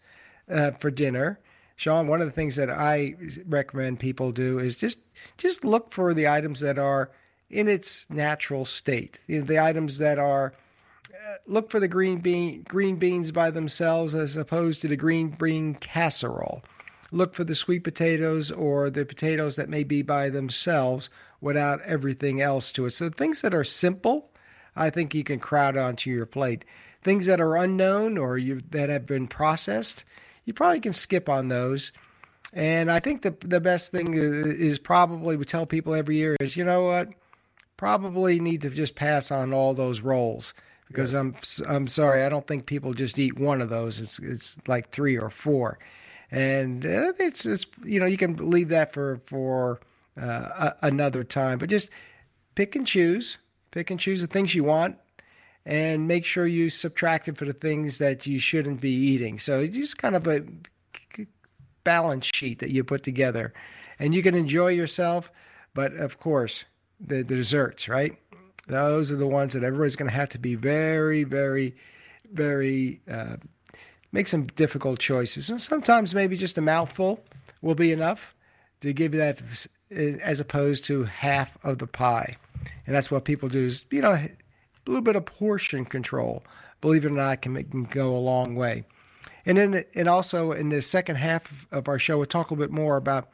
uh, 0.50 0.72
for 0.72 0.90
dinner, 0.90 1.40
Sean, 1.76 2.08
one 2.08 2.22
of 2.22 2.26
the 2.26 2.34
things 2.34 2.56
that 2.56 2.70
I 2.70 3.14
recommend 3.46 4.00
people 4.00 4.32
do 4.32 4.58
is 4.58 4.76
just 4.76 4.98
just 5.36 5.64
look 5.64 5.92
for 5.92 6.14
the 6.14 6.26
items 6.26 6.60
that 6.60 6.78
are 6.78 7.10
in 7.50 7.68
its 7.68 8.06
natural 8.08 8.64
state. 8.64 9.20
You 9.26 9.40
know, 9.40 9.46
the 9.46 9.58
items 9.58 9.98
that 9.98 10.18
are 10.18 10.54
uh, 11.12 11.34
look 11.46 11.70
for 11.70 11.78
the 11.78 11.88
green 11.88 12.20
bean 12.20 12.64
green 12.66 12.96
beans 12.96 13.30
by 13.30 13.50
themselves 13.50 14.14
as 14.14 14.36
opposed 14.36 14.80
to 14.82 14.88
the 14.88 14.96
green 14.96 15.28
bean 15.28 15.74
casserole. 15.74 16.62
Look 17.12 17.34
for 17.34 17.44
the 17.44 17.54
sweet 17.54 17.84
potatoes 17.84 18.50
or 18.50 18.90
the 18.90 19.04
potatoes 19.04 19.56
that 19.56 19.68
may 19.68 19.84
be 19.84 20.02
by 20.02 20.30
themselves 20.30 21.08
without 21.40 21.80
everything 21.82 22.40
else 22.40 22.72
to 22.72 22.86
it. 22.86 22.90
So 22.90 23.10
things 23.10 23.42
that 23.42 23.54
are 23.54 23.64
simple, 23.64 24.30
I 24.74 24.90
think 24.90 25.14
you 25.14 25.22
can 25.22 25.38
crowd 25.38 25.76
onto 25.76 26.10
your 26.10 26.26
plate. 26.26 26.64
Things 27.02 27.26
that 27.26 27.40
are 27.40 27.56
unknown 27.56 28.18
or 28.18 28.38
you 28.38 28.62
that 28.70 28.88
have 28.88 29.06
been 29.06 29.28
processed, 29.28 30.04
you 30.46 30.54
probably 30.54 30.80
can 30.80 30.94
skip 30.94 31.28
on 31.28 31.48
those. 31.48 31.92
And 32.52 32.90
I 32.90 33.00
think 33.00 33.22
the 33.22 33.36
the 33.44 33.60
best 33.60 33.90
thing 33.90 34.14
is 34.14 34.78
probably 34.78 35.36
we 35.36 35.44
tell 35.44 35.66
people 35.66 35.94
every 35.94 36.16
year 36.16 36.36
is 36.40 36.56
you 36.56 36.64
know 36.64 36.84
what, 36.84 37.10
probably 37.76 38.40
need 38.40 38.62
to 38.62 38.70
just 38.70 38.94
pass 38.94 39.30
on 39.30 39.52
all 39.52 39.74
those 39.74 40.00
rolls 40.00 40.54
because 40.88 41.12
Yes. 41.12 41.60
I'm 41.60 41.68
I'm 41.68 41.88
sorry 41.88 42.22
I 42.22 42.28
don't 42.28 42.46
think 42.46 42.66
people 42.66 42.94
just 42.94 43.18
eat 43.18 43.38
one 43.38 43.60
of 43.60 43.68
those. 43.68 44.00
It's 44.00 44.18
it's 44.20 44.56
like 44.66 44.90
three 44.90 45.18
or 45.18 45.28
four, 45.28 45.78
and 46.30 46.86
uh, 46.86 47.12
it's 47.18 47.44
it's 47.44 47.66
you 47.84 48.00
know 48.00 48.06
you 48.06 48.16
can 48.16 48.36
leave 48.36 48.68
that 48.70 48.92
for 48.94 49.20
for 49.26 49.80
uh, 50.20 50.72
a, 50.80 50.86
another 50.86 51.24
time. 51.24 51.58
But 51.58 51.68
just 51.68 51.90
pick 52.54 52.76
and 52.76 52.86
choose, 52.86 53.38
pick 53.72 53.90
and 53.90 54.00
choose 54.00 54.20
the 54.20 54.26
things 54.26 54.54
you 54.54 54.64
want, 54.64 54.96
and 55.66 56.06
make 56.06 56.24
sure 56.24 56.46
you 56.46 56.70
subtract 56.70 57.26
it 57.26 57.36
for 57.36 57.44
the 57.44 57.52
things 57.52 57.98
that 57.98 58.24
you 58.24 58.38
shouldn't 58.38 58.80
be 58.80 58.92
eating. 58.92 59.40
So 59.40 59.60
it's 59.60 59.76
just 59.76 59.98
kind 59.98 60.14
of 60.14 60.26
a 60.28 60.44
balance 61.82 62.30
sheet 62.32 62.60
that 62.60 62.70
you 62.70 62.84
put 62.84 63.02
together, 63.02 63.52
and 63.98 64.14
you 64.14 64.22
can 64.22 64.36
enjoy 64.36 64.68
yourself. 64.68 65.30
But 65.74 65.92
of 65.94 66.20
course, 66.20 66.64
the, 67.00 67.16
the 67.16 67.34
desserts, 67.34 67.88
right? 67.88 68.16
Those 68.68 69.10
are 69.10 69.16
the 69.16 69.26
ones 69.26 69.52
that 69.52 69.64
everybody's 69.64 69.96
going 69.96 70.10
to 70.10 70.16
have 70.16 70.30
to 70.30 70.38
be 70.38 70.54
very, 70.54 71.24
very, 71.24 71.74
very 72.32 73.00
uh, 73.10 73.36
make 74.12 74.28
some 74.28 74.46
difficult 74.46 75.00
choices. 75.00 75.50
And 75.50 75.60
sometimes 75.60 76.14
maybe 76.14 76.36
just 76.36 76.56
a 76.58 76.62
mouthful 76.62 77.22
will 77.60 77.74
be 77.74 77.92
enough 77.92 78.34
to 78.80 78.92
give 78.92 79.14
you 79.14 79.20
that, 79.20 79.42
as 79.90 80.40
opposed 80.40 80.84
to 80.86 81.04
half 81.04 81.58
of 81.64 81.78
the 81.78 81.86
pie. 81.86 82.36
And 82.86 82.94
that's 82.94 83.10
what 83.10 83.24
people 83.24 83.48
do 83.48 83.64
is 83.66 83.84
you 83.90 84.00
know 84.00 84.28
a 84.86 84.90
little 84.90 85.02
bit 85.02 85.16
of 85.16 85.26
portion 85.26 85.84
control. 85.84 86.44
Believe 86.80 87.04
it 87.04 87.08
or 87.08 87.14
not, 87.14 87.42
can 87.42 87.52
make, 87.52 87.70
can 87.70 87.84
go 87.84 88.16
a 88.16 88.18
long 88.18 88.54
way. 88.54 88.84
And 89.44 89.58
then, 89.58 89.84
and 89.94 90.08
also 90.08 90.52
in 90.52 90.68
the 90.68 90.82
second 90.82 91.16
half 91.16 91.66
of 91.70 91.88
our 91.88 91.98
show, 91.98 92.18
we'll 92.18 92.26
talk 92.26 92.50
a 92.50 92.54
little 92.54 92.66
bit 92.66 92.74
more 92.74 92.96
about 92.96 93.28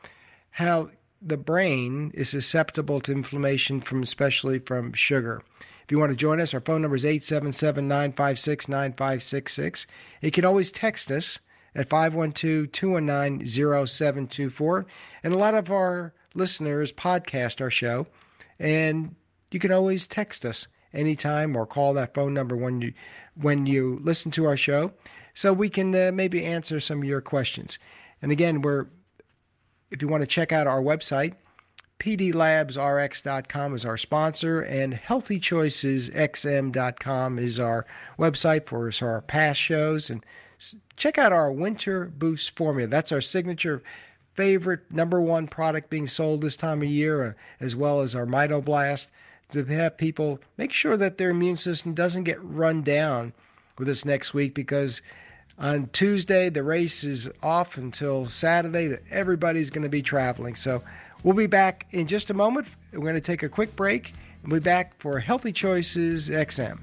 how 0.51 0.91
the 1.21 1.37
brain 1.37 2.11
is 2.15 2.29
susceptible 2.29 3.01
to 3.01 3.13
inflammation 3.13 3.81
from, 3.81 4.03
especially 4.03 4.59
from 4.59 4.93
sugar. 4.93 5.43
If 5.85 5.91
you 5.91 5.99
want 5.99 6.11
to 6.11 6.17
join 6.17 6.41
us, 6.41 6.55
our 6.55 6.61
phone 6.61 6.83
number 6.83 6.97
is 6.97 7.05
877 7.05 7.89
956 7.89 8.69
9566. 8.69 9.87
You 10.21 10.31
can 10.31 10.45
always 10.45 10.71
text 10.71 11.11
us 11.11 11.39
at 11.75 11.89
512 11.89 12.71
219 12.73 13.47
0724. 13.47 14.87
And 15.23 15.33
a 15.33 15.39
lot 15.39 15.55
of 15.55 15.71
our 15.71 16.13
listeners 16.35 16.93
podcast 16.93 17.61
our 17.61 17.71
show, 17.71 18.07
and 18.59 19.15
you 19.51 19.61
can 19.61 19.73
always 19.73 20.07
text 20.07 20.45
us 20.45 20.67
anytime 20.95 21.57
or 21.57 21.67
call 21.67 21.95
that 21.95 22.15
phone 22.15 22.35
number 22.35 22.57
when 22.57 22.81
you 22.81 22.93
when 23.35 23.67
you 23.67 24.01
listen 24.03 24.31
to 24.33 24.45
our 24.45 24.57
show 24.57 24.93
so 25.35 25.53
we 25.53 25.69
can 25.69 25.95
uh, 25.95 26.11
maybe 26.13 26.45
answer 26.45 26.81
some 26.81 26.99
of 26.99 27.05
your 27.05 27.21
questions. 27.21 27.79
And 28.21 28.33
again, 28.33 28.61
we're 28.61 28.87
if 29.91 30.01
you 30.01 30.09
want 30.09 30.23
to 30.23 30.27
check 30.27 30.53
out 30.53 30.67
our 30.67 30.81
website, 30.81 31.35
pdlabsrx.com 32.03 33.75
is 33.75 33.85
our 33.85 33.99
sponsor, 33.99 34.61
and 34.61 34.95
healthychoicesxm.com 34.95 37.39
is 37.39 37.61
our 37.61 37.87
website 38.19 38.67
for, 38.67 38.91
our 39.07 39.21
past 39.21 39.61
shows. 39.61 40.11
And 40.11 40.27
check 40.97 41.19
out 41.19 41.33
our 41.33 41.53
Winter 41.53 42.07
Boost 42.07 42.57
formula. 42.57 42.89
That's 42.89 43.13
our 43.13 43.21
signature 43.21 43.83
favorite 44.35 44.91
number 44.91 45.21
one 45.21 45.47
product 45.47 45.91
being 45.91 46.07
sold 46.07 46.41
this 46.41 46.57
time 46.57 46.81
of 46.83 46.89
year, 46.89 47.25
uh, 47.25 47.33
as 47.61 47.77
well 47.77 48.01
as 48.01 48.15
our 48.15 48.27
Mitoblast, 48.27 49.09
to 49.53 49.65
have 49.65 49.97
people 49.97 50.41
make 50.57 50.73
sure 50.73 50.97
that 50.97 51.19
their 51.19 51.31
immune 51.31 51.57
system 51.57 51.95
doesn't 51.95 52.25
get 52.25 52.43
run 52.43 52.83
down 52.83 53.33
with 53.79 53.89
this 53.89 54.05
next 54.05 54.35
week 54.35 54.55
because 54.55 55.03
on 55.59 55.89
Tuesday 55.93 56.49
the 56.49 56.63
race 56.63 57.05
is 57.05 57.29
off 57.43 57.77
until 57.77 58.27
Saturday 58.27 58.89
that 58.89 59.03
everybody's 59.11 59.71
going 59.71 59.83
to 59.83 59.89
be 59.89 60.03
traveling. 60.03 60.55
So 60.55 60.83
we'll 61.23 61.35
be 61.35 61.47
back 61.47 61.87
in 61.91 62.07
just 62.07 62.31
a 62.31 62.35
moment. 62.35 62.67
We're 62.93 63.01
going 63.01 63.15
to 63.15 63.21
take 63.21 63.43
a 63.43 63.49
quick 63.49 63.77
break 63.77 64.13
and 64.43 64.53
we'll 64.53 64.61
be 64.61 64.65
back 64.65 64.99
for 65.01 65.19
Healthy 65.19 65.53
Choices 65.53 66.29
XM. 66.29 66.79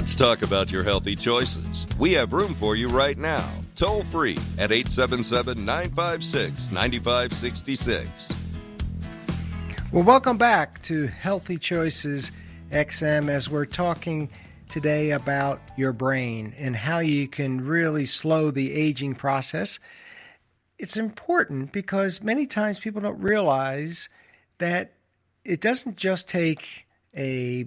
Let's 0.00 0.14
talk 0.14 0.40
about 0.40 0.72
your 0.72 0.82
healthy 0.82 1.14
choices. 1.14 1.86
We 1.98 2.14
have 2.14 2.32
room 2.32 2.54
for 2.54 2.74
you 2.74 2.88
right 2.88 3.18
now. 3.18 3.46
Toll 3.74 4.02
free 4.04 4.38
at 4.56 4.72
877 4.72 5.62
956 5.62 6.72
9566. 6.72 8.34
Well, 9.92 10.02
welcome 10.02 10.38
back 10.38 10.80
to 10.84 11.06
Healthy 11.06 11.58
Choices 11.58 12.32
XM 12.70 13.28
as 13.28 13.50
we're 13.50 13.66
talking 13.66 14.30
today 14.70 15.10
about 15.10 15.60
your 15.76 15.92
brain 15.92 16.54
and 16.56 16.74
how 16.74 17.00
you 17.00 17.28
can 17.28 17.62
really 17.62 18.06
slow 18.06 18.50
the 18.50 18.72
aging 18.72 19.16
process. 19.16 19.78
It's 20.78 20.96
important 20.96 21.72
because 21.72 22.22
many 22.22 22.46
times 22.46 22.78
people 22.78 23.02
don't 23.02 23.20
realize 23.20 24.08
that 24.56 24.94
it 25.44 25.60
doesn't 25.60 25.96
just 25.96 26.26
take 26.26 26.86
a 27.14 27.66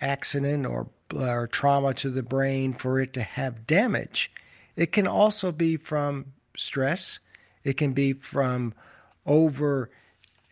accident 0.00 0.64
or, 0.64 0.88
or 1.12 1.46
trauma 1.46 1.94
to 1.94 2.10
the 2.10 2.22
brain 2.22 2.72
for 2.72 3.00
it 3.00 3.12
to 3.14 3.22
have 3.22 3.66
damage. 3.66 4.30
It 4.76 4.92
can 4.92 5.06
also 5.06 5.52
be 5.52 5.76
from 5.76 6.32
stress. 6.56 7.18
It 7.64 7.76
can 7.76 7.92
be 7.92 8.12
from 8.12 8.74
over 9.26 9.90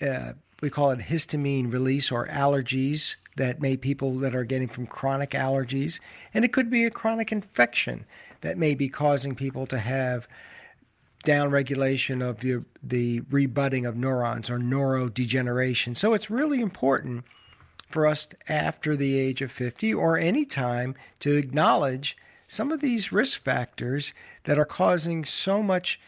uh, 0.01 0.33
we 0.61 0.71
call 0.71 0.91
it 0.91 1.01
histamine 1.01 1.73
release 1.73 2.11
or 2.11 2.27
allergies 2.29 3.17
that 3.37 3.61
may 3.61 3.77
people 3.77 4.19
that 4.19 4.35
are 4.35 4.45
getting 4.45 4.69
from 4.69 4.87
chronic 4.87 5.31
allergies 5.31 6.01
and 6.35 6.45
it 6.45 6.53
could 6.53 6.71
be 6.71 6.85
a 6.85 6.91
chronic 6.91 7.33
infection 7.33 8.05
that 8.43 8.59
may 8.59 8.75
be 8.75 8.89
causing 8.89 9.35
people 9.35 9.67
to 9.67 9.79
have 9.79 10.27
downregulation 11.25 12.27
of 12.27 12.43
your, 12.43 12.65
the 12.83 13.21
rebutting 13.31 13.85
of 13.85 13.97
neurons 13.97 14.49
or 14.51 14.59
neurodegeneration 14.59 15.97
so 15.97 16.13
it's 16.13 16.31
really 16.31 16.61
important 16.61 17.25
for 17.91 18.07
us 18.07 18.29
after 18.49 18.97
the 18.97 19.19
age 19.19 19.43
of 19.43 19.53
50 19.53 19.93
or 19.93 20.17
any 20.17 20.45
time 20.45 20.95
to 21.21 21.37
acknowledge 21.37 22.17
some 22.49 22.73
of 22.73 22.81
these 22.81 23.13
risk 23.13 23.43
factors 23.43 24.13
that 24.45 24.59
are 24.59 24.65
causing 24.65 25.25
so 25.25 25.63
much 25.63 26.01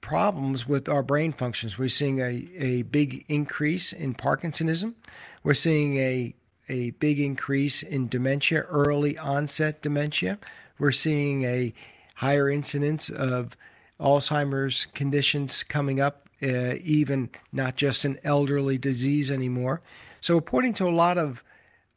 problems 0.00 0.66
with 0.66 0.88
our 0.88 1.02
brain 1.02 1.32
functions. 1.32 1.78
We're 1.78 1.88
seeing 1.88 2.20
a, 2.20 2.48
a 2.56 2.82
big 2.82 3.24
increase 3.28 3.92
in 3.92 4.14
Parkinsonism. 4.14 4.94
We're 5.42 5.54
seeing 5.54 5.96
a, 5.98 6.34
a 6.68 6.90
big 6.92 7.20
increase 7.20 7.82
in 7.82 8.08
dementia, 8.08 8.60
early 8.62 9.18
onset 9.18 9.82
dementia. 9.82 10.38
We're 10.78 10.92
seeing 10.92 11.44
a 11.44 11.74
higher 12.14 12.48
incidence 12.48 13.10
of 13.10 13.56
Alzheimer's 14.00 14.86
conditions 14.94 15.62
coming 15.62 16.00
up, 16.00 16.28
uh, 16.42 16.74
even 16.82 17.30
not 17.52 17.76
just 17.76 18.04
an 18.04 18.18
elderly 18.24 18.78
disease 18.78 19.30
anymore. 19.30 19.82
So 20.20 20.40
pointing 20.40 20.74
to 20.74 20.88
a 20.88 20.90
lot 20.90 21.18
of 21.18 21.42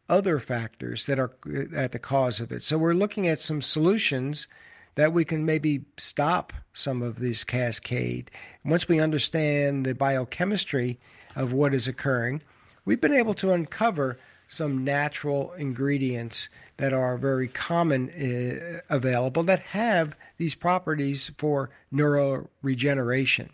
other 0.10 0.39
factors 0.39 1.05
that 1.05 1.17
are 1.17 1.31
uh, 1.47 1.75
at 1.75 1.93
the 1.93 1.99
cause 1.99 2.39
of 2.39 2.51
it. 2.51 2.62
So 2.62 2.77
we're 2.77 2.93
looking 2.93 3.27
at 3.27 3.39
some 3.39 3.62
solutions 3.62 4.47
that 4.95 5.13
we 5.13 5.23
can 5.23 5.45
maybe 5.45 5.86
stop 5.97 6.51
some 6.73 7.01
of 7.01 7.19
this 7.19 7.45
cascade. 7.45 8.29
Once 8.65 8.89
we 8.89 8.99
understand 8.99 9.86
the 9.86 9.95
biochemistry 9.95 10.99
of 11.36 11.53
what 11.53 11.73
is 11.73 11.88
occurring, 11.88 12.41
we've 12.84 12.99
been 12.99 13.13
able 13.13 13.34
to 13.36 13.53
uncover 13.53 14.19
some 14.49 14.84
natural 14.84 15.53
ingredients 15.53 16.49
that 16.75 16.91
are 16.91 17.17
very 17.17 17.47
common 17.47 18.10
uh, 18.10 18.81
available 18.93 19.43
that 19.43 19.60
have 19.60 20.17
these 20.38 20.55
properties 20.55 21.31
for 21.38 21.69
neuroregeneration 21.93 23.47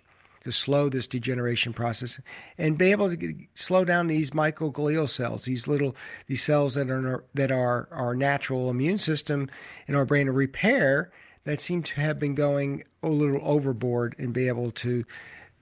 to 0.43 0.51
slow 0.51 0.89
this 0.89 1.07
degeneration 1.07 1.73
process 1.73 2.19
and 2.57 2.77
be 2.77 2.91
able 2.91 3.15
to 3.15 3.35
slow 3.53 3.85
down 3.85 4.07
these 4.07 4.31
microglial 4.31 5.09
cells, 5.09 5.45
these 5.45 5.67
little 5.67 5.95
these 6.27 6.43
cells 6.43 6.75
that 6.75 6.89
are 6.89 7.23
that 7.33 7.51
are 7.51 7.87
our 7.91 8.15
natural 8.15 8.69
immune 8.69 8.97
system 8.97 9.49
in 9.87 9.95
our 9.95 10.05
brain 10.05 10.27
to 10.27 10.31
repair 10.31 11.11
that 11.45 11.61
seem 11.61 11.81
to 11.81 11.95
have 12.01 12.19
been 12.19 12.35
going 12.35 12.83
a 13.03 13.09
little 13.09 13.41
overboard 13.43 14.15
and 14.17 14.33
be 14.33 14.47
able 14.47 14.71
to 14.71 15.05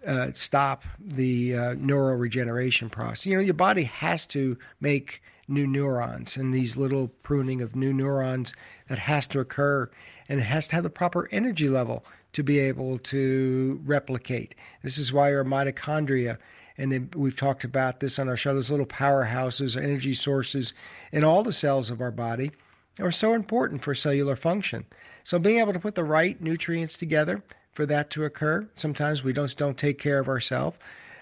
uh, 0.05 0.29
stop 0.33 0.83
the 0.99 1.55
uh, 1.55 1.59
neuroregeneration 1.75 2.91
process. 2.91 3.25
You 3.25 3.35
know, 3.35 3.41
your 3.41 3.53
body 3.53 3.83
has 3.83 4.25
to 4.27 4.57
make 4.79 5.21
new 5.47 5.67
neurons 5.67 6.37
and 6.37 6.53
these 6.53 6.75
little 6.75 7.07
pruning 7.21 7.61
of 7.61 7.75
new 7.75 7.93
neurons 7.93 8.53
that 8.89 8.97
has 8.97 9.27
to 9.27 9.39
occur 9.39 9.89
and 10.27 10.39
it 10.39 10.43
has 10.43 10.67
to 10.67 10.75
have 10.75 10.83
the 10.83 10.89
proper 10.89 11.29
energy 11.31 11.69
level 11.69 12.03
to 12.35 12.43
be 12.43 12.59
able 12.59 12.99
to 12.99 13.79
replicate. 13.85 14.55
This 14.83 14.97
is 14.97 15.13
why 15.13 15.33
our 15.33 15.45
mitochondria, 15.45 16.37
and 16.77 17.15
we've 17.15 17.35
talked 17.35 17.63
about 17.63 18.01
this 18.01 18.19
on 18.19 18.27
our 18.27 18.35
show, 18.35 18.53
those 18.53 18.69
little 18.69 18.85
powerhouses, 18.85 19.81
energy 19.81 20.13
sources 20.13 20.73
in 21.13 21.23
all 21.23 21.43
the 21.43 21.53
cells 21.53 21.89
of 21.89 22.01
our 22.01 22.11
body 22.11 22.51
are 22.99 23.11
so 23.11 23.33
important 23.33 23.83
for 23.83 23.95
cellular 23.95 24.35
function. 24.35 24.85
So 25.23 25.39
being 25.39 25.59
able 25.59 25.71
to 25.71 25.79
put 25.79 25.95
the 25.95 26.03
right 26.03 26.39
nutrients 26.41 26.97
together 26.97 27.41
for 27.71 27.85
that 27.85 28.09
to 28.11 28.25
occur, 28.25 28.67
sometimes 28.75 29.23
we 29.23 29.31
don't 29.31 29.55
don't 29.55 29.77
take 29.77 29.97
care 29.97 30.19
of 30.19 30.27
ourselves. 30.27 30.77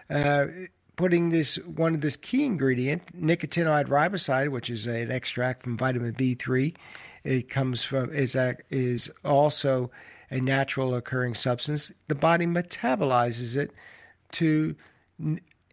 Uh, 0.10 0.48
putting 0.96 1.30
this 1.30 1.58
one 1.58 1.94
of 1.94 2.02
this 2.02 2.16
key 2.16 2.44
ingredient, 2.44 3.22
nicotinamide 3.22 3.88
riboside, 3.88 4.50
which 4.50 4.72
is 4.72 4.88
an 4.88 5.12
extract 5.12 5.62
from 5.62 5.78
vitamin 5.78 6.14
B3, 6.14 6.76
it 7.24 7.50
comes 7.50 7.84
from 7.84 8.12
is 8.12 8.36
is 8.72 9.12
also 9.24 9.92
a 10.34 10.42
natural 10.42 10.96
occurring 10.96 11.36
substance. 11.36 11.92
The 12.08 12.16
body 12.16 12.48
metabolizes 12.48 13.56
it 13.56 13.72
to 14.32 14.76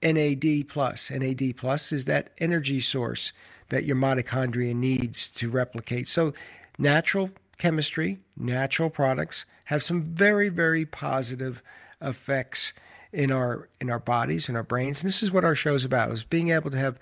NAD 0.03 0.69
plus. 0.69 1.11
NAD 1.11 1.57
plus 1.57 1.93
is 1.93 2.05
that 2.05 2.31
energy 2.41 2.79
source 2.79 3.33
that 3.71 3.85
your 3.85 3.97
mitochondria 3.97 4.75
needs 4.75 5.29
to 5.29 5.49
replicate. 5.49 6.09
So 6.09 6.35
natural 6.79 7.31
chemistry, 7.57 8.19
natural 8.37 8.91
products 8.91 9.47
have 9.65 9.83
some 9.83 10.03
very, 10.03 10.51
very 10.51 10.85
positive 10.85 11.63
effects 12.03 12.75
in 13.13 13.33
our 13.33 13.69
in 13.81 13.89
our 13.89 13.99
bodies 13.99 14.47
and 14.49 14.57
our 14.59 14.63
brains. 14.63 15.03
And 15.03 15.09
this 15.09 15.23
is 15.23 15.33
what 15.33 15.45
our 15.45 15.55
show 15.55 15.75
is 15.75 15.87
about: 15.87 16.13
is 16.13 16.23
being 16.23 16.51
able 16.51 16.71
to 16.71 16.79
have 16.79 16.99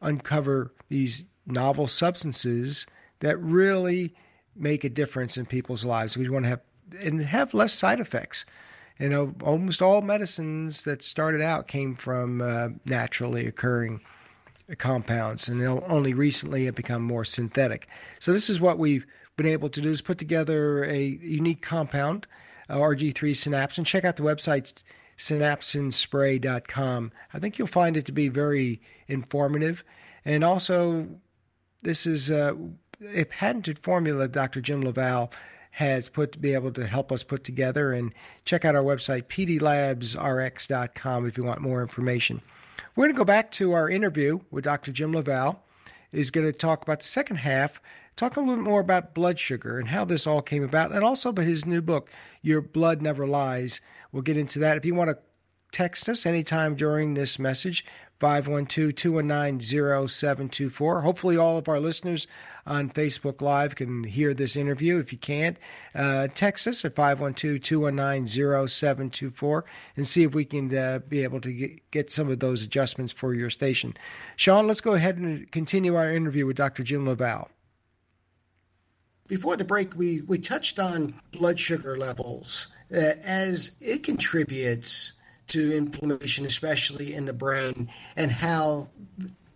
uncover 0.00 0.72
these 0.88 1.24
novel 1.46 1.86
substances 1.86 2.86
that 3.20 3.38
really 3.40 4.16
make 4.56 4.82
a 4.82 4.88
difference 4.88 5.36
in 5.36 5.46
people's 5.46 5.84
lives. 5.84 6.16
We 6.16 6.28
want 6.28 6.44
to 6.44 6.48
have 6.50 6.60
and 6.94 7.22
have 7.22 7.54
less 7.54 7.72
side 7.72 8.00
effects. 8.00 8.44
You 8.98 9.08
know, 9.08 9.34
almost 9.42 9.82
all 9.82 10.02
medicines 10.02 10.82
that 10.82 11.02
started 11.02 11.40
out 11.40 11.66
came 11.66 11.96
from 11.96 12.40
uh, 12.40 12.68
naturally 12.84 13.46
occurring 13.46 14.00
compounds, 14.78 15.48
and 15.48 15.62
only 15.62 16.14
recently 16.14 16.66
have 16.66 16.74
become 16.74 17.02
more 17.02 17.24
synthetic. 17.24 17.88
So 18.20 18.32
this 18.32 18.48
is 18.48 18.60
what 18.60 18.78
we've 18.78 19.06
been 19.36 19.46
able 19.46 19.68
to 19.70 19.80
do 19.80 19.90
is 19.90 20.02
put 20.02 20.18
together 20.18 20.84
a 20.84 21.00
unique 21.00 21.62
compound, 21.62 22.26
uh, 22.68 22.76
RG3 22.76 23.14
synapsin. 23.14 23.86
Check 23.86 24.04
out 24.04 24.16
the 24.16 24.22
website 24.22 24.72
synapsinspray.com. 25.18 27.12
I 27.32 27.38
think 27.38 27.58
you'll 27.58 27.68
find 27.68 27.96
it 27.96 28.06
to 28.06 28.12
be 28.12 28.28
very 28.28 28.80
informative. 29.08 29.84
And 30.24 30.44
also, 30.44 31.08
this 31.82 32.06
is 32.06 32.30
uh, 32.30 32.54
a 33.12 33.24
patented 33.24 33.78
formula 33.78 34.28
Dr. 34.28 34.60
Jim 34.60 34.82
LaValle 34.82 35.30
has 35.72 36.08
put 36.08 36.32
to 36.32 36.38
be 36.38 36.54
able 36.54 36.72
to 36.72 36.86
help 36.86 37.12
us 37.12 37.22
put 37.22 37.44
together. 37.44 37.92
And 37.92 38.14
check 38.44 38.64
out 38.64 38.74
our 38.74 38.82
website, 38.82 39.24
pdlabsrx.com, 39.24 41.26
if 41.26 41.36
you 41.36 41.44
want 41.44 41.60
more 41.60 41.82
information. 41.82 42.40
We're 42.94 43.04
going 43.04 43.14
to 43.14 43.18
go 43.18 43.24
back 43.24 43.50
to 43.52 43.72
our 43.72 43.90
interview 43.90 44.40
with 44.50 44.64
Dr. 44.64 44.92
Jim 44.92 45.12
LaValle. 45.12 45.56
Is 46.12 46.30
going 46.30 46.46
to 46.46 46.52
talk 46.52 46.82
about 46.82 47.00
the 47.00 47.06
second 47.06 47.36
half 47.36 47.80
talk 48.16 48.36
a 48.36 48.40
little 48.40 48.62
more 48.62 48.80
about 48.80 49.14
blood 49.14 49.38
sugar 49.38 49.78
and 49.78 49.88
how 49.88 50.04
this 50.04 50.26
all 50.26 50.42
came 50.42 50.62
about, 50.62 50.92
and 50.92 51.04
also 51.04 51.30
about 51.30 51.46
his 51.46 51.64
new 51.64 51.80
book, 51.80 52.10
Your 52.42 52.60
Blood 52.60 53.02
Never 53.02 53.26
Lies. 53.26 53.80
We'll 54.10 54.22
get 54.22 54.36
into 54.36 54.58
that. 54.60 54.76
If 54.76 54.84
you 54.84 54.94
want 54.94 55.10
to 55.10 55.18
text 55.72 56.08
us 56.08 56.26
anytime 56.26 56.74
during 56.74 57.14
this 57.14 57.38
message, 57.38 57.84
512 58.22 58.94
219 58.94 59.60
0724. 60.08 61.00
Hopefully, 61.00 61.36
all 61.36 61.58
of 61.58 61.68
our 61.68 61.80
listeners 61.80 62.28
on 62.64 62.88
Facebook 62.88 63.40
Live 63.40 63.74
can 63.74 64.04
hear 64.04 64.32
this 64.32 64.54
interview. 64.54 65.00
If 65.00 65.10
you 65.10 65.18
can't, 65.18 65.58
uh, 65.92 66.28
text 66.32 66.68
us 66.68 66.84
at 66.84 66.94
512 66.94 67.60
219 67.60 68.28
0724 68.68 69.64
and 69.96 70.06
see 70.06 70.22
if 70.22 70.36
we 70.36 70.44
can 70.44 70.72
uh, 70.72 71.00
be 71.00 71.24
able 71.24 71.40
to 71.40 71.52
get, 71.52 71.90
get 71.90 72.10
some 72.12 72.30
of 72.30 72.38
those 72.38 72.62
adjustments 72.62 73.12
for 73.12 73.34
your 73.34 73.50
station. 73.50 73.96
Sean, 74.36 74.68
let's 74.68 74.80
go 74.80 74.94
ahead 74.94 75.16
and 75.16 75.50
continue 75.50 75.96
our 75.96 76.12
interview 76.12 76.46
with 76.46 76.56
Dr. 76.56 76.84
Jim 76.84 77.08
LaValle. 77.08 77.48
Before 79.26 79.56
the 79.56 79.64
break, 79.64 79.96
we, 79.96 80.20
we 80.20 80.38
touched 80.38 80.78
on 80.78 81.20
blood 81.32 81.58
sugar 81.58 81.96
levels 81.96 82.68
uh, 82.94 83.14
as 83.24 83.76
it 83.80 84.04
contributes 84.04 85.14
to 85.52 85.76
inflammation, 85.76 86.44
especially 86.44 87.14
in 87.14 87.26
the 87.26 87.32
brain, 87.32 87.88
and 88.16 88.30
how 88.30 88.88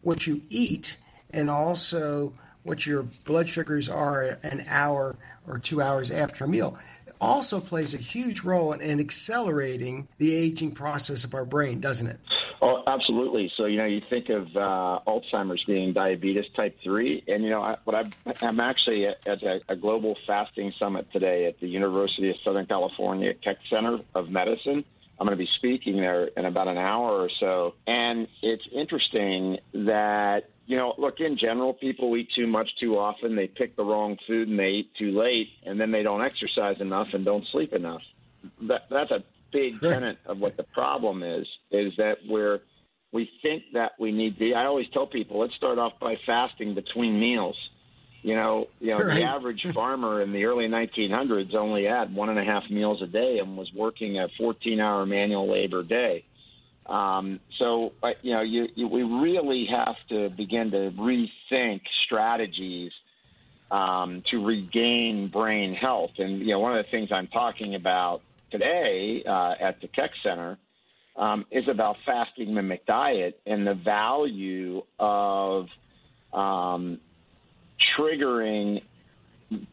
what 0.02 0.26
you 0.26 0.40
eat 0.50 0.96
and 1.30 1.50
also 1.50 2.32
what 2.62 2.86
your 2.86 3.02
blood 3.24 3.48
sugars 3.48 3.88
are 3.88 4.38
an 4.42 4.64
hour 4.68 5.16
or 5.46 5.58
two 5.58 5.80
hours 5.80 6.10
after 6.10 6.44
a 6.44 6.48
meal 6.48 6.78
also 7.20 7.60
plays 7.60 7.94
a 7.94 7.98
huge 7.98 8.42
role 8.42 8.72
in, 8.72 8.80
in 8.80 9.00
accelerating 9.00 10.08
the 10.18 10.34
aging 10.34 10.72
process 10.72 11.24
of 11.24 11.34
our 11.34 11.44
brain, 11.44 11.80
doesn't 11.80 12.06
it? 12.06 12.20
Oh, 12.62 12.82
absolutely. 12.86 13.52
So 13.56 13.66
you 13.66 13.76
know, 13.76 13.84
you 13.84 14.00
think 14.08 14.28
of 14.30 14.56
uh, 14.56 15.00
Alzheimer's 15.06 15.62
being 15.64 15.92
diabetes 15.92 16.46
type 16.54 16.76
three, 16.82 17.22
and 17.28 17.44
you 17.44 17.50
know, 17.50 17.62
I, 17.62 17.74
what 17.84 17.94
I'm, 17.94 18.12
I'm 18.40 18.60
actually 18.60 19.06
at, 19.06 19.26
at 19.26 19.42
a, 19.42 19.60
a 19.68 19.76
global 19.76 20.16
fasting 20.26 20.72
summit 20.78 21.10
today 21.12 21.46
at 21.46 21.60
the 21.60 21.68
University 21.68 22.30
of 22.30 22.36
Southern 22.42 22.66
California 22.66 23.34
Keck 23.34 23.58
Center 23.68 24.00
of 24.14 24.30
Medicine. 24.30 24.84
I'm 25.18 25.26
going 25.26 25.36
to 25.36 25.42
be 25.42 25.50
speaking 25.56 25.96
there 25.96 26.26
in 26.26 26.44
about 26.44 26.68
an 26.68 26.78
hour 26.78 27.20
or 27.20 27.30
so, 27.40 27.74
and 27.86 28.28
it's 28.42 28.64
interesting 28.72 29.58
that 29.72 30.50
you 30.66 30.76
know, 30.76 30.94
look, 30.98 31.20
in 31.20 31.38
general, 31.38 31.72
people 31.72 32.16
eat 32.16 32.28
too 32.34 32.46
much 32.46 32.68
too 32.80 32.98
often. 32.98 33.36
They 33.36 33.46
pick 33.46 33.76
the 33.76 33.84
wrong 33.84 34.18
food 34.26 34.48
and 34.48 34.58
they 34.58 34.70
eat 34.70 34.90
too 34.98 35.16
late, 35.16 35.48
and 35.64 35.80
then 35.80 35.92
they 35.92 36.02
don't 36.02 36.22
exercise 36.22 36.80
enough 36.80 37.08
and 37.12 37.24
don't 37.24 37.46
sleep 37.52 37.72
enough. 37.72 38.02
That, 38.62 38.86
that's 38.90 39.12
a 39.12 39.22
big 39.52 39.80
tenet 39.80 40.18
of 40.26 40.40
what 40.40 40.56
the 40.56 40.64
problem 40.64 41.22
is, 41.22 41.46
is 41.70 41.92
that 41.98 42.18
we're, 42.28 42.60
we 43.12 43.30
think 43.42 43.62
that 43.74 43.92
we 43.98 44.10
need 44.10 44.38
to, 44.38 44.52
I 44.54 44.66
always 44.66 44.88
tell 44.92 45.06
people, 45.06 45.38
let's 45.38 45.54
start 45.54 45.78
off 45.78 45.92
by 46.00 46.16
fasting 46.26 46.74
between 46.74 47.20
meals. 47.20 47.56
You 48.22 48.34
know, 48.34 48.68
you 48.80 48.90
know, 48.90 49.00
Right. 49.00 49.16
the 49.16 49.22
average 49.22 49.64
farmer 49.74 50.20
in 50.20 50.32
the 50.32 50.44
early 50.46 50.68
1900s 50.68 51.54
only 51.54 51.84
had 51.84 52.14
one 52.14 52.28
and 52.28 52.38
a 52.38 52.44
half 52.44 52.68
meals 52.70 53.00
a 53.02 53.06
day 53.06 53.38
and 53.38 53.56
was 53.56 53.72
working 53.72 54.18
a 54.18 54.28
14-hour 54.28 55.04
manual 55.04 55.48
labor 55.50 55.82
day. 55.82 56.24
Um, 56.86 57.40
so, 57.58 57.92
you 58.22 58.32
know, 58.32 58.42
you, 58.42 58.68
you, 58.74 58.86
we 58.86 59.02
really 59.02 59.66
have 59.66 59.96
to 60.08 60.30
begin 60.30 60.70
to 60.70 60.92
rethink 60.92 61.80
strategies 62.04 62.92
um, 63.70 64.22
to 64.30 64.44
regain 64.44 65.28
brain 65.28 65.74
health. 65.74 66.12
And, 66.18 66.40
you 66.40 66.54
know, 66.54 66.60
one 66.60 66.76
of 66.76 66.84
the 66.84 66.90
things 66.90 67.10
I'm 67.10 67.26
talking 67.26 67.74
about 67.74 68.22
today 68.50 69.24
uh, 69.26 69.54
at 69.60 69.80
the 69.80 69.88
Keck 69.88 70.12
Center 70.22 70.58
um, 71.16 71.44
is 71.50 71.66
about 71.68 71.96
fasting 72.06 72.54
mimic 72.54 72.86
diet 72.86 73.40
and 73.46 73.66
the 73.66 73.74
value 73.74 74.82
of 74.98 75.68
um, 76.32 77.00
triggering 77.96 78.82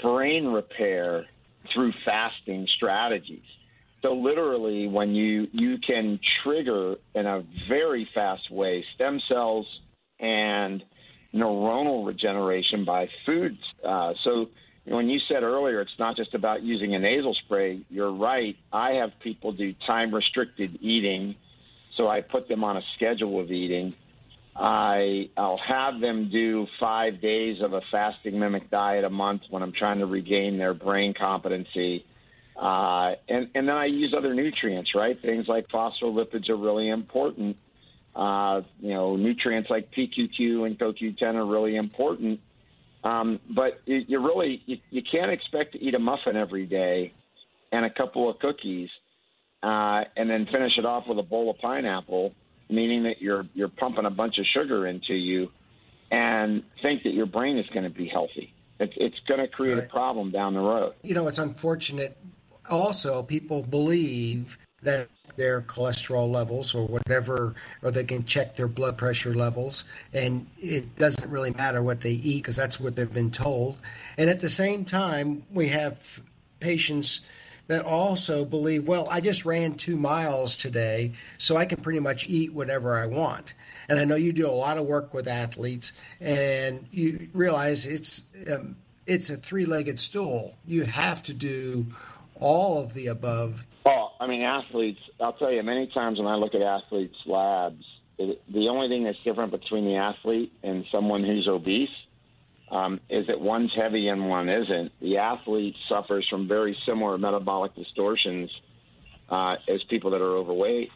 brain 0.01 0.47
repair 0.47 1.25
through 1.73 1.93
fasting 2.05 2.67
strategies. 2.75 3.43
So 4.01 4.13
literally, 4.13 4.87
when 4.87 5.15
you 5.15 5.47
you 5.51 5.77
can 5.77 6.19
trigger 6.43 6.97
in 7.15 7.25
a 7.25 7.43
very 7.69 8.07
fast 8.13 8.51
way 8.51 8.85
stem 8.95 9.21
cells 9.27 9.65
and 10.19 10.83
neuronal 11.33 12.05
regeneration 12.05 12.85
by 12.85 13.09
foods. 13.25 13.59
Uh, 13.83 14.13
so 14.23 14.49
when 14.85 15.09
you 15.09 15.19
said 15.27 15.43
earlier, 15.43 15.81
it's 15.81 15.97
not 15.97 16.17
just 16.17 16.33
about 16.33 16.63
using 16.63 16.93
a 16.95 16.99
nasal 16.99 17.33
spray. 17.33 17.81
You're 17.89 18.11
right. 18.11 18.57
I 18.71 18.91
have 18.95 19.17
people 19.19 19.53
do 19.53 19.73
time 19.87 20.13
restricted 20.13 20.77
eating, 20.81 21.35
so 21.95 22.07
I 22.07 22.21
put 22.21 22.47
them 22.47 22.63
on 22.63 22.77
a 22.77 22.81
schedule 22.95 23.39
of 23.39 23.51
eating. 23.51 23.95
I 24.55 25.29
I'll 25.35 25.57
have 25.57 25.99
them 25.99 26.29
do 26.29 26.67
five 26.79 27.21
days 27.21 27.61
of 27.61 27.73
a 27.73 27.81
fasting 27.81 28.39
mimic 28.39 28.69
diet 28.69 29.03
a 29.03 29.09
month 29.09 29.43
when 29.49 29.63
I'm 29.63 29.71
trying 29.71 29.99
to 29.99 30.05
regain 30.05 30.57
their 30.57 30.73
brain 30.73 31.13
competency. 31.13 32.05
Uh, 32.55 33.15
and, 33.27 33.49
and 33.55 33.67
then 33.67 33.75
I 33.75 33.85
use 33.85 34.13
other 34.15 34.35
nutrients, 34.35 34.93
right? 34.93 35.19
Things 35.19 35.47
like 35.47 35.67
phospholipids 35.69 36.49
are 36.49 36.55
really 36.55 36.87
important. 36.87 37.57
Uh, 38.15 38.61
you 38.79 38.93
know, 38.93 39.15
nutrients 39.15 39.71
like 39.71 39.91
PQQ 39.91 40.67
and 40.67 40.77
CoQ10 40.77 41.33
are 41.33 41.45
really 41.45 41.75
important. 41.75 42.39
Um, 43.03 43.39
but 43.49 43.81
you, 43.85 44.05
you 44.07 44.19
really 44.19 44.61
you, 44.65 44.77
you 44.91 45.01
can't 45.01 45.31
expect 45.31 45.73
to 45.73 45.83
eat 45.83 45.95
a 45.95 45.99
muffin 45.99 46.37
every 46.37 46.65
day 46.65 47.11
and 47.71 47.85
a 47.85 47.89
couple 47.89 48.29
of 48.29 48.37
cookies, 48.37 48.89
uh, 49.63 50.03
and 50.15 50.29
then 50.29 50.45
finish 50.45 50.77
it 50.77 50.85
off 50.85 51.07
with 51.07 51.17
a 51.17 51.23
bowl 51.23 51.49
of 51.49 51.57
pineapple, 51.57 52.35
meaning 52.69 53.03
that 53.03 53.21
you're 53.21 53.45
you're 53.53 53.69
pumping 53.69 54.05
a 54.05 54.09
bunch 54.09 54.37
of 54.37 54.45
sugar 54.45 54.87
into 54.87 55.13
you, 55.13 55.51
and 56.11 56.63
think 56.81 57.03
that 57.03 57.13
your 57.13 57.25
brain 57.25 57.57
is 57.57 57.67
going 57.69 57.83
to 57.83 57.89
be 57.89 58.07
healthy. 58.07 58.53
It's, 58.79 58.93
it's 58.97 59.19
going 59.27 59.39
to 59.39 59.47
create 59.47 59.77
a 59.77 59.83
problem 59.83 60.31
down 60.31 60.53
the 60.53 60.59
road. 60.59 60.93
You 61.03 61.13
know, 61.13 61.27
it's 61.27 61.39
unfortunate. 61.39 62.17
Also, 62.69 63.23
people 63.23 63.63
believe 63.63 64.57
that 64.81 65.09
their 65.35 65.61
cholesterol 65.61 66.29
levels 66.29 66.75
or 66.75 66.85
whatever, 66.85 67.55
or 67.81 67.91
they 67.91 68.03
can 68.03 68.23
check 68.23 68.55
their 68.55 68.67
blood 68.67 68.97
pressure 68.97 69.33
levels, 69.33 69.85
and 70.13 70.47
it 70.57 70.95
doesn't 70.95 71.29
really 71.31 71.51
matter 71.51 71.81
what 71.81 72.01
they 72.01 72.11
eat 72.11 72.43
because 72.43 72.55
that's 72.55 72.79
what 72.79 72.95
they've 72.95 73.13
been 73.13 73.31
told. 73.31 73.77
And 74.17 74.29
at 74.29 74.41
the 74.41 74.49
same 74.49 74.85
time, 74.85 75.43
we 75.51 75.69
have 75.69 76.21
patients 76.59 77.21
that 77.67 77.85
also 77.85 78.45
believe, 78.45 78.87
well, 78.87 79.07
I 79.09 79.21
just 79.21 79.45
ran 79.45 79.75
two 79.75 79.97
miles 79.97 80.55
today, 80.55 81.13
so 81.37 81.55
I 81.55 81.65
can 81.65 81.81
pretty 81.81 81.99
much 81.99 82.29
eat 82.29 82.53
whatever 82.53 82.97
I 82.97 83.05
want. 83.05 83.53
And 83.87 83.99
I 83.99 84.05
know 84.05 84.15
you 84.15 84.33
do 84.33 84.47
a 84.47 84.51
lot 84.51 84.77
of 84.77 84.85
work 84.85 85.13
with 85.13 85.27
athletes, 85.27 85.93
and 86.19 86.87
you 86.91 87.29
realize 87.33 87.85
it's 87.85 88.27
um, 88.51 88.77
it's 89.05 89.29
a 89.29 89.35
three-legged 89.35 89.99
stool. 89.99 90.55
You 90.65 90.83
have 90.83 91.23
to 91.23 91.33
do 91.33 91.87
all 92.39 92.81
of 92.81 92.93
the 92.93 93.07
above. 93.07 93.65
Oh, 93.85 94.11
I 94.19 94.27
mean, 94.27 94.41
athletes. 94.41 95.01
I'll 95.19 95.33
tell 95.33 95.51
you, 95.51 95.61
many 95.63 95.87
times 95.87 96.17
when 96.17 96.27
I 96.27 96.35
look 96.35 96.55
at 96.55 96.61
athletes' 96.61 97.17
labs, 97.25 97.83
the 98.17 98.67
only 98.69 98.87
thing 98.87 99.03
that's 99.03 99.21
different 99.23 99.51
between 99.51 99.85
the 99.85 99.95
athlete 99.95 100.53
and 100.63 100.85
someone 100.91 101.23
who's 101.23 101.47
obese 101.47 101.89
um, 102.73 102.99
is 103.07 103.27
that 103.27 103.39
one's 103.39 103.71
heavy 103.75 104.07
and 104.07 104.27
one 104.27 104.49
isn't. 104.49 104.91
The 104.99 105.19
athlete 105.19 105.75
suffers 105.87 106.27
from 106.27 106.47
very 106.47 106.75
similar 106.87 107.19
metabolic 107.19 107.75
distortions 107.75 108.49
uh, 109.29 109.57
as 109.69 109.83
people 109.89 110.11
that 110.11 110.21
are 110.21 110.37
overweight. 110.37 110.89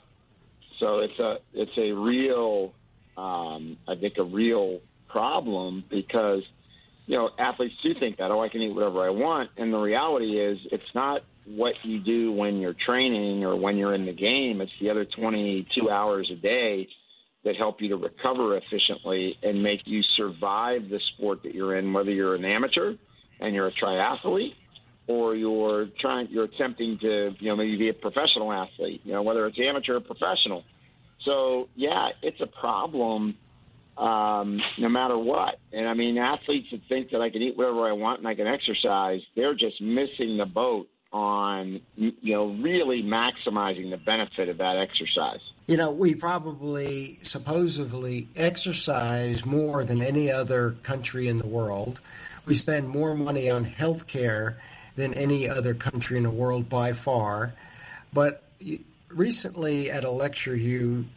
So 0.79 0.99
it's 0.99 1.19
a 1.19 1.37
it's 1.53 1.77
a 1.77 1.91
real, 1.91 2.73
um, 3.15 3.77
I 3.87 3.95
think, 3.95 4.15
a 4.17 4.23
real 4.23 4.79
problem 5.07 5.83
because 5.87 6.41
you 7.05 7.15
know 7.15 7.29
athletes 7.37 7.75
do 7.83 7.93
think 7.99 8.17
that 8.17 8.31
oh 8.31 8.41
I 8.41 8.49
can 8.49 8.61
eat 8.61 8.73
whatever 8.73 9.05
I 9.05 9.11
want, 9.11 9.51
and 9.57 9.71
the 9.71 9.79
reality 9.79 10.39
is 10.39 10.57
it's 10.71 10.95
not 10.95 11.23
what 11.45 11.75
you 11.83 11.99
do 11.99 12.31
when 12.31 12.57
you're 12.57 12.75
training 12.85 13.43
or 13.43 13.55
when 13.55 13.77
you're 13.77 13.93
in 13.93 14.05
the 14.07 14.13
game. 14.13 14.61
It's 14.61 14.71
the 14.81 14.89
other 14.89 15.05
22 15.05 15.89
hours 15.89 16.29
a 16.31 16.35
day 16.35 16.87
that 17.43 17.55
help 17.55 17.81
you 17.81 17.89
to 17.89 17.95
recover 17.95 18.57
efficiently 18.57 19.37
and 19.43 19.61
make 19.63 19.81
you 19.85 20.01
survive 20.15 20.89
the 20.89 20.99
sport 21.13 21.43
that 21.43 21.55
you're 21.55 21.77
in, 21.77 21.93
whether 21.93 22.11
you're 22.11 22.35
an 22.35 22.45
amateur 22.45 22.95
and 23.39 23.53
you're 23.53 23.67
a 23.67 23.71
triathlete 23.71 24.53
or 25.07 25.35
you're 25.35 25.87
trying 25.99 26.27
you're 26.29 26.45
attempting 26.45 26.97
to 26.99 27.33
you 27.39 27.47
know 27.49 27.55
maybe 27.55 27.77
be 27.77 27.89
a 27.89 27.93
professional 27.93 28.51
athlete 28.51 29.01
you 29.03 29.13
know 29.13 29.21
whether 29.21 29.47
it's 29.47 29.57
amateur 29.59 29.95
or 29.95 30.01
professional. 30.01 30.63
So 31.23 31.69
yeah 31.75 32.09
it's 32.21 32.41
a 32.41 32.47
problem 32.47 33.35
um, 33.97 34.59
no 34.77 34.89
matter 34.89 35.17
what. 35.17 35.59
And 35.71 35.87
i 35.87 35.93
mean 35.93 36.17
athletes 36.17 36.67
that 36.71 36.81
think 36.89 37.11
that 37.11 37.21
i 37.21 37.29
can 37.29 37.41
eat 37.41 37.57
whatever 37.57 37.87
i 37.87 37.93
want 37.93 38.19
and 38.19 38.27
i 38.27 38.35
can 38.35 38.47
exercise 38.47 39.21
they're 39.35 39.55
just 39.55 39.81
missing 39.81 40.37
the 40.37 40.45
boat 40.45 40.87
on 41.13 41.79
you 41.95 42.33
know 42.33 42.47
really 42.47 43.01
maximizing 43.01 43.89
the 43.89 43.97
benefit 43.97 44.49
of 44.49 44.57
that 44.57 44.77
exercise 44.77 45.39
You 45.67 45.75
know, 45.75 45.91
we 45.91 46.15
probably 46.15 47.19
supposedly 47.23 48.29
exercise 48.37 49.45
more 49.45 49.83
than 49.83 50.01
any 50.01 50.31
other 50.31 50.77
country 50.83 51.27
in 51.27 51.39
the 51.39 51.47
world. 51.47 51.99
We 52.45 52.55
spend 52.55 52.87
more 52.87 53.13
money 53.15 53.49
on 53.49 53.65
health 53.65 54.07
care 54.07 54.57
than 54.95 55.13
any 55.13 55.49
other 55.49 55.73
country 55.73 56.15
in 56.15 56.23
the 56.23 56.29
world 56.29 56.69
by 56.69 56.93
far. 56.93 57.53
But 58.13 58.43
recently 59.09 59.91
at 59.91 60.05
a 60.05 60.09
lecture, 60.09 60.55
you 60.55 61.07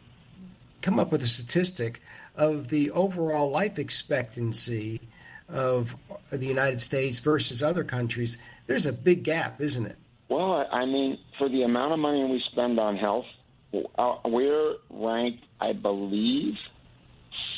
come 0.81 0.99
up 0.99 1.13
with 1.13 1.21
a 1.21 1.27
statistic 1.27 2.01
of 2.35 2.67
the 2.67 2.91
overall 2.91 3.49
life 3.49 3.79
expectancy 3.79 4.99
of 5.47 5.95
the 6.29 6.45
United 6.45 6.81
States 6.81 7.19
versus 7.19 7.63
other 7.63 7.85
countries. 7.85 8.37
There's 8.71 8.85
a 8.85 8.93
big 8.93 9.23
gap, 9.23 9.59
isn't 9.59 9.85
it? 9.85 9.97
Well, 10.29 10.65
I 10.71 10.85
mean, 10.85 11.17
for 11.37 11.49
the 11.49 11.63
amount 11.63 11.91
of 11.91 11.99
money 11.99 12.23
we 12.23 12.41
spend 12.53 12.79
on 12.79 12.95
health, 12.95 13.25
uh, 13.73 14.15
we're 14.23 14.75
ranked, 14.89 15.43
I 15.59 15.73
believe, 15.73 16.53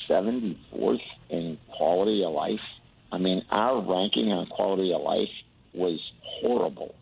74th 0.09 0.97
in 1.29 1.59
quality 1.77 2.23
of 2.25 2.33
life. 2.33 2.65
I 3.11 3.19
mean, 3.19 3.45
our 3.51 3.79
ranking 3.79 4.31
on 4.31 4.47
quality 4.47 4.91
of 4.91 5.03
life 5.03 5.29
was 5.75 5.99
horrible, 6.41 6.95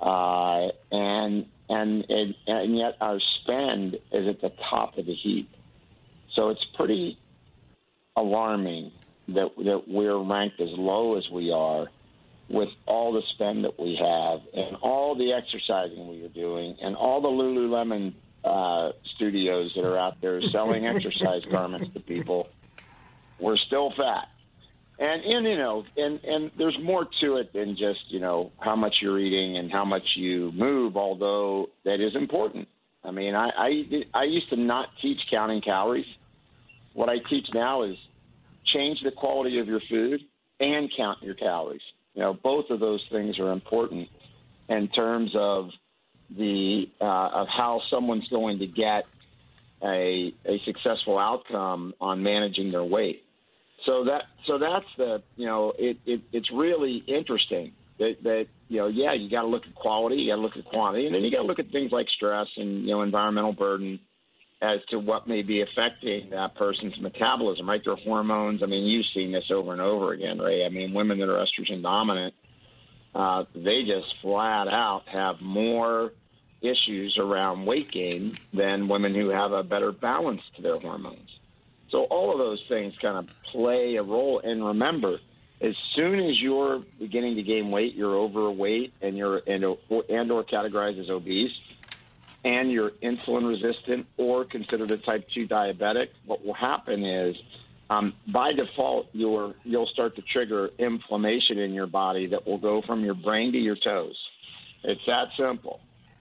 uh, 0.00 0.72
and 0.90 1.44
and 1.68 2.06
and 2.08 2.34
and 2.46 2.78
yet 2.78 2.96
our 3.02 3.20
spend 3.42 3.96
is 4.12 4.28
at 4.28 4.40
the 4.40 4.50
top 4.70 4.96
of 4.96 5.04
the 5.04 5.14
heap. 5.14 5.50
So 6.34 6.48
it's 6.48 6.64
pretty 6.74 7.18
alarming 8.16 8.92
that 9.28 9.50
that 9.58 9.82
we're 9.88 10.16
ranked 10.16 10.58
as 10.58 10.70
low 10.70 11.18
as 11.18 11.28
we 11.30 11.52
are 11.52 11.88
with 12.50 12.68
all 12.84 13.12
the 13.12 13.22
spend 13.32 13.64
that 13.64 13.78
we 13.78 13.94
have 13.94 14.40
and 14.52 14.76
all 14.82 15.14
the 15.14 15.32
exercising 15.32 16.08
we 16.08 16.24
are 16.24 16.28
doing 16.28 16.76
and 16.82 16.96
all 16.96 17.20
the 17.20 17.28
Lululemon 17.28 18.12
uh, 18.44 18.90
studios 19.14 19.74
that 19.74 19.84
are 19.84 19.96
out 19.96 20.20
there 20.20 20.42
selling 20.42 20.84
exercise 20.94 21.44
garments 21.44 21.88
to 21.94 22.00
people, 22.00 22.48
we're 23.38 23.56
still 23.56 23.92
fat. 23.96 24.30
And, 24.98 25.22
and 25.22 25.46
you 25.46 25.56
know, 25.56 25.84
and, 25.96 26.22
and 26.24 26.50
there's 26.58 26.78
more 26.82 27.06
to 27.20 27.36
it 27.36 27.52
than 27.52 27.76
just, 27.76 28.10
you 28.10 28.18
know, 28.18 28.50
how 28.58 28.74
much 28.74 28.96
you're 29.00 29.18
eating 29.18 29.56
and 29.56 29.70
how 29.70 29.84
much 29.84 30.16
you 30.16 30.50
move, 30.52 30.96
although 30.96 31.70
that 31.84 32.00
is 32.00 32.16
important. 32.16 32.68
I 33.02 33.12
mean, 33.12 33.34
I, 33.34 33.48
I 33.56 34.04
I 34.12 34.24
used 34.24 34.50
to 34.50 34.56
not 34.56 34.88
teach 35.00 35.20
counting 35.30 35.62
calories. 35.62 36.06
What 36.92 37.08
I 37.08 37.18
teach 37.18 37.46
now 37.54 37.84
is 37.84 37.96
change 38.66 39.00
the 39.02 39.10
quality 39.10 39.58
of 39.58 39.68
your 39.68 39.80
food 39.80 40.20
and 40.58 40.92
count 40.94 41.22
your 41.22 41.34
calories. 41.34 41.80
You 42.14 42.22
know, 42.22 42.34
both 42.34 42.70
of 42.70 42.80
those 42.80 43.04
things 43.10 43.38
are 43.38 43.52
important 43.52 44.08
in 44.68 44.88
terms 44.88 45.32
of 45.34 45.70
the 46.30 46.88
uh, 47.00 47.04
of 47.04 47.48
how 47.48 47.82
someone's 47.90 48.28
going 48.28 48.60
to 48.60 48.66
get 48.66 49.06
a 49.82 50.32
a 50.44 50.58
successful 50.64 51.18
outcome 51.18 51.94
on 52.00 52.22
managing 52.22 52.70
their 52.70 52.84
weight. 52.84 53.24
So 53.86 54.04
that 54.04 54.24
so 54.46 54.58
that's 54.58 54.86
the 54.96 55.22
you 55.36 55.46
know 55.46 55.72
it, 55.78 55.98
it 56.06 56.20
it's 56.32 56.50
really 56.52 56.96
interesting 57.06 57.72
that 57.98 58.22
that 58.22 58.46
you 58.68 58.78
know 58.78 58.88
yeah 58.88 59.14
you 59.14 59.30
got 59.30 59.42
to 59.42 59.48
look 59.48 59.66
at 59.66 59.74
quality 59.74 60.16
you 60.16 60.30
got 60.30 60.36
to 60.36 60.42
look 60.42 60.56
at 60.56 60.64
quantity 60.66 61.06
and 61.06 61.14
then 61.14 61.22
you 61.22 61.30
got 61.30 61.42
to 61.42 61.46
look 61.46 61.58
at 61.58 61.70
things 61.70 61.90
like 61.90 62.08
stress 62.08 62.46
and 62.56 62.82
you 62.82 62.90
know 62.90 63.02
environmental 63.02 63.52
burden 63.52 63.98
as 64.62 64.80
to 64.90 64.98
what 64.98 65.26
may 65.26 65.42
be 65.42 65.62
affecting 65.62 66.30
that 66.30 66.54
person's 66.54 66.98
metabolism 67.00 67.68
right 67.68 67.82
their 67.84 67.96
hormones 67.96 68.62
I 68.62 68.66
mean 68.66 68.84
you've 68.84 69.06
seen 69.14 69.32
this 69.32 69.50
over 69.50 69.72
and 69.72 69.80
over 69.80 70.12
again 70.12 70.38
right 70.38 70.64
I 70.64 70.68
mean 70.68 70.92
women 70.92 71.18
that 71.18 71.28
are 71.28 71.44
estrogen 71.44 71.82
dominant 71.82 72.34
uh, 73.14 73.44
they 73.54 73.82
just 73.82 74.14
flat 74.22 74.68
out 74.68 75.02
have 75.08 75.42
more 75.42 76.12
issues 76.62 77.16
around 77.18 77.66
weight 77.66 77.90
gain 77.90 78.36
than 78.52 78.88
women 78.88 79.14
who 79.14 79.30
have 79.30 79.52
a 79.52 79.62
better 79.62 79.92
balance 79.92 80.42
to 80.56 80.62
their 80.62 80.78
hormones. 80.78 81.38
So 81.90 82.04
all 82.04 82.32
of 82.32 82.38
those 82.38 82.62
things 82.68 82.94
kind 83.00 83.16
of 83.16 83.28
play 83.50 83.96
a 83.96 84.02
role. 84.02 84.40
And 84.42 84.64
remember, 84.64 85.18
as 85.60 85.74
soon 85.94 86.20
as 86.20 86.40
you're 86.40 86.80
beginning 86.98 87.36
to 87.36 87.42
gain 87.42 87.70
weight, 87.70 87.94
you're 87.94 88.14
overweight 88.14 88.92
and 89.00 89.16
you're 89.16 89.38
and, 89.46 89.64
and 89.64 90.32
or 90.32 90.44
categorized 90.44 91.00
as 91.00 91.10
obese, 91.10 91.52
and 92.44 92.70
you're 92.70 92.90
insulin 93.02 93.48
resistant 93.48 94.06
or 94.16 94.44
considered 94.44 94.90
a 94.90 94.96
type 94.96 95.28
two 95.34 95.46
diabetic, 95.46 96.08
what 96.24 96.44
will 96.44 96.54
happen 96.54 97.04
is 97.04 97.36
um, 97.90 98.14
by 98.32 98.52
default 98.52 99.08
you're 99.12 99.54
you'll 99.64 99.88
start 99.88 100.16
to 100.16 100.22
trigger 100.22 100.70
inflammation 100.78 101.58
in 101.58 101.74
your 101.74 101.86
body 101.86 102.26
that 102.28 102.46
will 102.46 102.58
go 102.58 102.82
from 102.82 103.04
your 103.04 103.14
brain 103.14 103.52
to 103.52 103.58
your 103.58 103.76
toes. 103.76 104.16
It's 104.84 105.04
that 105.06 105.28
simple. 105.36 105.80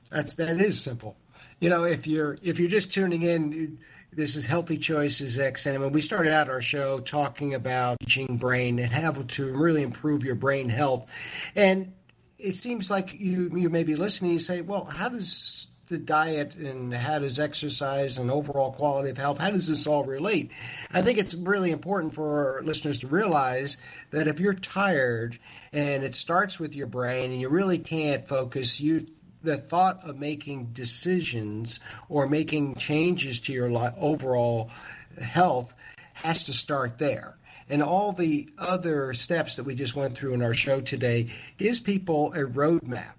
That's 0.10 0.34
that 0.36 0.60
is 0.60 0.82
simple. 0.82 1.16
You 1.60 1.70
know, 1.70 1.84
if 1.84 2.08
you're 2.08 2.38
if 2.42 2.60
you're 2.60 2.70
just 2.70 2.94
tuning 2.94 3.22
in, 3.22 3.78
this 4.12 4.36
is 4.36 4.46
Healthy 4.46 4.80
Choices 4.80 5.38
XM, 5.38 5.84
and 5.84 5.94
we 5.94 6.02
started 6.02 6.34
out 6.34 6.50
our 6.50 6.62
show 6.62 7.00
talking 7.00 7.54
about 7.54 8.00
teaching 8.00 8.38
brain 8.38 8.80
and 8.80 8.92
how 8.92 9.12
to 9.12 9.54
really 9.54 9.84
improve 9.84 10.24
your 10.24 10.36
brain 10.36 10.70
health. 10.70 11.10
And 11.56 11.94
it 12.40 12.54
seems 12.54 12.90
like 12.90 13.14
you 13.14 13.52
you 13.56 13.70
may 13.70 13.84
be 13.84 13.96
listening. 13.96 14.32
You 14.32 14.40
say, 14.40 14.62
well, 14.62 14.86
how 14.86 15.10
does 15.10 15.68
the 15.90 15.98
diet 15.98 16.56
and 16.56 16.94
how 16.94 17.20
does 17.20 17.40
exercise 17.40 18.18
and 18.18 18.32
overall 18.32 18.72
quality 18.72 19.10
of 19.10 19.18
health 19.18 19.40
how 19.40 19.50
does 19.50 19.68
this 19.68 19.86
all 19.86 20.04
relate 20.04 20.52
i 20.92 21.02
think 21.02 21.18
it's 21.18 21.36
really 21.36 21.72
important 21.72 22.14
for 22.14 22.56
our 22.56 22.62
listeners 22.64 23.00
to 23.00 23.08
realize 23.08 23.78
that 24.12 24.28
if 24.28 24.40
you're 24.40 24.54
tired 24.54 25.38
and 25.74 26.04
it 26.04 26.16
starts 26.16 26.60
with 26.60 26.76
your 26.76 26.88
brain 26.88 27.32
and 27.32 27.42
you 27.42 27.50
really 27.50 27.80
can't 27.80 28.28
focus 28.28 28.80
you 28.80 29.06
the 29.42 29.58
thought 29.58 30.00
of 30.04 30.20
making 30.20 30.66
decisions 30.74 31.80
or 32.10 32.28
making 32.28 32.76
changes 32.76 33.40
to 33.40 33.54
your 33.54 33.70
overall 33.98 34.70
health 35.22 35.76
has 36.14 36.44
to 36.44 36.54
start 36.54 36.98
there. 36.98 37.38
And 37.70 37.84
all 37.84 38.12
the 38.12 38.50
other 38.58 39.14
steps 39.14 39.56
that 39.56 39.64
we 39.64 39.76
just 39.76 39.96
went 39.96 40.18
through 40.18 40.34
in 40.34 40.42
our 40.42 40.56
show 40.56 40.82
today 40.82 41.28
gives 41.58 41.80
people 41.80 42.34
a 42.34 42.40
roadmap 42.40 43.19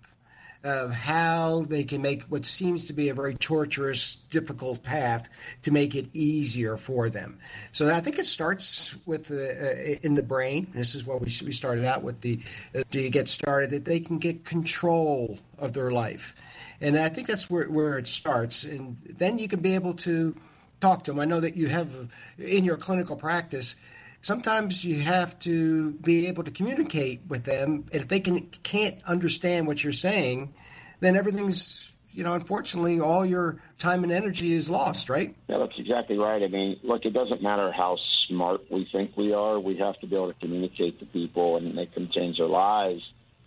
of 0.63 0.93
how 0.93 1.63
they 1.63 1.85
can 1.85 2.03
make 2.03 2.23
what 2.25 2.45
seems 2.45 2.85
to 2.87 2.93
be 2.93 3.09
a 3.09 3.15
very 3.15 3.35
torturous, 3.35 4.17
difficult 4.17 4.83
path 4.83 5.29
to 5.63 5.71
make 5.71 5.95
it 5.95 6.07
easier 6.13 6.77
for 6.77 7.09
them. 7.09 7.39
So 7.73 7.89
I 7.89 8.01
think 8.01 8.19
it 8.19 8.27
starts 8.27 8.95
with 9.07 9.29
the, 9.29 9.51
uh, 9.51 9.99
in 10.03 10.15
the 10.17 10.23
brain. 10.23 10.67
This 10.75 10.95
is 10.95 11.07
what 11.07 11.21
we 11.21 11.31
we 11.45 11.53
started 11.53 11.85
out 11.85 12.03
with 12.03 12.21
the 12.21 12.41
uh, 12.75 12.83
do 12.91 13.01
you 13.01 13.11
get 13.11 13.29
started 13.29 13.71
that 13.71 13.85
they 13.87 14.01
can 14.01 14.19
get 14.19 14.45
control 14.45 15.39
of 15.59 15.73
their 15.73 15.91
life, 15.91 16.35
and 16.81 16.99
I 16.99 17.09
think 17.09 17.27
that's 17.27 17.49
where 17.49 17.67
where 17.67 17.99
it 17.99 18.07
starts, 18.07 18.65
and 18.65 18.97
then 19.09 19.39
you 19.39 19.49
can 19.49 19.61
be 19.61 19.75
able 19.75 19.95
to 19.95 20.37
talk 20.81 21.05
to 21.05 21.13
them. 21.13 21.21
I 21.21 21.25
know 21.25 21.41
that 21.41 21.57
you 21.57 21.69
have 21.69 22.11
in 22.39 22.65
your 22.65 22.77
clinical 22.77 23.17
practice 23.17 23.77
sometimes 24.23 24.85
you 24.85 25.01
have 25.01 25.39
to 25.41 25.93
be 25.95 26.27
able 26.27 26.45
to 26.45 26.51
communicate 26.51 27.23
with 27.29 27.45
them. 27.45 27.85
And 27.93 28.03
if 28.03 28.09
they 28.09 28.21
can 28.21 28.41
can't 28.63 29.03
understand 29.05 29.67
what 29.67 29.83
you're 29.83 29.93
saying, 29.93 30.55
then 31.01 31.17
everything's 31.17 31.93
you 32.13 32.25
know 32.25 32.35
unfortunately 32.35 33.01
all 33.01 33.25
your 33.25 33.63
time 33.79 34.03
and 34.03 34.13
energy 34.13 34.53
is 34.53 34.69
lost, 34.69 35.09
right? 35.09 35.35
Yeah, 35.49 35.59
that's 35.59 35.79
exactly 35.79 36.19
right. 36.19 36.43
I 36.43 36.49
mean, 36.49 36.79
look, 36.83 37.05
it 37.05 37.13
doesn't 37.13 37.43
matter 37.43 37.73
how 37.73 37.99
smart 38.29 38.71
we 38.71 38.89
think 38.93 39.17
we 39.17 39.33
are. 39.33 39.59
We 39.59 39.77
have 39.79 39.99
to 40.01 40.07
be 40.07 40.17
able 40.17 40.33
to 40.33 40.39
communicate 40.39 40.99
to 41.01 41.07
people 41.07 41.57
and 41.57 41.75
make 41.75 41.95
them 41.95 42.09
change 42.13 42.39
their 42.39 42.47
lives. 42.47 43.03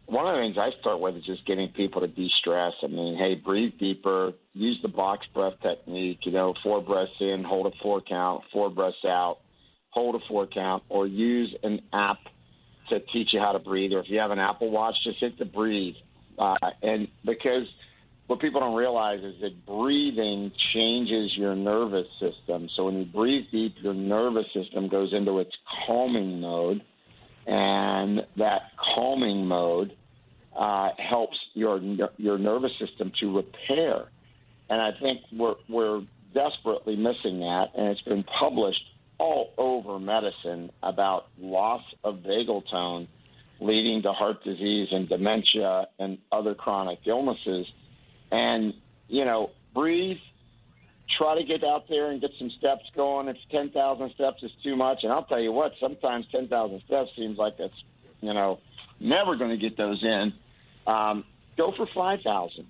One 0.05 0.27
of 0.27 0.35
the 0.35 0.41
things 0.41 0.57
I 0.57 0.77
start 0.81 0.99
with 0.99 1.15
is 1.15 1.23
just 1.23 1.45
getting 1.45 1.69
people 1.69 2.01
to 2.01 2.07
de-stress. 2.07 2.73
I 2.83 2.87
mean, 2.87 3.17
hey, 3.17 3.35
breathe 3.35 3.79
deeper, 3.79 4.33
use 4.53 4.77
the 4.81 4.89
box 4.89 5.25
breath 5.33 5.53
technique. 5.61 6.25
You 6.25 6.33
know, 6.33 6.53
four 6.61 6.81
breaths 6.81 7.13
in, 7.21 7.45
hold 7.45 7.67
a 7.67 7.71
four 7.81 8.01
count, 8.01 8.43
four 8.51 8.69
breaths 8.69 9.05
out 9.05 9.37
hold 9.93 10.15
a 10.15 10.19
four 10.27 10.47
count, 10.47 10.83
or 10.89 11.05
use 11.05 11.55
an 11.61 11.79
app 11.93 12.17
to 12.89 12.99
teach 12.99 13.29
you 13.31 13.39
how 13.39 13.51
to 13.51 13.59
breathe. 13.59 13.93
Or 13.93 13.99
if 13.99 14.09
you 14.09 14.19
have 14.19 14.31
an 14.31 14.39
Apple 14.39 14.71
Watch, 14.71 14.95
just 15.03 15.19
hit 15.19 15.37
the 15.37 15.45
breathe. 15.45 15.95
Uh, 16.37 16.55
and 16.81 17.07
because 17.23 17.67
what 18.25 18.39
people 18.39 18.59
don't 18.59 18.75
realize 18.75 19.23
is 19.23 19.35
that 19.41 19.65
breathing 19.67 20.51
changes 20.73 21.37
your 21.37 21.55
nervous 21.55 22.07
system. 22.19 22.69
So 22.75 22.85
when 22.85 22.97
you 22.97 23.05
breathe 23.05 23.45
deep, 23.51 23.75
your 23.81 23.93
nervous 23.93 24.47
system 24.53 24.87
goes 24.87 25.13
into 25.13 25.39
its 25.39 25.51
calming 25.85 26.41
mode, 26.41 26.81
and 27.45 28.25
that 28.37 28.61
calming 28.95 29.45
mode 29.45 29.95
uh, 30.57 30.89
helps 30.97 31.37
your 31.53 31.79
your 32.17 32.37
nervous 32.39 32.71
system 32.79 33.11
to 33.19 33.35
repair. 33.35 34.05
And 34.69 34.81
I 34.81 34.91
think 34.99 35.21
we're 35.31 35.55
we're 35.69 36.01
desperately 36.33 36.95
missing 36.95 37.41
that, 37.41 37.67
and 37.75 37.89
it's 37.89 38.01
been 38.01 38.23
published 38.23 38.83
all 39.23 39.53
over 39.57 39.99
medicine 39.99 40.69
about 40.83 41.27
loss 41.39 41.81
of 42.03 42.17
vagal 42.17 42.69
tone 42.69 43.07
leading 43.61 44.01
to 44.01 44.11
heart 44.11 44.43
disease 44.43 44.89
and 44.91 45.07
dementia 45.07 45.87
and 45.97 46.17
other 46.29 46.53
chronic 46.53 46.99
illnesses. 47.05 47.65
And, 48.33 48.73
you 49.07 49.23
know, 49.23 49.51
breathe, 49.73 50.17
try 51.17 51.35
to 51.35 51.45
get 51.45 51.63
out 51.63 51.87
there 51.87 52.11
and 52.11 52.19
get 52.19 52.31
some 52.37 52.49
steps 52.49 52.83
going. 52.97 53.29
If 53.29 53.37
10,000 53.49 54.11
steps 54.13 54.43
is 54.43 54.51
too 54.61 54.75
much, 54.75 55.03
and 55.03 55.13
I'll 55.13 55.23
tell 55.23 55.39
you 55.39 55.53
what, 55.53 55.71
sometimes 55.79 56.25
10,000 56.29 56.81
steps 56.85 57.11
seems 57.15 57.37
like 57.37 57.57
that's, 57.57 57.81
you 58.19 58.33
know, 58.33 58.59
never 58.99 59.37
going 59.37 59.51
to 59.51 59.57
get 59.57 59.77
those 59.77 60.03
in. 60.03 60.33
Um, 60.85 61.23
go 61.55 61.71
for 61.71 61.87
5,000. 61.95 62.67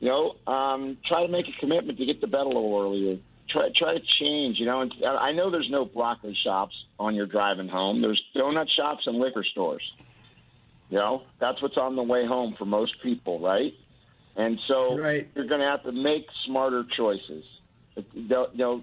You 0.00 0.08
know, 0.08 0.52
um, 0.52 0.98
try 1.06 1.24
to 1.24 1.30
make 1.30 1.46
a 1.46 1.52
commitment 1.60 1.96
to 1.98 2.06
get 2.06 2.20
to 2.22 2.26
bed 2.26 2.40
a 2.40 2.48
little 2.48 2.76
earlier 2.76 3.18
try 3.48 3.68
try 3.74 3.94
to 3.94 4.00
change. 4.00 4.58
You 4.58 4.66
know, 4.66 4.80
and 4.80 4.92
I 5.04 5.32
know 5.32 5.50
there's 5.50 5.70
no 5.70 5.84
broccoli 5.84 6.36
shops 6.42 6.74
on 6.98 7.14
your 7.14 7.26
driving 7.26 7.68
home. 7.68 8.00
There's 8.02 8.22
donut 8.34 8.68
shops 8.68 9.06
and 9.06 9.18
liquor 9.18 9.44
stores. 9.44 9.92
You 10.90 10.98
know, 10.98 11.22
that's 11.38 11.60
what's 11.60 11.76
on 11.76 11.96
the 11.96 12.02
way 12.02 12.26
home 12.26 12.54
for 12.54 12.64
most 12.64 13.02
people, 13.02 13.40
right? 13.40 13.74
And 14.36 14.60
so 14.68 14.98
right. 14.98 15.28
you're 15.34 15.46
going 15.46 15.60
to 15.60 15.66
have 15.66 15.82
to 15.84 15.92
make 15.92 16.28
smarter 16.44 16.84
choices. 16.84 17.44
Don't, 18.28 18.52
you 18.54 18.58
know, 18.58 18.82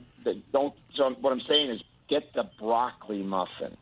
don't. 0.51 0.74
So 0.95 1.11
what 1.22 1.32
I'm 1.32 1.41
saying 1.41 1.70
is, 1.70 1.82
get 2.09 2.34
the 2.34 2.49
broccoli 2.59 3.24
muffin. 3.24 3.78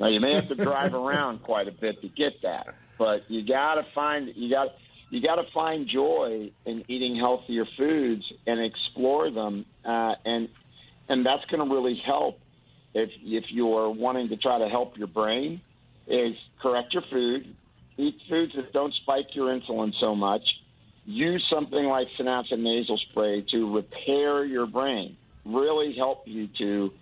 Now 0.00 0.08
you 0.08 0.20
may 0.20 0.34
have 0.34 0.48
to 0.48 0.54
drive 0.54 0.94
around 1.02 1.42
quite 1.42 1.68
a 1.68 1.72
bit 1.72 2.00
to 2.02 2.08
get 2.08 2.42
that, 2.42 2.74
but 2.96 3.28
you 3.28 3.46
got 3.46 3.74
to 3.74 3.86
find 3.94 4.32
you 4.36 4.48
got 4.48 4.76
you 5.10 5.20
got 5.20 5.36
to 5.36 5.50
find 5.52 5.88
joy 5.88 6.50
in 6.64 6.84
eating 6.88 7.16
healthier 7.16 7.66
foods 7.76 8.30
and 8.46 8.60
explore 8.60 9.30
them, 9.30 9.64
uh, 9.88 10.14
and 10.26 10.48
and 11.08 11.24
that's 11.24 11.44
going 11.46 11.66
to 11.66 11.74
really 11.74 11.96
help 11.96 12.38
if 12.94 13.10
if 13.22 13.44
you're 13.48 13.90
wanting 13.90 14.28
to 14.28 14.36
try 14.36 14.58
to 14.58 14.68
help 14.68 14.98
your 14.98 15.06
brain. 15.06 15.62
Is 16.06 16.36
correct 16.60 16.94
your 16.94 17.02
food, 17.10 17.54
eat 17.96 18.20
foods 18.28 18.54
that 18.54 18.72
don't 18.72 18.94
spike 18.94 19.34
your 19.34 19.48
insulin 19.48 19.92
so 20.00 20.14
much. 20.14 20.42
Use 21.04 21.44
something 21.50 21.84
like 21.86 22.08
Synapsin 22.18 22.60
nasal 22.60 22.98
spray 22.98 23.44
to 23.50 23.74
repair 23.74 24.44
your 24.44 24.66
brain. 24.66 25.16
Really 25.44 25.94
help 25.94 26.26
you 26.26 26.48
to 26.58 26.92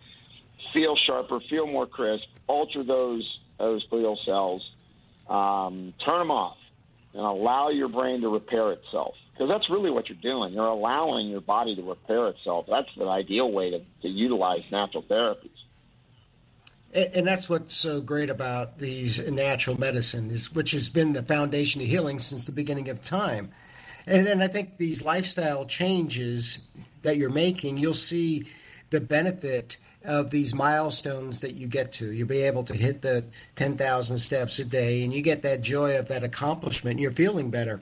feel 0.72 0.96
sharper, 0.96 1.40
feel 1.40 1.66
more 1.66 1.86
crisp, 1.86 2.28
alter 2.46 2.84
those 2.84 3.40
those 3.58 3.86
glial 3.88 4.16
cells, 4.24 4.68
um, 5.28 5.92
turn 6.06 6.22
them 6.22 6.30
off 6.30 6.58
and 7.14 7.22
allow 7.22 7.70
your 7.70 7.88
brain 7.88 8.20
to 8.20 8.28
repair 8.28 8.72
itself. 8.72 9.14
Because 9.36 9.50
that's 9.50 9.68
really 9.68 9.90
what 9.90 10.08
you're 10.08 10.16
doing. 10.38 10.54
You're 10.54 10.64
allowing 10.64 11.28
your 11.28 11.42
body 11.42 11.76
to 11.76 11.82
repair 11.82 12.28
itself. 12.28 12.66
That's 12.70 12.88
the 12.96 13.06
ideal 13.06 13.52
way 13.52 13.70
to, 13.70 13.80
to 14.02 14.08
utilize 14.08 14.62
natural 14.72 15.02
therapies. 15.02 15.50
And 16.94 17.26
that's 17.26 17.50
what's 17.50 17.74
so 17.74 18.00
great 18.00 18.30
about 18.30 18.78
these 18.78 19.30
natural 19.30 19.78
medicines, 19.78 20.54
which 20.54 20.70
has 20.70 20.88
been 20.88 21.12
the 21.12 21.22
foundation 21.22 21.82
of 21.82 21.88
healing 21.88 22.18
since 22.18 22.46
the 22.46 22.52
beginning 22.52 22.88
of 22.88 23.02
time. 23.02 23.52
And 24.06 24.26
then 24.26 24.40
I 24.40 24.48
think 24.48 24.78
these 24.78 25.04
lifestyle 25.04 25.66
changes 25.66 26.60
that 27.02 27.18
you're 27.18 27.28
making, 27.28 27.76
you'll 27.76 27.92
see 27.92 28.46
the 28.88 29.00
benefit 29.00 29.76
of 30.04 30.30
these 30.30 30.54
milestones 30.54 31.40
that 31.40 31.54
you 31.54 31.66
get 31.66 31.92
to. 31.94 32.12
You'll 32.12 32.28
be 32.28 32.42
able 32.42 32.64
to 32.64 32.74
hit 32.74 33.02
the 33.02 33.24
10,000 33.56 34.18
steps 34.18 34.58
a 34.58 34.64
day, 34.64 35.02
and 35.04 35.12
you 35.12 35.20
get 35.20 35.42
that 35.42 35.60
joy 35.60 35.98
of 35.98 36.08
that 36.08 36.22
accomplishment, 36.22 36.94
and 36.94 37.00
you're 37.00 37.10
feeling 37.10 37.50
better. 37.50 37.80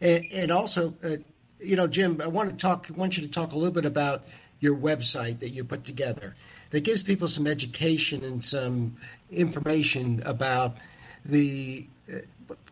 And, 0.00 0.24
and 0.32 0.50
also, 0.50 0.94
uh, 1.02 1.16
you 1.60 1.76
know, 1.76 1.86
Jim, 1.86 2.20
I 2.22 2.26
want 2.26 2.50
to 2.50 2.56
talk. 2.56 2.88
Want 2.94 3.16
you 3.16 3.22
to 3.22 3.30
talk 3.30 3.52
a 3.52 3.56
little 3.56 3.72
bit 3.72 3.84
about 3.84 4.24
your 4.60 4.76
website 4.76 5.40
that 5.40 5.50
you 5.50 5.64
put 5.64 5.84
together 5.84 6.34
that 6.70 6.80
gives 6.80 7.02
people 7.02 7.28
some 7.28 7.46
education 7.46 8.24
and 8.24 8.44
some 8.44 8.96
information 9.30 10.22
about 10.24 10.76
the 11.24 11.86
uh, 12.12 12.18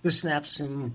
the 0.02 0.10
Synapsin 0.10 0.92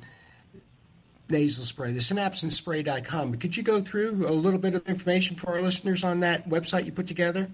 nasal 1.29 1.63
spray, 1.63 1.91
the 1.91 1.99
synapsinspray.com. 1.99 3.35
Could 3.35 3.55
you 3.55 3.63
go 3.63 3.81
through 3.81 4.27
a 4.27 4.31
little 4.31 4.59
bit 4.59 4.75
of 4.75 4.87
information 4.87 5.35
for 5.35 5.51
our 5.51 5.61
listeners 5.61 6.03
on 6.03 6.21
that 6.21 6.49
website 6.49 6.85
you 6.85 6.91
put 6.91 7.07
together? 7.07 7.49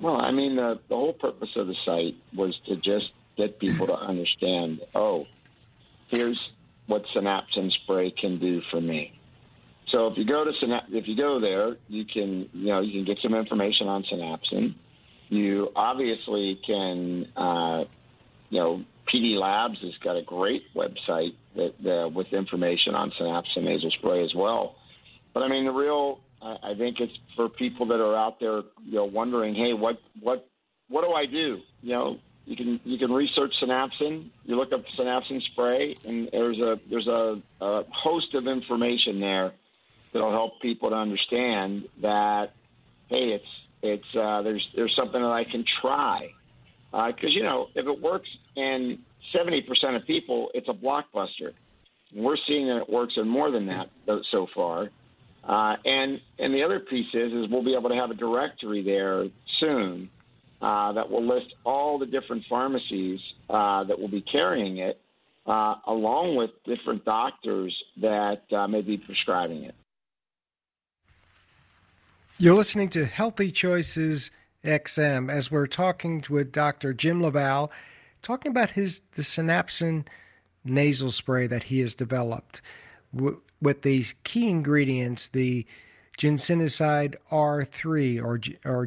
Well, 0.00 0.16
I 0.16 0.32
mean, 0.32 0.56
the, 0.56 0.80
the 0.88 0.96
whole 0.96 1.12
purpose 1.12 1.50
of 1.54 1.68
the 1.68 1.76
site 1.84 2.16
was 2.34 2.58
to 2.66 2.76
just 2.76 3.12
get 3.36 3.60
people 3.60 3.86
to 3.86 3.96
understand, 3.96 4.80
oh, 4.94 5.26
here's 6.08 6.50
what 6.86 7.04
Synapsin 7.14 7.70
spray 7.82 8.10
can 8.10 8.38
do 8.38 8.60
for 8.70 8.80
me. 8.80 9.18
So 9.90 10.06
if 10.06 10.16
you 10.16 10.24
go 10.24 10.44
to 10.44 10.52
if 10.90 11.06
you 11.06 11.16
go 11.16 11.40
there, 11.40 11.76
you 11.88 12.04
can 12.04 12.48
you 12.52 12.68
know 12.68 12.80
you 12.80 12.92
can 12.92 13.04
get 13.04 13.18
some 13.22 13.34
information 13.34 13.88
on 13.88 14.04
Synapsin. 14.04 14.74
You 15.28 15.70
obviously 15.76 16.58
can 16.66 17.28
uh, 17.36 17.84
you 18.48 18.58
know 18.58 18.84
PD 19.12 19.38
Labs 19.38 19.78
has 19.82 19.92
got 20.02 20.16
a 20.16 20.22
great 20.22 20.62
website 20.74 21.34
that 21.56 21.74
uh, 21.86 22.08
with 22.08 22.32
information 22.32 22.94
on 22.94 23.12
Synapsin 23.20 23.64
nasal 23.64 23.90
spray 23.90 24.24
as 24.24 24.34
well. 24.34 24.76
But 25.34 25.42
I 25.42 25.48
mean 25.48 25.66
the 25.66 25.72
real 25.72 26.20
I, 26.42 26.72
I 26.72 26.74
think 26.74 26.98
it's 27.00 27.12
for 27.36 27.48
people 27.48 27.86
that 27.86 28.00
are 28.00 28.16
out 28.16 28.40
there, 28.40 28.62
you 28.84 28.94
know, 28.94 29.04
wondering, 29.04 29.54
hey, 29.54 29.72
what 29.72 29.98
what 30.20 30.48
what 30.88 31.02
do 31.02 31.12
I 31.12 31.26
do? 31.26 31.60
You 31.82 31.92
know, 31.92 32.18
you 32.44 32.56
can 32.56 32.80
you 32.84 32.98
can 32.98 33.12
research 33.12 33.52
Synapsin. 33.62 34.30
You 34.44 34.56
look 34.56 34.72
up 34.72 34.84
Synapsin 34.98 35.40
spray, 35.52 35.94
and 36.06 36.28
there's 36.32 36.58
a 36.58 36.80
there's 36.90 37.06
a, 37.06 37.40
a 37.60 37.84
host 37.92 38.34
of 38.34 38.46
information 38.46 39.20
there 39.20 39.52
that'll 40.12 40.32
help 40.32 40.60
people 40.60 40.90
to 40.90 40.96
understand 40.96 41.84
that, 42.02 42.52
hey, 43.08 43.38
it's 43.38 43.44
it's 43.82 44.16
uh, 44.16 44.42
there's 44.42 44.66
there's 44.74 44.94
something 44.96 45.20
that 45.20 45.30
I 45.30 45.44
can 45.44 45.64
try 45.80 46.30
because 46.90 47.14
uh, 47.24 47.28
you 47.28 47.42
know 47.42 47.68
if 47.74 47.86
it 47.86 48.00
works 48.00 48.28
in 48.56 48.98
seventy 49.32 49.62
percent 49.62 49.96
of 49.96 50.06
people, 50.06 50.50
it's 50.52 50.68
a 50.68 50.72
blockbuster. 50.72 51.52
We're 52.14 52.36
seeing 52.46 52.66
that 52.66 52.82
it 52.82 52.90
works 52.90 53.14
in 53.16 53.28
more 53.28 53.50
than 53.50 53.66
that 53.66 53.88
so 54.30 54.46
far. 54.54 54.90
Uh, 55.44 55.76
and 55.84 56.20
and 56.38 56.52
the 56.52 56.62
other 56.64 56.80
piece 56.80 57.08
is 57.14 57.32
is 57.32 57.50
we'll 57.50 57.64
be 57.64 57.74
able 57.74 57.88
to 57.90 57.96
have 57.96 58.10
a 58.10 58.14
directory 58.14 58.82
there 58.82 59.26
soon 59.58 60.10
uh, 60.62 60.92
that 60.92 61.10
will 61.10 61.26
list 61.26 61.54
all 61.64 61.98
the 61.98 62.06
different 62.06 62.44
pharmacies 62.48 63.18
uh, 63.50 63.84
that 63.84 63.98
will 63.98 64.08
be 64.08 64.22
carrying 64.22 64.78
it, 64.78 65.00
uh, 65.46 65.74
along 65.86 66.36
with 66.36 66.50
different 66.64 67.04
doctors 67.04 67.76
that 68.00 68.42
uh, 68.52 68.68
may 68.68 68.80
be 68.80 68.96
prescribing 68.96 69.64
it. 69.64 69.74
You're 72.38 72.54
listening 72.54 72.88
to 72.90 73.06
Healthy 73.06 73.50
Choices 73.52 74.30
XM 74.64 75.30
as 75.30 75.50
we're 75.50 75.66
talking 75.66 76.24
with 76.30 76.52
Dr. 76.52 76.92
Jim 76.92 77.20
LaValle, 77.22 77.68
talking 78.22 78.50
about 78.50 78.70
his 78.70 79.02
the 79.16 79.22
Synapsin 79.22 80.06
nasal 80.64 81.10
spray 81.10 81.48
that 81.48 81.64
he 81.64 81.80
has 81.80 81.94
developed 81.94 82.62
with 83.60 83.82
these 83.82 84.14
key 84.24 84.48
ingredients, 84.48 85.28
the 85.28 85.66
ginsenoside 86.18 87.16
R3 87.30 88.22
or, 88.22 88.40
or 88.64 88.86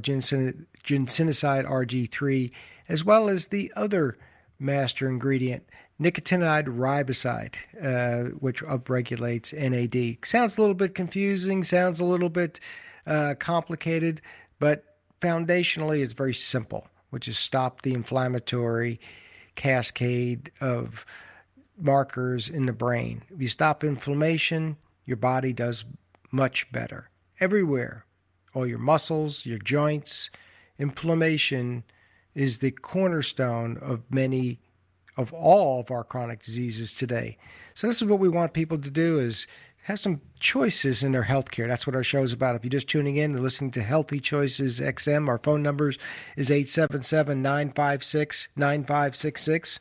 ginsenoside 0.86 1.65
RG3, 1.65 2.51
as 2.88 3.03
well 3.03 3.27
as 3.27 3.47
the 3.47 3.71
other 3.75 4.17
master 4.59 5.09
ingredient, 5.09 5.63
nicotinamide 5.99 6.67
riboside, 6.67 7.55
uh, 7.81 8.29
which 8.39 8.63
upregulates 8.63 9.53
NAD. 9.53 10.25
Sounds 10.25 10.57
a 10.57 10.61
little 10.61 10.75
bit 10.75 10.95
confusing, 10.95 11.63
sounds 11.63 11.99
a 11.99 12.05
little 12.05 12.29
bit 12.29 12.59
uh, 13.07 13.36
complicated, 13.39 14.21
but 14.59 14.83
foundationally 15.21 16.03
it's 16.03 16.13
very 16.13 16.33
simple, 16.33 16.88
which 17.09 17.27
is 17.27 17.38
stop 17.38 17.81
the 17.81 17.93
inflammatory 17.93 18.99
cascade 19.55 20.51
of 20.59 21.05
markers 21.77 22.49
in 22.49 22.65
the 22.65 22.73
brain. 22.73 23.23
If 23.33 23.41
you 23.41 23.47
stop 23.47 23.83
inflammation, 23.83 24.77
your 25.05 25.17
body 25.17 25.53
does 25.53 25.86
much 26.31 26.71
better. 26.71 27.09
Everywhere, 27.39 28.05
all 28.53 28.65
your 28.67 28.79
muscles, 28.79 29.45
your 29.45 29.59
joints, 29.59 30.29
inflammation 30.78 31.84
is 32.34 32.59
the 32.59 32.71
cornerstone 32.71 33.78
of 33.78 34.03
many 34.09 34.59
of 35.17 35.32
all 35.34 35.80
of 35.80 35.91
our 35.91 36.03
chronic 36.03 36.43
diseases 36.43 36.93
today. 36.93 37.38
So 37.73 37.88
this 37.88 38.01
is 38.01 38.07
what 38.07 38.19
we 38.19 38.30
want 38.30 38.53
people 38.53 38.78
to 38.78 38.89
do 38.89 39.19
is 39.19 39.47
have 39.84 39.99
some 39.99 40.21
choices 40.39 41.03
in 41.03 41.11
their 41.11 41.23
health 41.23 41.51
care. 41.51 41.67
That's 41.67 41.86
what 41.86 41.95
our 41.95 42.03
show 42.03 42.23
is 42.23 42.34
about. 42.34 42.55
If 42.55 42.63
you're 42.63 42.71
just 42.71 42.89
tuning 42.89 43.17
in 43.17 43.36
and 43.36 43.39
listening 43.39 43.71
to 43.71 43.84
Healthy 43.84 44.19
Choices 44.19 44.80
XM, 44.80 45.28
our 45.30 45.38
phone 45.38 45.61
numbers 45.61 45.97
is 46.36 46.51
877 46.51 47.41
956 47.41 48.47
9566. 48.55 49.80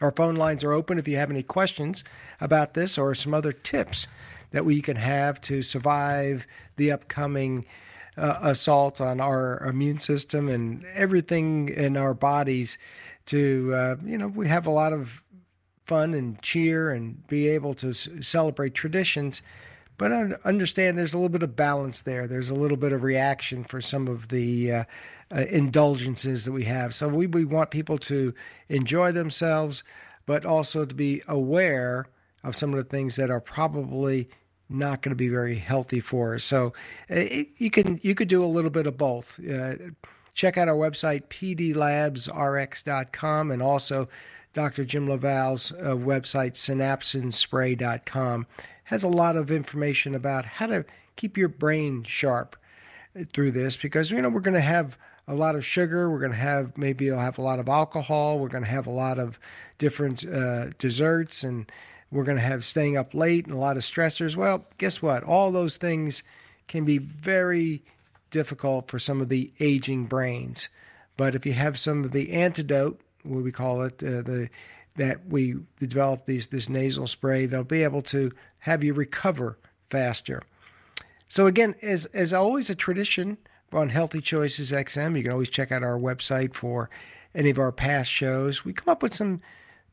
Our 0.00 0.10
phone 0.10 0.34
lines 0.34 0.64
are 0.64 0.72
open 0.72 0.98
if 0.98 1.06
you 1.06 1.16
have 1.16 1.30
any 1.30 1.44
questions 1.44 2.02
about 2.40 2.74
this 2.74 2.98
or 2.98 3.14
some 3.14 3.32
other 3.32 3.52
tips 3.52 4.08
that 4.50 4.64
we 4.64 4.82
can 4.82 4.96
have 4.96 5.40
to 5.42 5.62
survive 5.62 6.46
the 6.76 6.90
upcoming 6.90 7.64
uh, 8.16 8.38
assault 8.42 9.00
on 9.00 9.20
our 9.20 9.58
immune 9.64 9.98
system 9.98 10.48
and 10.48 10.84
everything 10.94 11.68
in 11.68 11.96
our 11.96 12.14
bodies 12.14 12.78
to 13.26 13.72
uh, 13.74 13.96
you 14.04 14.18
know 14.18 14.28
we 14.28 14.48
have 14.48 14.66
a 14.66 14.70
lot 14.70 14.92
of 14.92 15.22
fun 15.86 16.14
and 16.14 16.40
cheer 16.40 16.90
and 16.90 17.26
be 17.26 17.48
able 17.48 17.74
to 17.74 17.90
s- 17.90 18.08
celebrate 18.20 18.74
traditions 18.74 19.42
but 19.96 20.12
I 20.12 20.32
understand 20.44 20.98
there's 20.98 21.14
a 21.14 21.18
little 21.18 21.28
bit 21.28 21.42
of 21.42 21.56
balance 21.56 22.02
there 22.02 22.26
there's 22.26 22.50
a 22.50 22.54
little 22.54 22.76
bit 22.76 22.92
of 22.92 23.02
reaction 23.02 23.64
for 23.64 23.80
some 23.80 24.08
of 24.08 24.28
the 24.28 24.72
uh, 24.72 24.84
uh, 25.34 25.40
indulgences 25.48 26.44
that 26.44 26.52
we 26.52 26.64
have. 26.64 26.94
So 26.94 27.08
we, 27.08 27.26
we 27.26 27.44
want 27.44 27.70
people 27.70 27.98
to 27.98 28.34
enjoy 28.68 29.12
themselves, 29.12 29.82
but 30.26 30.44
also 30.44 30.84
to 30.84 30.94
be 30.94 31.22
aware 31.26 32.06
of 32.42 32.54
some 32.54 32.72
of 32.72 32.76
the 32.76 32.88
things 32.88 33.16
that 33.16 33.30
are 33.30 33.40
probably 33.40 34.28
not 34.68 35.02
going 35.02 35.10
to 35.10 35.16
be 35.16 35.28
very 35.28 35.56
healthy 35.56 35.98
for. 36.00 36.38
So 36.38 36.68
uh, 37.10 37.14
it, 37.14 37.48
you 37.58 37.70
can 37.70 38.00
you 38.02 38.14
could 38.14 38.28
do 38.28 38.44
a 38.44 38.46
little 38.46 38.70
bit 38.70 38.86
of 38.86 38.96
both. 38.96 39.40
Uh, 39.40 39.74
check 40.34 40.56
out 40.58 40.68
our 40.68 40.76
website 40.76 41.24
pdlabsrx.com 41.28 43.50
and 43.50 43.62
also 43.62 44.08
Dr. 44.52 44.84
Jim 44.84 45.08
LaValle's 45.08 45.72
uh, 45.72 45.96
website 45.96 46.52
synapsinspray.com 46.54 48.46
has 48.84 49.02
a 49.02 49.08
lot 49.08 49.36
of 49.36 49.50
information 49.50 50.14
about 50.14 50.44
how 50.44 50.66
to 50.66 50.84
keep 51.16 51.36
your 51.36 51.48
brain 51.48 52.04
sharp 52.04 52.54
through 53.32 53.52
this 53.52 53.76
because 53.76 54.10
you 54.10 54.20
know 54.20 54.28
we're 54.28 54.40
going 54.40 54.54
to 54.54 54.60
have 54.60 54.98
a 55.26 55.34
lot 55.34 55.54
of 55.54 55.64
sugar. 55.64 56.10
We're 56.10 56.18
going 56.18 56.32
to 56.32 56.38
have 56.38 56.76
maybe 56.76 57.06
you'll 57.06 57.18
have 57.18 57.38
a 57.38 57.42
lot 57.42 57.58
of 57.58 57.68
alcohol. 57.68 58.38
We're 58.38 58.48
going 58.48 58.64
to 58.64 58.70
have 58.70 58.86
a 58.86 58.90
lot 58.90 59.18
of 59.18 59.38
different 59.78 60.26
uh, 60.26 60.70
desserts, 60.78 61.44
and 61.44 61.70
we're 62.14 62.24
going 62.24 62.38
to 62.38 62.42
have 62.42 62.64
staying 62.64 62.96
up 62.96 63.12
late 63.12 63.44
and 63.46 63.54
a 63.54 63.58
lot 63.58 63.76
of 63.76 63.82
stressors. 63.82 64.36
Well, 64.36 64.64
guess 64.78 65.02
what? 65.02 65.24
All 65.24 65.50
those 65.50 65.76
things 65.76 66.22
can 66.68 66.84
be 66.84 66.98
very 66.98 67.82
difficult 68.30 68.88
for 68.88 69.00
some 69.00 69.20
of 69.20 69.28
the 69.28 69.52
aging 69.58 70.06
brains. 70.06 70.68
But 71.16 71.34
if 71.34 71.44
you 71.44 71.54
have 71.54 71.76
some 71.76 72.04
of 72.04 72.12
the 72.12 72.32
antidote, 72.32 73.00
what 73.24 73.42
we 73.42 73.50
call 73.50 73.82
it, 73.82 74.02
uh, 74.02 74.22
the 74.22 74.48
that 74.96 75.26
we 75.26 75.56
develop 75.80 76.24
these 76.24 76.46
this 76.46 76.68
nasal 76.68 77.08
spray, 77.08 77.46
they'll 77.46 77.64
be 77.64 77.82
able 77.82 78.02
to 78.02 78.30
have 78.60 78.84
you 78.84 78.94
recover 78.94 79.58
faster. 79.90 80.40
So 81.26 81.48
again, 81.48 81.74
as 81.82 82.06
as 82.06 82.32
always, 82.32 82.70
a 82.70 82.76
tradition 82.76 83.38
on 83.72 83.88
Healthy 83.88 84.20
Choices 84.20 84.70
XM. 84.70 85.16
You 85.16 85.24
can 85.24 85.32
always 85.32 85.48
check 85.48 85.72
out 85.72 85.82
our 85.82 85.98
website 85.98 86.54
for 86.54 86.88
any 87.34 87.50
of 87.50 87.58
our 87.58 87.72
past 87.72 88.10
shows. 88.10 88.64
We 88.64 88.72
come 88.72 88.90
up 88.92 89.02
with 89.02 89.14
some 89.14 89.40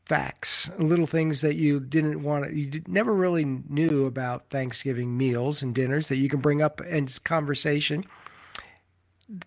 facts, 0.04 0.70
little 0.78 1.06
things 1.06 1.40
that 1.40 1.56
you 1.56 1.80
didn't 1.80 2.22
want, 2.22 2.44
to, 2.44 2.54
you 2.54 2.82
never 2.86 3.12
really 3.12 3.44
knew 3.44 4.06
about 4.06 4.50
Thanksgiving 4.50 5.16
meals 5.16 5.62
and 5.62 5.74
dinners 5.74 6.08
that 6.08 6.16
you 6.16 6.28
can 6.28 6.40
bring 6.40 6.60
up 6.60 6.80
in 6.80 7.06
conversation. 7.24 8.04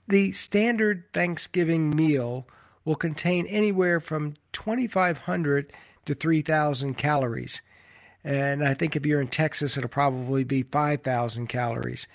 The 0.08 0.32
standard 0.32 1.04
Thanksgiving 1.14 1.96
meal 1.96 2.48
will 2.86 2.96
contain 2.96 3.46
anywhere 3.48 4.00
from 4.00 4.36
2,500 4.54 5.74
to 6.06 6.14
3,000 6.14 6.96
calories. 6.96 7.62
And 8.24 8.68
I 8.68 8.74
think 8.74 8.96
if 8.96 9.06
you're 9.06 9.22
in 9.22 9.28
Texas, 9.28 9.78
it'll 9.78 9.90
probably 9.90 10.44
be 10.44 10.64
5,000 10.64 11.48
calories. 11.48 12.08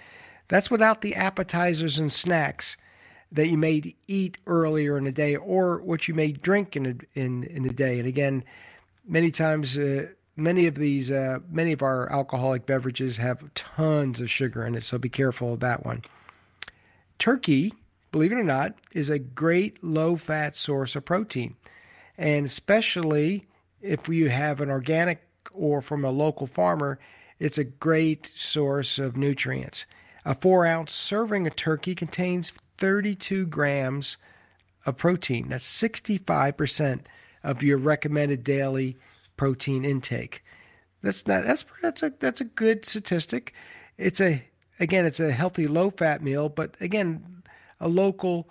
That's 0.49 0.71
without 0.71 1.03
the 1.03 1.15
appetizers 1.15 1.99
and 1.99 2.13
snacks 2.13 2.77
that 3.33 3.49
you 3.49 3.57
may 3.57 3.95
eat 4.09 4.39
earlier 4.47 4.99
in 4.99 5.05
the 5.05 5.13
day 5.13 5.37
or 5.37 5.79
what 5.79 6.09
you 6.09 6.15
may 6.15 6.33
drink 6.33 6.77
in 6.77 6.87
a, 6.87 7.19
in 7.19 7.45
in 7.45 7.63
the 7.63 7.73
day. 7.73 7.99
And 7.99 8.09
again, 8.09 8.45
many 9.07 9.31
times 9.31 9.79
uh, 9.79 10.09
many 10.41 10.67
of 10.67 10.75
these, 10.75 11.11
uh, 11.11 11.39
many 11.51 11.73
of 11.73 11.83
our 11.83 12.11
alcoholic 12.11 12.67
beverages 12.67 13.19
have 13.19 13.53
tons 13.55 14.21
of 14.21 14.31
sugar 14.31 14.65
in 14.65 14.75
it, 14.75 14.83
so 14.83 14.99
be 14.99 15.09
careful 15.09 15.55
of 15.55 15.61
that 15.61 15.85
one. 15.85 16.03
Turkey, 17.19 17.75
believe 18.11 18.33
it 18.33 18.39
or 18.39 18.45
not, 18.45 18.75
is 18.93 19.11
a 19.11 19.19
great 19.19 19.83
low 19.85 20.17
fat 20.17 20.57
source 20.57 20.97
of 20.97 21.05
protein. 21.05 21.57
And 22.17 22.47
especially 22.47 23.47
if 23.81 24.09
you 24.09 24.29
have 24.31 24.61
an 24.61 24.71
organic 24.71 25.23
or 25.53 25.81
from 25.81 26.05
a 26.05 26.11
local 26.11 26.47
farmer, 26.47 26.99
it's 27.39 27.59
a 27.59 27.65
great 27.65 28.31
source 28.35 28.99
of 28.99 29.17
nutrients. 29.17 29.85
A 30.25 30.35
four 30.35 30.67
ounce 30.67 30.93
serving 30.93 31.47
of 31.47 31.57
turkey 31.57 31.95
contains 31.95 32.53
32 32.81 33.47
grams 33.47 34.17
of 34.87 34.97
protein. 34.97 35.51
That's 35.51 35.81
65% 35.81 37.01
of 37.45 37.63
your 37.63 37.79
recommended 37.79 38.43
daily 38.43 38.97
protein 39.37 39.85
intake. 39.85 40.43
That's 41.03 41.27
not 41.27 41.45
that's 41.45 41.65
that's 41.81 42.03
a 42.03 42.13
that's 42.19 42.41
a 42.41 42.45
good 42.45 42.85
statistic. 42.85 43.55
It's 43.97 44.21
a 44.21 44.45
again 44.79 45.07
it's 45.07 45.21
a 45.21 45.33
healthy 45.33 45.67
low 45.67 45.91
fat 45.91 46.23
meal, 46.23 46.49
but 46.49 46.75
again 46.81 47.43
a 47.79 47.89
local 47.89 48.49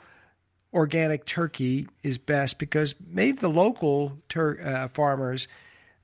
organic 0.74 1.26
turkey 1.26 1.88
is 2.04 2.18
best 2.18 2.58
because 2.58 2.96
maybe 3.08 3.38
the 3.38 3.50
local 3.50 4.18
tur- 4.30 4.62
uh, 4.64 4.88
farmers 4.88 5.48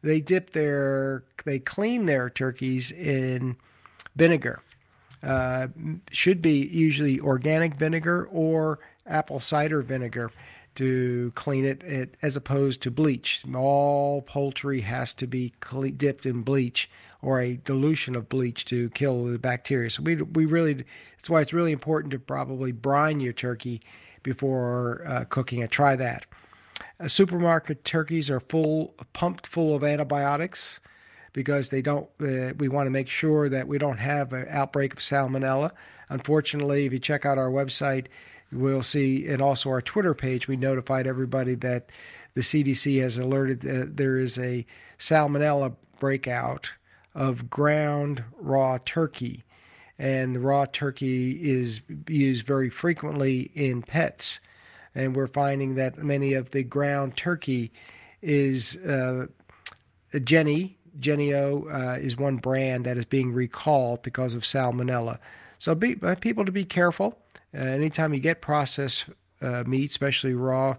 they 0.02 0.22
dip 0.22 0.52
their 0.52 1.24
they 1.46 1.58
clean 1.58 2.06
their 2.06 2.30
turkeys 2.30 2.92
in 2.92 3.58
vinegar. 4.16 4.62
Uh, 5.26 5.68
should 6.12 6.42
be 6.42 6.68
usually 6.68 7.20
organic 7.20 7.74
vinegar 7.76 8.28
or 8.32 8.80
apple 9.08 9.40
cider 9.40 9.82
vinegar 9.82 10.32
to 10.76 11.32
clean 11.36 11.66
it, 11.66 11.82
it 11.84 12.16
as 12.22 12.36
opposed 12.36 12.82
to 12.82 12.92
bleach. 12.92 13.42
All 13.56 14.22
poultry 14.22 14.82
has 14.82 15.14
to 15.16 15.26
be 15.26 15.54
dipped 15.98 16.26
in 16.26 16.42
bleach 16.44 16.90
or 17.22 17.42
a 17.42 17.56
dilution 17.56 18.16
of 18.16 18.30
bleach 18.30 18.66
to 18.66 18.90
kill 18.92 19.26
the 19.26 19.40
bacteria. 19.40 19.90
So 19.90 20.04
we 20.04 20.16
we 20.16 20.46
really 20.46 20.86
that's 21.18 21.30
why 21.30 21.42
it's 21.42 21.54
really 21.54 21.72
important 21.72 22.12
to 22.12 22.20
probably 22.20 22.72
brine 22.72 23.20
your 23.20 23.34
turkey 23.34 23.82
before 24.22 25.04
uh, 25.08 25.26
cooking 25.26 25.62
it. 25.62 25.72
Try 25.72 25.96
that. 25.96 26.26
Uh, 27.00 27.08
supermarket 27.08 27.84
turkeys 27.84 28.30
are 28.30 28.40
full 28.40 28.94
pumped 29.14 29.48
full 29.48 29.76
of 29.76 29.84
antibiotics 29.84 30.80
because 31.36 31.68
they 31.68 31.82
don't. 31.82 32.08
Uh, 32.20 32.54
we 32.58 32.70
want 32.70 32.88
to 32.88 32.92
make 32.92 33.10
sure 33.10 33.50
that 33.50 33.68
we 33.68 33.78
don't 33.78 33.98
have 33.98 34.32
an 34.32 34.48
outbreak 34.50 34.94
of 34.94 35.00
salmonella. 35.00 35.70
Unfortunately, 36.10 36.86
if 36.86 36.94
you 36.94 37.00
check 37.00 37.26
out 37.26 37.38
our 37.38 37.50
website, 37.50 38.08
we'll 38.54 38.82
see, 38.82 39.28
and 39.28 39.42
also 39.42 39.70
our 39.70 39.82
Twitter 39.82 40.14
page, 40.14 40.48
we 40.48 40.56
notified 40.56 41.06
everybody 41.06 41.54
that 41.56 41.90
the 42.36 42.42
CDC 42.42 43.02
has 43.02 43.18
alerted 43.18 43.60
that 43.62 43.98
there 43.98 44.18
is 44.18 44.40
a 44.40 44.66
salmonella 44.98 45.76
breakout 46.00 46.72
of 47.14 47.50
ground 47.50 48.24
raw 48.38 48.78
turkey. 48.86 49.44
And 50.00 50.42
raw 50.44 50.66
turkey 50.66 51.32
is 51.52 51.82
used 52.08 52.46
very 52.46 52.70
frequently 52.70 53.52
in 53.54 53.82
pets. 53.82 54.40
And 54.94 55.16
we're 55.16 55.28
finding 55.28 55.76
that 55.76 55.98
many 55.98 56.34
of 56.34 56.52
the 56.52 56.64
ground 56.64 57.18
turkey 57.18 57.74
is 58.22 58.78
uh, 58.78 59.28
Jenny. 60.24 60.75
Jennie-O 61.00 61.68
uh, 61.72 61.98
is 62.00 62.18
one 62.18 62.38
brand 62.38 62.86
that 62.86 62.98
is 62.98 63.06
being 63.06 63.34
recalled 63.34 64.02
because 64.02 64.34
of 64.34 64.44
salmonella. 64.44 65.20
So 65.60 65.76
be, 65.76 65.98
uh, 66.02 66.16
people 66.16 66.46
to 66.46 66.52
be 66.52 66.66
careful. 66.66 67.18
Uh, 67.54 67.60
anytime 67.60 68.14
you 68.14 68.20
get 68.20 68.42
processed 68.42 69.06
uh, 69.42 69.64
meat, 69.66 69.90
especially 69.90 70.34
raw, 70.34 70.76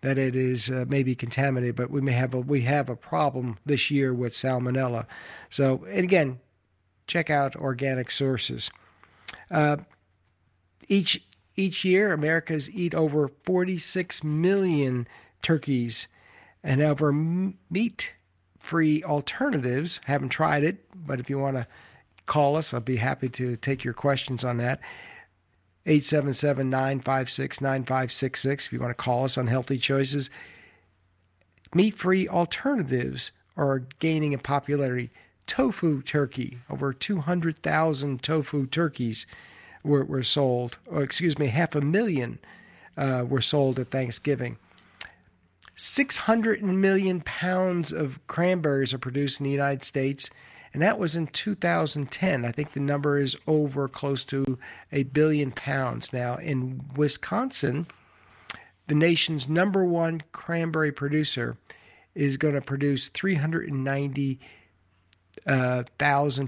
that 0.00 0.18
it 0.18 0.36
is 0.36 0.70
uh, 0.70 0.84
maybe 0.88 1.14
contaminated. 1.14 1.76
But 1.76 1.90
we 1.90 2.00
may 2.00 2.12
have 2.12 2.34
a 2.34 2.40
we 2.40 2.62
have 2.62 2.88
a 2.88 2.96
problem 2.96 3.58
this 3.66 3.90
year 3.90 4.14
with 4.14 4.32
salmonella. 4.32 5.06
So 5.50 5.84
and 5.88 6.04
again, 6.04 6.40
check 7.06 7.30
out 7.30 7.56
organic 7.56 8.10
sources. 8.10 8.70
Uh, 9.50 9.78
each 10.88 11.24
each 11.56 11.84
year, 11.84 12.12
Americans 12.12 12.70
eat 12.70 12.94
over 12.94 13.28
46 13.44 14.22
million 14.22 15.08
turkeys, 15.42 16.06
and 16.62 16.80
over 16.80 17.12
meat 17.12 18.12
free 18.58 19.02
alternatives. 19.04 20.00
Haven't 20.04 20.30
tried 20.30 20.64
it, 20.64 20.84
but 20.94 21.20
if 21.20 21.30
you 21.30 21.38
want 21.38 21.56
to 21.56 21.66
call 22.26 22.56
us, 22.56 22.72
I'll 22.72 22.80
be 22.80 22.96
happy 22.96 23.28
to 23.30 23.56
take 23.56 23.84
your 23.84 23.94
questions 23.94 24.44
on 24.44 24.58
that. 24.58 24.80
877 25.86 26.68
956 26.68 27.60
9566 27.60 28.66
if 28.66 28.72
you 28.72 28.80
want 28.80 28.90
to 28.90 29.02
call 29.02 29.24
us 29.24 29.38
on 29.38 29.46
healthy 29.46 29.78
choices. 29.78 30.28
Meat 31.74 31.94
free 31.94 32.28
alternatives 32.28 33.30
are 33.56 33.84
gaining 33.98 34.32
in 34.32 34.38
popularity. 34.38 35.10
Tofu 35.46 36.02
turkey, 36.02 36.58
over 36.68 36.92
200,000 36.92 38.22
tofu 38.22 38.66
turkeys 38.66 39.26
were, 39.82 40.04
were 40.04 40.22
sold, 40.22 40.76
or 40.86 41.02
excuse 41.02 41.38
me, 41.38 41.46
half 41.46 41.74
a 41.74 41.80
million 41.80 42.38
uh, 42.98 43.24
were 43.26 43.40
sold 43.40 43.78
at 43.78 43.90
Thanksgiving. 43.90 44.58
600 45.80 46.62
million 46.62 47.20
pounds 47.20 47.92
of 47.92 48.18
cranberries 48.26 48.92
are 48.92 48.98
produced 48.98 49.38
in 49.38 49.44
the 49.44 49.50
United 49.50 49.84
States 49.84 50.28
and 50.74 50.82
that 50.82 50.98
was 50.98 51.16
in 51.16 51.26
2010. 51.28 52.44
I 52.44 52.52
think 52.52 52.72
the 52.72 52.80
number 52.80 53.18
is 53.18 53.36
over 53.46 53.88
close 53.88 54.24
to 54.26 54.58
a 54.92 55.04
billion 55.04 55.50
pounds 55.50 56.12
now. 56.12 56.36
In 56.36 56.84
Wisconsin, 56.94 57.86
the 58.86 58.94
nation's 58.94 59.48
number 59.48 59.84
one 59.84 60.22
cranberry 60.32 60.92
producer 60.92 61.56
is 62.14 62.36
going 62.36 62.54
to 62.54 62.60
produce 62.60 63.08
390,000 63.08 64.38
uh, 65.46 65.84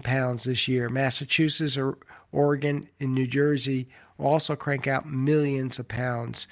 pounds 0.02 0.44
this 0.44 0.68
year. 0.68 0.88
Massachusetts 0.88 1.78
or 1.78 1.98
Oregon 2.32 2.88
and 2.98 3.14
New 3.14 3.26
Jersey 3.26 3.88
will 4.18 4.26
also 4.26 4.54
crank 4.56 4.86
out 4.86 5.08
millions 5.08 5.78
of 5.78 5.88
pounds. 5.88 6.46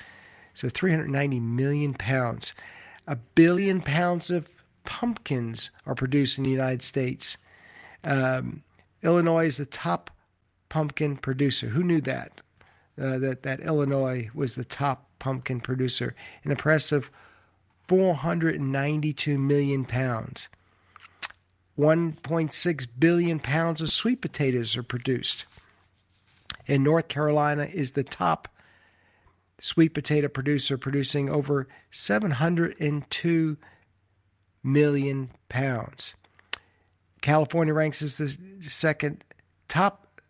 So 0.58 0.68
390 0.68 1.38
million 1.38 1.94
pounds. 1.94 2.52
A 3.06 3.14
billion 3.14 3.80
pounds 3.80 4.28
of 4.28 4.48
pumpkins 4.84 5.70
are 5.86 5.94
produced 5.94 6.36
in 6.36 6.42
the 6.42 6.50
United 6.50 6.82
States. 6.82 7.36
Um, 8.02 8.64
Illinois 9.04 9.46
is 9.46 9.58
the 9.58 9.66
top 9.66 10.10
pumpkin 10.68 11.16
producer. 11.16 11.68
Who 11.68 11.84
knew 11.84 12.00
that? 12.00 12.40
Uh, 13.00 13.18
that 13.18 13.44
that 13.44 13.60
Illinois 13.60 14.30
was 14.34 14.56
the 14.56 14.64
top 14.64 15.08
pumpkin 15.20 15.60
producer, 15.60 16.16
an 16.42 16.50
impressive 16.50 17.08
492 17.86 19.38
million 19.38 19.84
pounds. 19.84 20.48
1.6 21.78 22.86
billion 22.98 23.38
pounds 23.38 23.80
of 23.80 23.92
sweet 23.92 24.20
potatoes 24.20 24.76
are 24.76 24.82
produced. 24.82 25.44
And 26.66 26.82
North 26.82 27.06
Carolina 27.06 27.68
is 27.72 27.92
the 27.92 28.02
top 28.02 28.48
sweet 29.60 29.94
potato 29.94 30.28
producer, 30.28 30.78
producing 30.78 31.30
over 31.30 31.68
702 31.90 33.56
million 34.62 35.30
pounds. 35.48 36.14
California 37.20 37.74
ranks 37.74 38.02
as 38.02 38.16
the 38.16 38.36
second 38.60 39.24
top 39.68 40.20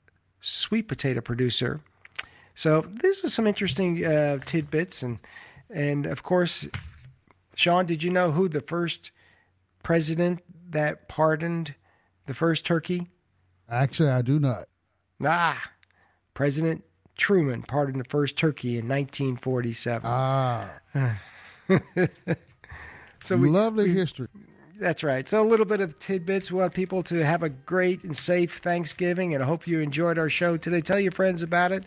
sweet 0.41 0.89
potato 0.89 1.21
producer. 1.21 1.81
So 2.55 2.85
this 3.03 3.23
is 3.25 3.35
some 3.35 3.47
interesting 3.47 4.05
uh, 4.05 4.39
tidbits, 4.45 5.03
and 5.03 5.19
and 5.71 6.07
of 6.07 6.23
course, 6.23 6.67
Sean, 7.55 7.87
did 7.87 8.03
you 8.03 8.11
know 8.11 8.33
who 8.33 8.49
the 8.49 8.61
first 8.61 9.13
president 9.83 10.41
that 10.71 11.09
pardoned 11.09 11.75
the 12.27 12.35
first 12.35 12.65
turkey? 12.65 13.09
Actually, 13.69 14.11
I 14.11 14.23
do 14.23 14.39
not. 14.41 14.65
Ah, 15.25 15.63
President 16.35 16.85
Truman 17.19 17.63
pardoned 17.63 18.01
the 18.01 18.09
first 18.09 18.37
turkey 18.37 18.79
in 18.79 18.89
1947. 18.89 20.09
Ah, 20.11 20.71
so 23.23 23.37
we, 23.37 23.51
lovely 23.51 23.85
we, 23.85 23.91
history. 23.91 24.29
That's 24.79 25.03
right. 25.03 25.29
So 25.29 25.43
a 25.43 25.45
little 25.45 25.67
bit 25.67 25.81
of 25.81 25.99
tidbits. 25.99 26.51
We 26.51 26.61
want 26.61 26.73
people 26.73 27.03
to 27.05 27.25
have 27.25 27.43
a 27.43 27.49
great 27.49 28.05
and 28.05 28.17
safe 28.17 28.59
Thanksgiving, 28.59 29.35
and 29.35 29.43
I 29.43 29.47
hope 29.47 29.67
you 29.67 29.81
enjoyed 29.81 30.19
our 30.19 30.31
show 30.31 30.57
today. 30.57 30.81
Tell 30.81 31.01
your 31.01 31.13
friends 31.13 31.43
about 31.43 31.73
it. 31.73 31.85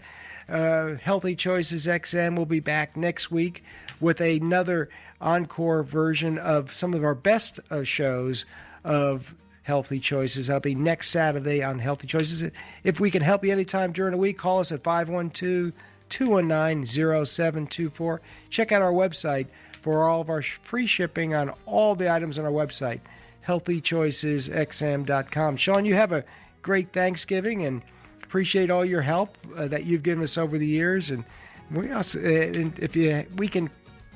Uh, 0.50 0.96
Healthy 0.96 1.38
Choices 1.38 1.88
XM 1.88 2.36
will 2.38 2.46
be 2.46 2.60
back 2.60 2.98
next 2.98 3.32
week 3.32 3.64
with 4.02 4.20
another 4.20 4.90
encore 5.22 5.84
version 5.84 6.38
of 6.38 6.74
some 6.74 6.94
of 6.94 7.04
our 7.06 7.16
best 7.16 7.62
uh, 7.70 7.84
shows 7.84 8.46
of 8.84 9.34
Healthy 9.64 10.00
Choices. 10.00 10.48
That'll 10.48 10.60
be 10.60 10.76
next 10.76 11.10
Saturday 11.10 11.64
on 11.64 11.80
Healthy 11.80 12.08
Choices. 12.08 12.44
If 12.84 13.00
we 13.00 13.12
can 13.12 13.22
help 13.22 13.46
you 13.46 13.52
anytime 13.52 13.92
during 13.92 14.12
the 14.12 14.18
week, 14.18 14.38
call 14.38 14.60
us 14.60 14.72
at 14.72 14.84
512 14.84 15.74
219 16.10 17.26
0724. 17.26 18.22
Check 18.50 18.72
out 18.72 18.82
our 18.82 18.92
website 18.92 19.48
for 19.82 20.08
all 20.08 20.22
of 20.22 20.30
our 20.30 20.42
free 20.42 20.88
shipping 20.88 21.34
on 21.34 21.54
all 21.66 21.96
the 21.96 22.10
items 22.12 22.38
on 22.38 22.46
our 22.46 22.52
website, 22.52 23.00
healthychoicesxm.com. 23.48 25.58
Sean, 25.58 25.86
you 25.86 25.96
have 25.96 26.12
a 26.12 26.24
great 26.62 26.94
Thanksgiving 26.94 27.66
and 27.66 27.82
appreciate 28.24 28.70
all 28.70 28.86
your 28.86 29.02
help 29.02 29.36
uh, 29.58 29.68
that 29.68 29.86
you've 29.86 30.04
given 30.04 30.24
us 30.24 30.38
over 30.38 30.58
the 30.58 30.68
years. 30.68 31.10
And 31.10 31.26
we 31.72 31.92
also, 31.92 32.20
uh, 32.20 32.24
and 32.24 32.78
if 32.80 32.96
you 32.96 33.26
we 33.38 33.48
can 33.48 33.70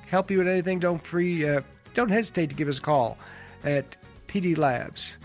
help 0.07 0.31
you 0.31 0.37
with 0.37 0.47
anything, 0.47 0.79
don't 0.79 1.03
free 1.03 1.47
uh, 1.47 1.61
don't 1.93 2.09
hesitate 2.09 2.49
to 2.49 2.55
give 2.55 2.67
us 2.67 2.77
a 2.77 2.81
call 2.81 3.17
at 3.63 3.97
PD 4.27 4.57
Labs. 4.57 5.15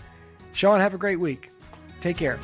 Sean, 0.53 0.79
have 0.79 0.93
a 0.93 0.97
great 0.97 1.19
week. 1.19 1.51
Take 1.99 2.17
care. 2.17 2.39